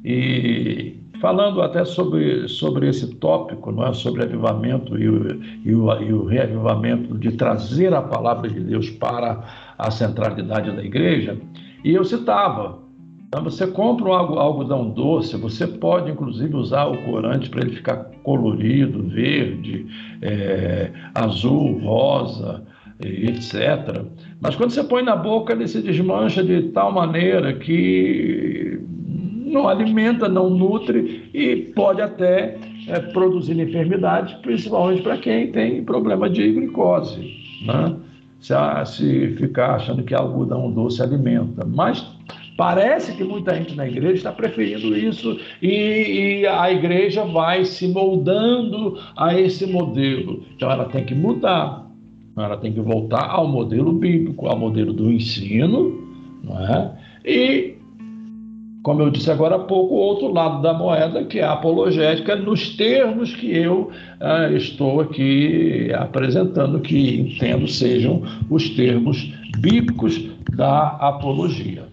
e 0.03 0.94
falando 1.25 1.59
até 1.63 1.83
sobre, 1.83 2.47
sobre 2.47 2.87
esse 2.87 3.15
tópico, 3.15 3.71
não 3.71 3.87
é? 3.87 3.93
sobre 3.93 4.21
avivamento 4.21 4.95
e 4.95 5.09
o, 5.09 5.41
e, 5.65 5.73
o, 5.73 6.01
e 6.03 6.13
o 6.13 6.25
reavivamento 6.25 7.17
de 7.17 7.31
trazer 7.31 7.95
a 7.95 8.01
palavra 8.03 8.47
de 8.47 8.59
Deus 8.59 8.91
para 8.91 9.43
a 9.75 9.89
centralidade 9.89 10.69
da 10.69 10.83
igreja, 10.83 11.35
e 11.83 11.95
eu 11.95 12.05
citava, 12.05 12.77
então 13.27 13.43
você 13.43 13.65
compra 13.65 14.07
um 14.07 14.13
algodão 14.13 14.91
doce, 14.91 15.35
você 15.35 15.65
pode 15.65 16.11
inclusive 16.11 16.55
usar 16.55 16.85
o 16.85 17.03
corante 17.05 17.49
para 17.49 17.61
ele 17.61 17.75
ficar 17.75 18.11
colorido, 18.21 19.01
verde, 19.09 19.87
é, 20.21 20.91
azul, 21.15 21.79
rosa, 21.79 22.63
etc. 22.99 24.05
Mas 24.39 24.55
quando 24.55 24.69
você 24.69 24.83
põe 24.83 25.01
na 25.01 25.15
boca, 25.15 25.53
ele 25.53 25.67
se 25.67 25.81
desmancha 25.81 26.43
de 26.43 26.69
tal 26.69 26.91
maneira 26.91 27.51
que 27.51 28.79
não 29.55 29.69
alimenta, 29.69 30.27
não 30.27 30.49
nutre 30.49 31.29
e 31.33 31.55
pode 31.73 32.01
até 32.01 32.57
é, 32.87 32.99
produzir 32.99 33.57
enfermidades, 33.57 34.33
principalmente 34.35 35.01
para 35.01 35.17
quem 35.17 35.51
tem 35.51 35.83
problema 35.83 36.29
de 36.29 36.51
glicose. 36.51 37.33
Né? 37.65 37.95
Se, 38.39 38.53
se 38.85 39.35
ficar 39.37 39.75
achando 39.75 40.03
que 40.03 40.13
algodão 40.13 40.71
doce 40.71 41.01
alimenta. 41.01 41.65
Mas 41.65 42.05
Parece 42.57 43.13
que 43.17 43.23
muita 43.25 43.53
gente 43.53 43.75
na 43.75 43.85
igreja 43.85 44.13
está 44.13 44.31
preferindo 44.31 44.95
isso 44.95 45.37
e, 45.61 46.39
e, 46.39 46.47
a 46.47 46.71
igreja 46.71 47.25
vai 47.25 47.65
se 47.65 47.85
moldando 47.85 48.97
a 49.17 49.37
esse 49.37 49.65
modelo. 49.65 50.41
Então 50.55 50.71
ela 50.71 50.85
tem 50.85 51.03
que 51.03 51.13
mudar, 51.13 51.85
ela 52.37 52.55
tem 52.55 52.71
que 52.71 52.79
voltar 52.79 53.29
ao 53.29 53.45
modelo 53.45 53.91
bíblico, 53.91 54.47
ao 54.47 54.57
modelo 54.57 54.93
do 54.93 55.11
ensino, 55.11 56.01
não 56.41 56.65
é? 56.65 56.91
E 57.25 57.74
como 58.85 59.01
eu 59.01 59.09
disse 59.09 59.31
agora 59.31 59.55
há 59.55 59.59
pouco, 59.59 59.95
o 59.95 59.97
outro 59.97 60.31
lado 60.31 60.61
da 60.61 60.71
moeda, 60.71 61.25
que 61.25 61.39
é 61.39 61.43
a 61.43 61.53
apologética, 61.53 62.35
nos 62.35 62.77
termos 62.77 63.35
que 63.35 63.51
eu 63.51 63.89
uh, 64.21 64.55
estou 64.55 65.01
aqui 65.01 65.91
apresentando, 65.91 66.79
que 66.79 67.19
entendo 67.19 67.67
sejam 67.67 68.21
os 68.47 68.69
termos 68.69 69.33
bíblicos 69.57 70.29
da 70.55 70.89
apologia. 70.99 71.87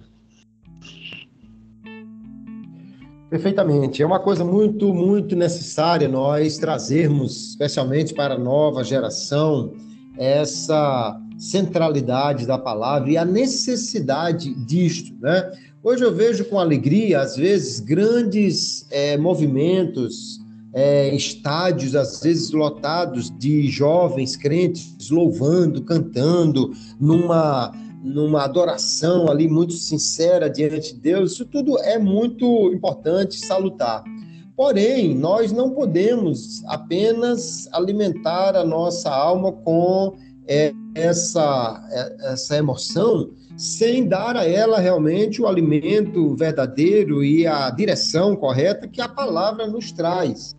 Perfeitamente. 3.30 4.02
É 4.02 4.06
uma 4.06 4.20
coisa 4.20 4.44
muito, 4.44 4.92
muito 4.92 5.34
necessária 5.34 6.06
nós 6.06 6.58
trazermos, 6.58 7.52
especialmente 7.52 8.12
para 8.12 8.34
a 8.34 8.38
nova 8.38 8.84
geração, 8.84 9.72
essa 10.18 11.18
centralidade 11.38 12.46
da 12.46 12.58
palavra 12.58 13.10
e 13.10 13.16
a 13.16 13.24
necessidade 13.24 14.52
disto, 14.66 15.14
né? 15.18 15.50
Hoje 15.84 16.04
eu 16.04 16.14
vejo 16.14 16.44
com 16.44 16.60
alegria, 16.60 17.20
às 17.20 17.34
vezes, 17.36 17.80
grandes 17.80 18.86
é, 18.88 19.16
movimentos, 19.16 20.38
é, 20.72 21.12
estádios, 21.12 21.96
às 21.96 22.20
vezes 22.20 22.52
lotados 22.52 23.36
de 23.36 23.66
jovens 23.68 24.36
crentes 24.36 25.10
louvando, 25.10 25.82
cantando, 25.82 26.72
numa, 27.00 27.72
numa 28.00 28.44
adoração 28.44 29.28
ali 29.28 29.48
muito 29.48 29.72
sincera 29.72 30.48
diante 30.48 30.94
de 30.94 31.00
Deus. 31.00 31.32
Isso 31.32 31.46
tudo 31.46 31.76
é 31.80 31.98
muito 31.98 32.72
importante, 32.72 33.44
salutar. 33.44 34.04
Porém, 34.56 35.16
nós 35.16 35.50
não 35.50 35.70
podemos 35.70 36.62
apenas 36.66 37.68
alimentar 37.72 38.54
a 38.54 38.64
nossa 38.64 39.10
alma 39.10 39.50
com 39.50 40.14
é, 40.46 40.72
essa, 40.94 41.84
é, 41.90 42.32
essa 42.34 42.56
emoção 42.56 43.30
sem 43.56 44.06
dar 44.06 44.36
a 44.36 44.46
ela 44.46 44.78
realmente 44.78 45.40
o 45.40 45.46
alimento 45.46 46.34
verdadeiro 46.34 47.22
e 47.22 47.46
a 47.46 47.70
direção 47.70 48.34
correta 48.34 48.88
que 48.88 49.00
a 49.00 49.08
palavra 49.08 49.66
nos 49.66 49.92
traz. 49.92 50.54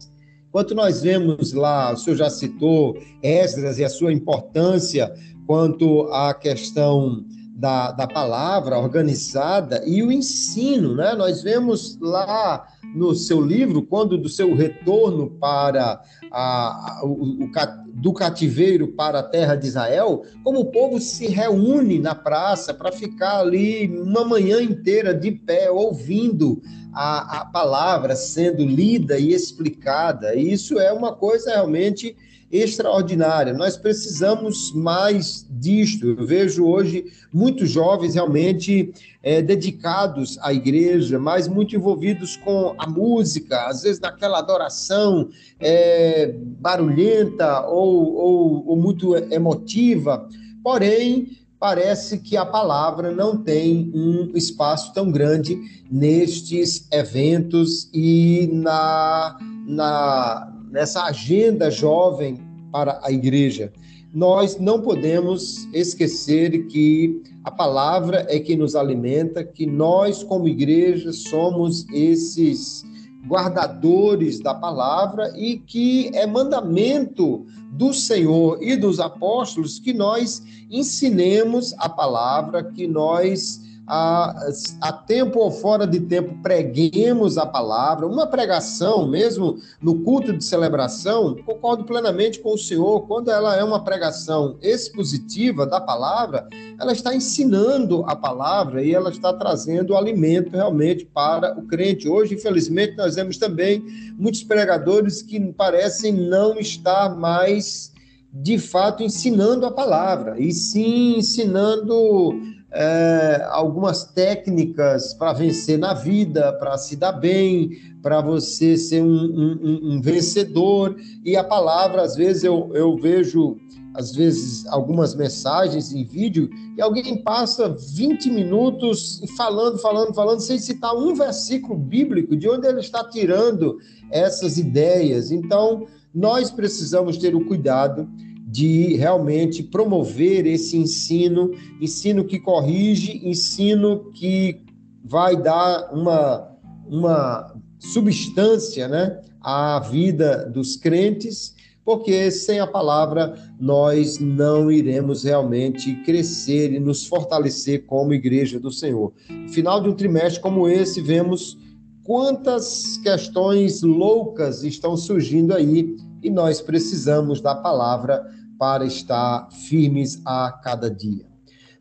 Enquanto 0.50 0.76
nós 0.76 1.02
vemos 1.02 1.52
lá, 1.54 1.92
o 1.92 1.98
senhor 1.98 2.16
já 2.16 2.30
citou 2.30 2.98
Esdras 3.22 3.80
e 3.80 3.84
a 3.84 3.90
sua 3.90 4.14
importância 4.14 5.12
quanto 5.48 6.04
à 6.12 6.34
questão 6.34 7.26
da, 7.56 7.92
da 7.92 8.08
palavra 8.08 8.80
organizada 8.80 9.84
e 9.86 10.02
o 10.02 10.12
ensino, 10.12 10.96
né? 10.96 11.14
Nós 11.14 11.44
vemos 11.44 11.98
lá 12.02 12.68
no 12.96 13.14
seu 13.14 13.40
livro, 13.40 13.84
quando 13.84 14.18
do 14.18 14.28
seu 14.28 14.56
retorno 14.56 15.30
para 15.30 16.02
a, 16.32 17.02
o, 17.04 17.46
o, 17.46 17.52
do 17.94 18.12
cativeiro 18.12 18.88
para 18.88 19.20
a 19.20 19.24
terra 19.24 19.56
de 19.56 19.68
Israel, 19.68 20.24
como 20.44 20.62
o 20.62 20.72
povo 20.72 21.00
se 21.00 21.28
reúne 21.28 22.00
na 22.00 22.16
praça 22.16 22.74
para 22.74 22.92
ficar 22.92 23.40
ali 23.40 23.88
uma 24.00 24.26
manhã 24.26 24.62
inteira 24.62 25.14
de 25.14 25.32
pé, 25.32 25.70
ouvindo 25.70 26.62
a, 26.92 27.42
a 27.42 27.46
palavra 27.46 28.16
sendo 28.16 28.66
lida 28.66 29.18
e 29.20 29.32
explicada. 29.32 30.36
E 30.36 30.52
isso 30.52 30.80
é 30.80 30.92
uma 30.92 31.14
coisa 31.14 31.52
realmente 31.52 32.16
extraordinária. 32.54 33.52
Nós 33.52 33.76
precisamos 33.76 34.72
mais 34.74 35.44
disto. 35.50 36.06
Eu 36.06 36.26
vejo 36.26 36.66
hoje 36.66 37.06
muitos 37.34 37.72
jovens 37.72 38.14
realmente 38.14 38.94
é, 39.24 39.42
dedicados 39.42 40.38
à 40.40 40.54
igreja, 40.54 41.18
mas 41.18 41.48
muito 41.48 41.76
envolvidos 41.76 42.38
com 42.38 42.76
a 42.78 42.88
música, 42.88 43.68
às 43.68 43.82
vezes 43.82 44.00
naquela 44.00 44.38
adoração 44.38 45.30
é, 45.60 46.32
barulhenta 46.60 47.66
ou, 47.66 48.14
ou, 48.14 48.68
ou 48.68 48.76
muito 48.76 49.16
emotiva. 49.16 50.30
Porém, 50.64 51.40
parece 51.60 52.20
que 52.20 52.38
a 52.38 52.46
palavra 52.46 53.12
não 53.12 53.36
tem 53.38 53.90
um 53.96 54.32
espaço 54.36 54.94
tão 54.94 55.12
grande 55.12 55.58
nestes 55.90 56.88
eventos 56.92 57.90
e 57.94 58.48
na, 58.52 59.40
na, 59.66 60.53
nessa 60.74 61.04
agenda 61.04 61.70
jovem 61.70 62.40
para 62.72 63.00
a 63.04 63.12
igreja. 63.12 63.72
Nós 64.12 64.60
não 64.60 64.82
podemos 64.82 65.68
esquecer 65.72 66.66
que 66.66 67.22
a 67.44 67.52
palavra 67.52 68.26
é 68.28 68.40
que 68.40 68.56
nos 68.56 68.76
alimenta, 68.76 69.44
que 69.44 69.68
nós, 69.68 70.24
como 70.24 70.48
igreja, 70.48 71.14
somos 71.14 71.88
esses 71.94 72.84
guardadores 73.28 74.40
da 74.40 74.56
palavra 74.56 75.32
e 75.38 75.58
que 75.58 76.10
é 76.14 76.26
mandamento 76.26 77.46
do 77.72 77.94
Senhor 77.94 78.58
e 78.62 78.76
dos 78.76 79.00
apóstolos 79.00 79.78
que 79.78 79.94
nós 79.94 80.42
ensinemos 80.72 81.74
a 81.78 81.88
palavra, 81.88 82.64
que 82.64 82.88
nós 82.88 83.62
a, 83.86 84.50
a 84.82 84.94
tempo 84.94 85.40
ou 85.40 85.52
fora 85.52 85.86
de 85.86 86.00
tempo 86.00 86.38
preguemos 86.42 87.38
a 87.38 87.46
palavra, 87.46 88.08
uma 88.08 88.26
pregação, 88.26 89.08
mesmo 89.08 89.58
no 89.82 90.00
culto 90.02 90.32
de 90.32 90.44
celebração, 90.44 91.36
concordo 91.46 91.84
plenamente 91.84 92.40
com 92.40 92.54
o 92.54 92.58
senhor, 92.58 93.08
quando 93.08 93.30
ela 93.30 93.56
é 93.56 93.64
uma 93.64 93.84
pregação 93.84 94.58
expositiva 94.62 95.66
da 95.66 95.82
palavra, 95.82 96.48
ela 96.80 96.94
está 96.94 97.14
ensinando 97.14 98.04
a 98.08 98.16
palavra 98.16 98.84
e 98.84 98.94
ela 98.94 99.10
está 99.10 99.34
trazendo 99.34 99.98
alimento 99.98 100.52
realmente 100.52 101.06
para 101.06 101.58
o 101.58 101.64
crente. 101.64 102.08
Hoje, 102.08 102.36
infelizmente, 102.36 102.96
nós 102.96 103.16
vemos 103.16 103.38
também 103.38 103.84
muitos 104.18 104.44
pregadores 104.44 105.22
que 105.22 105.40
parecem 105.54 106.14
não 106.14 106.58
estar 106.58 107.16
mais 107.16 107.92
de 108.34 108.58
fato 108.58 109.04
ensinando 109.04 109.64
a 109.64 109.72
palavra, 109.72 110.40
e 110.40 110.52
sim 110.52 111.18
ensinando 111.18 112.34
é, 112.74 113.46
algumas 113.52 114.04
técnicas 114.04 115.14
para 115.14 115.32
vencer 115.32 115.78
na 115.78 115.94
vida, 115.94 116.52
para 116.54 116.76
se 116.78 116.96
dar 116.96 117.12
bem, 117.12 117.70
para 118.02 118.20
você 118.20 118.76
ser 118.76 119.02
um, 119.02 119.08
um, 119.08 119.80
um, 119.94 120.02
vencedor. 120.02 120.96
E 121.24 121.38
a 121.38 121.44
palavra, 121.44 122.02
às 122.02 122.16
vezes, 122.16 122.44
eu, 122.44 122.72
eu 122.74 122.98
vejo, 122.98 123.58
às 123.94 124.12
vezes, 124.16 124.66
algumas 124.68 125.14
mensagens 125.14 125.94
em 125.94 126.04
vídeo 126.04 126.50
e 126.76 126.82
alguém 126.82 127.22
passa 127.22 127.70
20 127.70 128.32
minutos 128.32 129.22
falando, 129.38 129.78
falando, 129.78 130.14
falando, 130.14 130.40
sem 130.40 130.58
citar 130.58 130.96
um 130.96 131.14
versículo 131.14 131.78
bíblico 131.78 132.36
de 132.36 132.50
onde 132.50 132.68
ele 132.68 132.80
está 132.80 133.08
tirando 133.08 133.78
essas 134.10 134.58
ideias. 134.58 135.32
Então, 135.32 135.86
nós 136.14 136.50
precisamos 136.50 137.18
ter 137.18 137.36
o 137.36 137.46
cuidado 137.46 138.10
de 138.54 138.96
realmente 138.98 139.64
promover 139.64 140.46
esse 140.46 140.78
ensino, 140.78 141.50
ensino 141.82 142.24
que 142.24 142.40
corrige, 142.40 143.20
ensino 143.28 144.12
que 144.12 144.62
vai 145.04 145.36
dar 145.36 145.92
uma, 145.92 146.56
uma 146.88 147.56
substância 147.80 148.88
né, 148.88 149.20
à 149.42 149.80
vida 149.80 150.48
dos 150.52 150.78
crentes, 150.78 151.56
porque 151.84 152.30
sem 152.30 152.60
a 152.60 152.68
palavra 152.68 153.34
nós 153.60 154.20
não 154.20 154.72
iremos 154.72 155.24
realmente 155.24 155.96
crescer 156.04 156.74
e 156.74 156.80
nos 156.80 157.08
fortalecer 157.08 157.88
como 157.88 158.14
igreja 158.14 158.60
do 158.60 158.70
Senhor. 158.70 159.14
No 159.32 159.50
final 159.50 159.82
de 159.82 159.90
um 159.90 159.96
trimestre 159.96 160.40
como 160.40 160.68
esse, 160.68 161.02
vemos 161.02 161.58
quantas 162.04 162.98
questões 162.98 163.82
loucas 163.82 164.64
estão 164.64 164.96
surgindo 164.96 165.56
aí 165.56 165.98
e 166.22 166.30
nós 166.30 166.62
precisamos 166.62 167.42
da 167.42 167.56
palavra 167.56 168.24
para 168.64 168.86
estar 168.86 169.50
firmes 169.52 170.22
a 170.26 170.50
cada 170.50 170.90
dia. 170.90 171.26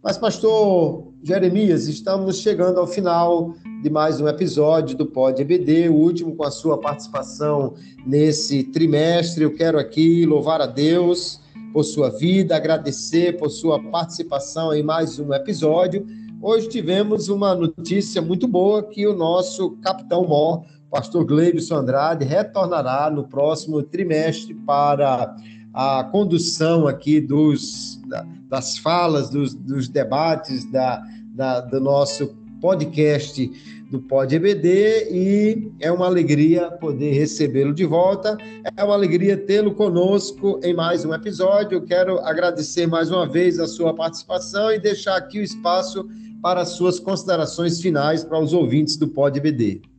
Mas, 0.02 0.18
pastor 0.18 1.12
Jeremias, 1.22 1.86
estamos 1.86 2.38
chegando 2.38 2.80
ao 2.80 2.88
final 2.88 3.54
de 3.84 3.88
mais 3.88 4.20
um 4.20 4.26
episódio 4.26 4.96
do 4.96 5.06
Pod 5.06 5.40
EBD, 5.40 5.88
o 5.90 5.94
último 5.94 6.34
com 6.34 6.42
a 6.42 6.50
sua 6.50 6.80
participação 6.80 7.74
nesse 8.04 8.64
trimestre. 8.64 9.44
Eu 9.44 9.54
quero 9.54 9.78
aqui 9.78 10.26
louvar 10.26 10.60
a 10.60 10.66
Deus 10.66 11.40
por 11.72 11.84
sua 11.84 12.10
vida, 12.10 12.56
agradecer 12.56 13.38
por 13.38 13.48
sua 13.48 13.80
participação 13.80 14.74
em 14.74 14.82
mais 14.82 15.20
um 15.20 15.32
episódio. 15.32 16.04
Hoje 16.42 16.68
tivemos 16.68 17.28
uma 17.28 17.54
notícia 17.54 18.20
muito 18.20 18.48
boa 18.48 18.82
que 18.82 19.06
o 19.06 19.14
nosso 19.14 19.76
capitão 19.76 20.26
mor, 20.26 20.64
pastor 20.90 21.24
Gleibson 21.24 21.76
Andrade, 21.76 22.24
retornará 22.24 23.08
no 23.08 23.28
próximo 23.28 23.84
trimestre 23.84 24.52
para 24.52 25.32
a 25.72 26.04
condução 26.04 26.86
aqui 26.86 27.20
dos, 27.20 28.00
das 28.48 28.78
falas, 28.78 29.30
dos, 29.30 29.54
dos 29.54 29.88
debates 29.88 30.70
da, 30.70 31.02
da, 31.34 31.60
do 31.60 31.80
nosso 31.80 32.34
podcast 32.60 33.50
do 33.90 34.00
Pod 34.00 34.34
EBD 34.34 35.08
e 35.10 35.72
é 35.80 35.92
uma 35.92 36.06
alegria 36.06 36.70
poder 36.70 37.12
recebê-lo 37.12 37.74
de 37.74 37.84
volta. 37.84 38.38
É 38.76 38.82
uma 38.84 38.94
alegria 38.94 39.36
tê-lo 39.36 39.74
conosco 39.74 40.58
em 40.62 40.72
mais 40.72 41.04
um 41.04 41.12
episódio. 41.12 41.76
Eu 41.76 41.84
quero 41.84 42.18
agradecer 42.20 42.86
mais 42.86 43.10
uma 43.10 43.28
vez 43.28 43.58
a 43.58 43.66
sua 43.66 43.94
participação 43.94 44.72
e 44.72 44.78
deixar 44.78 45.16
aqui 45.16 45.40
o 45.40 45.42
espaço 45.42 46.08
para 46.40 46.62
as 46.62 46.70
suas 46.70 46.98
considerações 46.98 47.80
finais 47.80 48.24
para 48.24 48.38
os 48.38 48.52
ouvintes 48.52 48.96
do 48.96 49.08
Pod 49.08 49.38
EBD. 49.38 49.91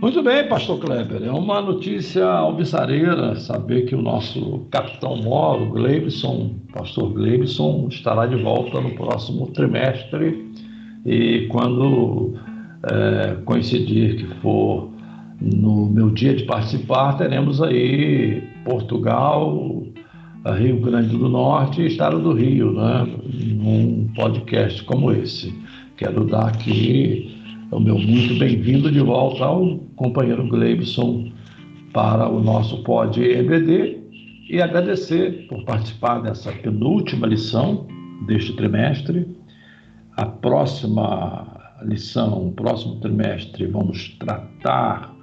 Muito 0.00 0.22
bem, 0.22 0.48
pastor 0.48 0.80
Kleber. 0.80 1.22
É 1.22 1.30
uma 1.30 1.60
notícia 1.60 2.24
alvissareira 2.24 3.36
saber 3.36 3.82
que 3.82 3.94
o 3.94 4.00
nosso 4.00 4.66
capitão 4.70 5.14
Moro, 5.18 5.66
Gleibson, 5.66 6.54
pastor 6.72 7.12
Gleibson, 7.12 7.86
estará 7.90 8.24
de 8.24 8.36
volta 8.36 8.80
no 8.80 8.92
próximo 8.92 9.48
trimestre 9.48 10.50
e 11.04 11.46
quando 11.50 12.32
é, 12.90 13.36
coincidir 13.44 14.16
que 14.16 14.26
for 14.40 14.88
no 15.38 15.84
meu 15.84 16.08
dia 16.08 16.34
de 16.34 16.44
participar, 16.44 17.18
teremos 17.18 17.60
aí 17.60 18.42
Portugal, 18.64 19.82
Rio 20.46 20.80
Grande 20.80 21.14
do 21.14 21.28
Norte 21.28 21.82
e 21.82 21.88
Estado 21.88 22.18
do 22.18 22.32
Rio, 22.32 22.72
né? 22.72 23.06
num 23.54 24.08
podcast 24.14 24.82
como 24.84 25.12
esse. 25.12 25.54
Quero 25.98 26.24
dar 26.24 26.48
aqui 26.48 27.29
o 27.70 27.78
meu 27.78 27.96
muito 27.96 28.36
bem-vindo 28.36 28.90
de 28.90 28.98
volta 28.98 29.44
ao 29.44 29.78
companheiro 29.94 30.46
Gleibson 30.48 31.30
para 31.92 32.28
o 32.28 32.42
nosso 32.42 32.82
Pod 32.82 33.22
EBD 33.22 33.96
e 34.48 34.60
agradecer 34.60 35.46
por 35.48 35.64
participar 35.64 36.20
dessa 36.20 36.50
penúltima 36.50 37.28
lição 37.28 37.86
deste 38.26 38.54
trimestre. 38.54 39.24
A 40.16 40.26
próxima 40.26 41.46
lição, 41.82 42.48
o 42.48 42.52
próximo 42.52 42.96
trimestre, 42.96 43.66
vamos 43.66 44.16
tratar 44.18 45.14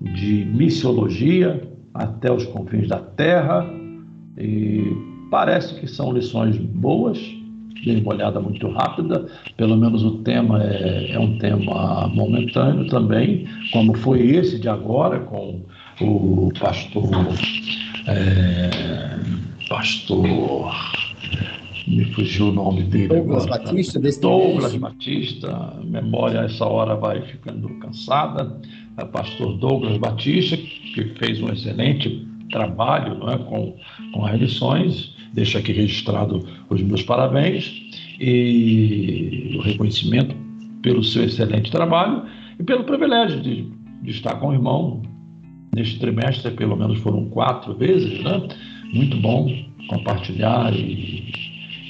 de 0.00 0.44
missiologia 0.44 1.66
até 1.94 2.30
os 2.30 2.44
confins 2.44 2.88
da 2.88 2.98
Terra 2.98 3.66
e 4.36 4.94
parece 5.30 5.80
que 5.80 5.86
são 5.86 6.12
lições 6.12 6.58
boas. 6.58 7.18
Dei 7.84 8.00
uma 8.00 8.14
olhada 8.14 8.40
muito 8.40 8.68
rápida, 8.68 9.26
pelo 9.56 9.76
menos 9.76 10.02
o 10.02 10.18
tema 10.18 10.62
é, 10.62 11.12
é 11.12 11.18
um 11.18 11.38
tema 11.38 12.08
momentâneo 12.08 12.86
também, 12.88 13.46
como 13.72 13.94
foi 13.94 14.22
esse 14.22 14.58
de 14.58 14.68
agora, 14.68 15.20
com 15.20 15.60
o 16.00 16.52
pastor. 16.58 17.08
É, 18.06 18.70
pastor. 19.68 20.74
Me 21.86 22.04
fugiu 22.12 22.48
o 22.48 22.52
nome 22.52 22.82
dele. 22.82 23.08
Douglas 23.08 23.46
agora, 23.46 23.62
Batista, 23.62 24.00
desse 24.00 24.20
Douglas 24.20 24.74
Batista, 24.74 25.72
memória 25.84 26.40
a 26.40 26.44
essa 26.44 26.64
hora 26.64 26.96
vai 26.96 27.22
ficando 27.22 27.68
cansada. 27.78 28.60
É 28.98 29.04
pastor 29.04 29.56
Douglas 29.58 29.96
Batista, 29.98 30.56
que 30.56 31.14
fez 31.16 31.40
um 31.40 31.52
excelente 31.52 32.26
trabalho 32.50 33.18
não 33.18 33.30
é, 33.30 33.38
com, 33.38 33.76
com 34.12 34.26
as 34.26 34.40
lições. 34.40 35.15
Deixo 35.36 35.58
aqui 35.58 35.70
registrado 35.70 36.42
os 36.70 36.82
meus 36.82 37.02
parabéns 37.02 37.70
e 38.18 39.54
o 39.58 39.60
reconhecimento 39.60 40.34
pelo 40.80 41.04
seu 41.04 41.24
excelente 41.24 41.70
trabalho 41.70 42.22
e 42.58 42.62
pelo 42.62 42.84
privilégio 42.84 43.42
de, 43.42 43.68
de 44.02 44.10
estar 44.10 44.36
com 44.36 44.48
o 44.48 44.54
irmão 44.54 45.02
neste 45.74 45.98
trimestre, 45.98 46.50
pelo 46.52 46.74
menos 46.74 46.98
foram 47.00 47.26
quatro 47.26 47.74
vezes, 47.74 48.24
né? 48.24 48.48
Muito 48.94 49.18
bom 49.18 49.46
compartilhar 49.88 50.74
e 50.74 51.30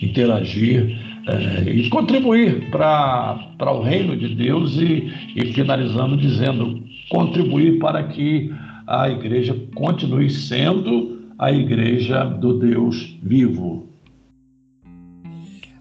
interagir 0.03 0.99
é, 1.29 1.71
e 1.71 1.89
contribuir 1.89 2.69
para 2.69 3.73
o 3.73 3.81
reino 3.81 4.17
de 4.17 4.35
Deus 4.35 4.77
e, 4.77 5.09
e 5.37 5.53
finalizando 5.53 6.17
dizendo 6.17 6.83
contribuir 7.09 7.79
para 7.79 8.03
que 8.03 8.53
a 8.89 9.09
igreja 9.09 9.57
continue 9.77 10.29
sendo 10.31 11.16
a 11.39 11.53
igreja 11.53 12.25
do 12.25 12.59
Deus 12.59 13.19
vivo. 13.23 13.87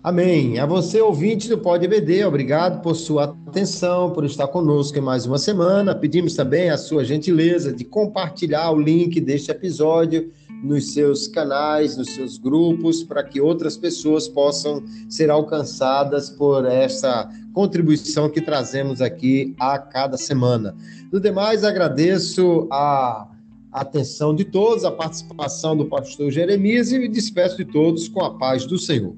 Amém. 0.03 0.60
A 0.60 0.68
você, 0.68 1.01
ouvinte 1.01 1.49
do 1.49 1.58
Pode 1.58 1.86
EBD, 1.86 2.26
obrigado 2.26 2.82
por 2.82 2.93
sua 2.93 3.36
atenção, 3.47 4.12
por 4.12 4.24
estar 4.24 4.47
conosco 4.47 4.97
em 4.99 5.01
mais 5.01 5.26
uma 5.26 5.39
semana. 5.39 5.95
Pedimos 5.95 6.36
também 6.36 6.70
a 6.70 6.78
sua 6.78 7.03
gentileza 7.03 7.74
de 7.74 7.84
compartilhar 7.84 8.70
o 8.70 8.80
link 8.80 9.20
deste 9.20 9.49
episódio 9.49 10.32
nos 10.64 10.93
seus 10.93 11.28
canais, 11.28 11.97
nos 11.97 12.12
seus 12.14 12.38
grupos, 12.38 13.03
para 13.03 13.24
que 13.24 13.41
outras 13.41 13.78
pessoas 13.78 14.28
possam 14.28 14.84
ser 15.10 15.32
alcançadas 15.32 16.30
por 16.30 16.66
essa 16.66 17.28
contribuição 17.51 18.30
que 18.30 18.41
trazemos 18.41 19.01
aqui 19.01 19.56
a 19.60 19.80
cada 19.80 20.18
semana. 20.18 20.76
No 21.12 21.20
demais, 21.20 21.64
agradeço 21.64 22.68
atenção 23.82 24.34
de 24.34 24.45
todos, 24.45 24.86
a 24.86 24.91
participação 24.91 25.76
do 25.76 25.86
pastor 25.86 26.32
Jeremias 26.32 26.91
e 26.91 26.99
me 26.99 27.09
despeço 27.09 27.57
de 27.57 27.65
todos 27.65 28.07
com 28.07 28.23
a 28.23 28.38
paz 28.38 28.65
do 28.65 28.78
Senhor. 28.78 29.15